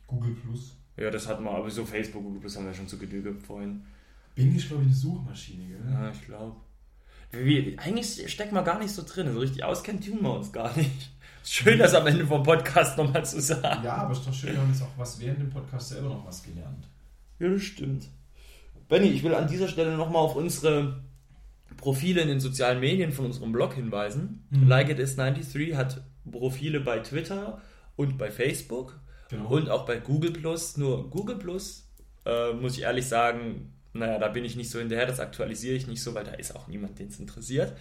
Google 0.06 0.36
Plus. 0.36 0.76
Ja, 0.98 1.10
das 1.10 1.28
hatten 1.28 1.44
wir, 1.44 1.52
aber 1.52 1.70
so 1.72 1.84
Facebook, 1.86 2.24
Google 2.24 2.42
Plus 2.42 2.56
haben 2.58 2.66
wir 2.66 2.74
schon 2.74 2.88
zu 2.88 3.00
Genüge 3.00 3.34
vorhin. 3.34 3.84
Bing 4.36 4.56
ist, 4.56 4.68
glaube 4.68 4.84
ich, 4.84 4.90
eine 4.90 4.98
Suchmaschine, 4.98 5.68
gell? 5.68 5.92
Ja, 5.92 6.12
ich 6.12 6.26
glaube. 6.26 6.56
Eigentlich 7.78 8.32
stecken 8.32 8.56
wir 8.56 8.64
gar 8.64 8.78
nicht 8.78 8.92
so 8.94 9.04
drin. 9.04 9.34
So 9.34 9.40
richtig 9.40 9.64
auskennen 9.64 10.02
tun 10.02 10.22
wir 10.22 10.34
uns 10.34 10.52
gar 10.52 10.76
nicht. 10.78 11.12
Schön, 11.43 11.80
das 11.80 11.93
am 11.93 12.06
Ende 12.06 12.25
vom 12.25 12.43
Podcast 12.43 12.97
nochmal 12.97 13.25
zu 13.25 13.41
sagen. 13.41 13.84
Ja, 13.84 13.95
aber 13.95 14.12
es 14.12 14.19
ist 14.19 14.27
doch 14.27 14.34
schön, 14.34 14.54
wir 14.54 14.62
haben 14.62 14.71
jetzt 14.71 14.84
auch 14.84 14.97
was 14.97 15.19
während 15.19 15.39
dem 15.39 15.49
Podcast 15.49 15.89
selber 15.89 16.10
noch 16.10 16.25
was 16.25 16.43
gelernt. 16.43 16.88
Ja, 17.39 17.49
das 17.49 17.63
stimmt. 17.63 18.08
Benny, 18.88 19.08
ich 19.08 19.23
will 19.23 19.34
an 19.34 19.47
dieser 19.47 19.67
Stelle 19.67 19.95
nochmal 19.95 20.21
auf 20.21 20.36
unsere 20.36 21.01
Profile 21.77 22.21
in 22.21 22.27
den 22.27 22.39
sozialen 22.39 22.80
Medien 22.80 23.12
von 23.12 23.25
unserem 23.25 23.51
Blog 23.51 23.73
hinweisen. 23.73 24.45
Mhm. 24.49 24.67
Like 24.67 24.89
It 24.89 24.99
Is 24.99 25.15
93 25.15 25.75
hat 25.75 26.01
Profile 26.30 26.80
bei 26.80 26.99
Twitter 26.99 27.62
und 27.95 28.17
bei 28.17 28.30
Facebook 28.30 28.99
genau. 29.30 29.49
und 29.49 29.69
auch 29.69 29.86
bei 29.86 29.97
Google 29.97 30.32
Plus. 30.32 30.77
Nur 30.77 31.10
Google 31.10 31.38
Plus, 31.38 31.89
äh, 32.25 32.54
muss 32.54 32.77
ich 32.77 32.84
ehrlich 32.84 33.08
sagen, 33.08 33.73
naja, 33.93 34.19
da 34.19 34.27
bin 34.27 34.45
ich 34.45 34.56
nicht 34.56 34.69
so 34.69 34.80
hinterher, 34.80 35.08
das 35.08 35.19
aktualisiere 35.19 35.75
ich 35.75 35.88
nicht 35.88 36.04
so, 36.04 36.13
weil 36.13 36.23
da 36.23 36.34
ist 36.34 36.56
auch 36.56 36.67
niemand, 36.67 36.99
den 36.99 37.08
es 37.08 37.19
interessiert. 37.19 37.73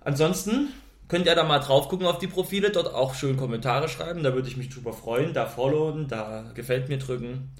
Ansonsten 0.00 0.68
könnt 1.08 1.26
ihr 1.26 1.34
da 1.34 1.44
mal 1.44 1.58
drauf 1.58 1.88
gucken 1.88 2.06
auf 2.06 2.18
die 2.18 2.26
Profile, 2.26 2.70
dort 2.70 2.92
auch 2.92 3.14
schön 3.14 3.36
Kommentare 3.36 3.88
schreiben, 3.88 4.22
da 4.22 4.34
würde 4.34 4.48
ich 4.48 4.56
mich 4.56 4.68
drüber 4.68 4.92
freuen, 4.92 5.34
da 5.34 5.46
followen, 5.46 6.08
da 6.08 6.50
gefällt 6.54 6.88
mir 6.88 6.98
drücken. 6.98 7.50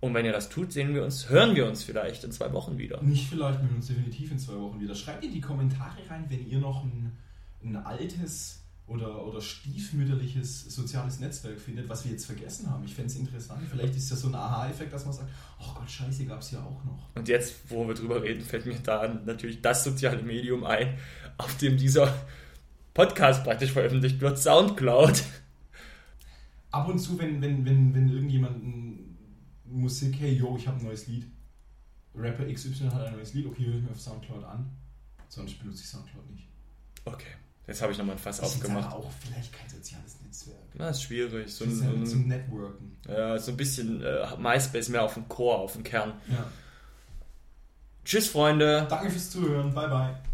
Und 0.00 0.14
wenn 0.14 0.24
ihr 0.24 0.32
das 0.32 0.48
tut, 0.48 0.72
sehen 0.72 0.94
wir 0.94 1.04
uns, 1.04 1.28
hören 1.28 1.56
wir 1.56 1.66
uns 1.66 1.82
vielleicht 1.82 2.22
in 2.22 2.30
zwei 2.30 2.52
Wochen 2.52 2.78
wieder. 2.78 3.02
Nicht 3.02 3.28
vielleicht, 3.28 3.60
wir 3.60 3.74
uns 3.74 3.88
definitiv 3.88 4.30
in 4.30 4.38
zwei 4.38 4.54
Wochen 4.54 4.80
wieder. 4.80 4.94
Schreibt 4.94 5.24
in 5.24 5.32
die 5.32 5.40
Kommentare 5.40 5.96
rein, 6.08 6.26
wenn 6.28 6.48
ihr 6.48 6.58
noch 6.58 6.84
ein, 6.84 7.16
ein 7.64 7.76
altes 7.76 8.60
oder, 8.88 9.26
oder 9.26 9.40
stiefmütterliches 9.40 10.74
soziales 10.74 11.20
Netzwerk 11.20 11.60
findet, 11.60 11.88
was 11.88 12.04
wir 12.04 12.12
jetzt 12.12 12.24
vergessen 12.24 12.70
haben. 12.70 12.84
Ich 12.84 12.94
fände 12.94 13.10
es 13.10 13.18
interessant. 13.18 13.60
Vielleicht 13.70 13.96
ist 13.96 14.08
ja 14.08 14.16
so 14.16 14.28
ein 14.28 14.34
Aha-Effekt, 14.34 14.92
dass 14.92 15.04
man 15.04 15.12
sagt, 15.12 15.28
oh 15.60 15.74
Gott, 15.74 15.90
scheiße, 15.90 16.24
gab 16.24 16.40
es 16.40 16.52
ja 16.52 16.60
auch 16.60 16.84
noch. 16.84 17.14
Und 17.14 17.28
jetzt, 17.28 17.56
wo 17.68 17.86
wir 17.86 17.94
drüber 17.94 18.22
reden, 18.22 18.40
fällt 18.40 18.66
mir 18.66 18.78
da 18.82 19.06
natürlich 19.26 19.60
das 19.60 19.84
soziale 19.84 20.22
Medium 20.22 20.64
ein, 20.64 20.96
auf 21.36 21.56
dem 21.58 21.76
dieser 21.76 22.14
Podcast 22.98 23.44
praktisch 23.44 23.70
veröffentlicht 23.70 24.20
wird, 24.20 24.36
Soundcloud. 24.40 25.22
Ab 26.72 26.88
und 26.88 26.98
zu, 26.98 27.16
wenn, 27.16 27.40
wenn, 27.40 27.64
wenn, 27.64 27.94
wenn 27.94 28.08
irgendjemand 28.08 28.60
Musik, 29.66 30.16
hey, 30.18 30.32
yo, 30.32 30.56
ich 30.58 30.66
habe 30.66 30.78
ein 30.80 30.84
neues 30.84 31.06
Lied. 31.06 31.24
Rapper 32.12 32.52
XY 32.52 32.86
hat 32.86 33.06
ein 33.06 33.12
neues 33.12 33.34
Lied, 33.34 33.46
okay, 33.46 33.66
höre 33.66 33.76
ich 33.76 33.82
mir 33.82 33.92
auf 33.92 34.00
Soundcloud 34.00 34.42
an. 34.42 34.68
Sonst 35.28 35.60
benutze 35.60 35.82
ich 35.82 35.88
Soundcloud 35.88 36.28
nicht. 36.28 36.48
Okay. 37.04 37.36
Jetzt 37.68 37.82
habe 37.82 37.92
ich 37.92 37.98
nochmal 37.98 38.16
ein 38.16 38.18
Fass 38.18 38.38
das 38.38 38.46
aufgemacht. 38.46 38.88
Ist 38.88 38.94
auch 38.94 39.12
vielleicht 39.20 39.52
kein 39.52 39.68
soziales 39.68 40.20
Netzwerk. 40.20 40.58
Na, 40.74 40.88
ist 40.88 41.02
schwierig. 41.02 41.54
So 41.54 41.66
ein, 41.66 41.80
ein, 41.80 42.04
zum 42.04 42.26
Networken. 42.26 42.96
Ja, 43.06 43.38
so 43.38 43.52
ein 43.52 43.56
bisschen 43.56 44.02
äh, 44.02 44.26
MySpace 44.36 44.88
mehr 44.88 45.04
auf 45.04 45.14
dem 45.14 45.28
Core, 45.28 45.58
auf 45.58 45.74
dem 45.74 45.84
Kern. 45.84 46.14
Ja. 46.28 46.50
Tschüss, 48.04 48.26
Freunde. 48.26 48.88
Danke 48.90 49.08
fürs 49.08 49.30
Zuhören. 49.30 49.72
Bye, 49.72 49.88
bye. 49.88 50.27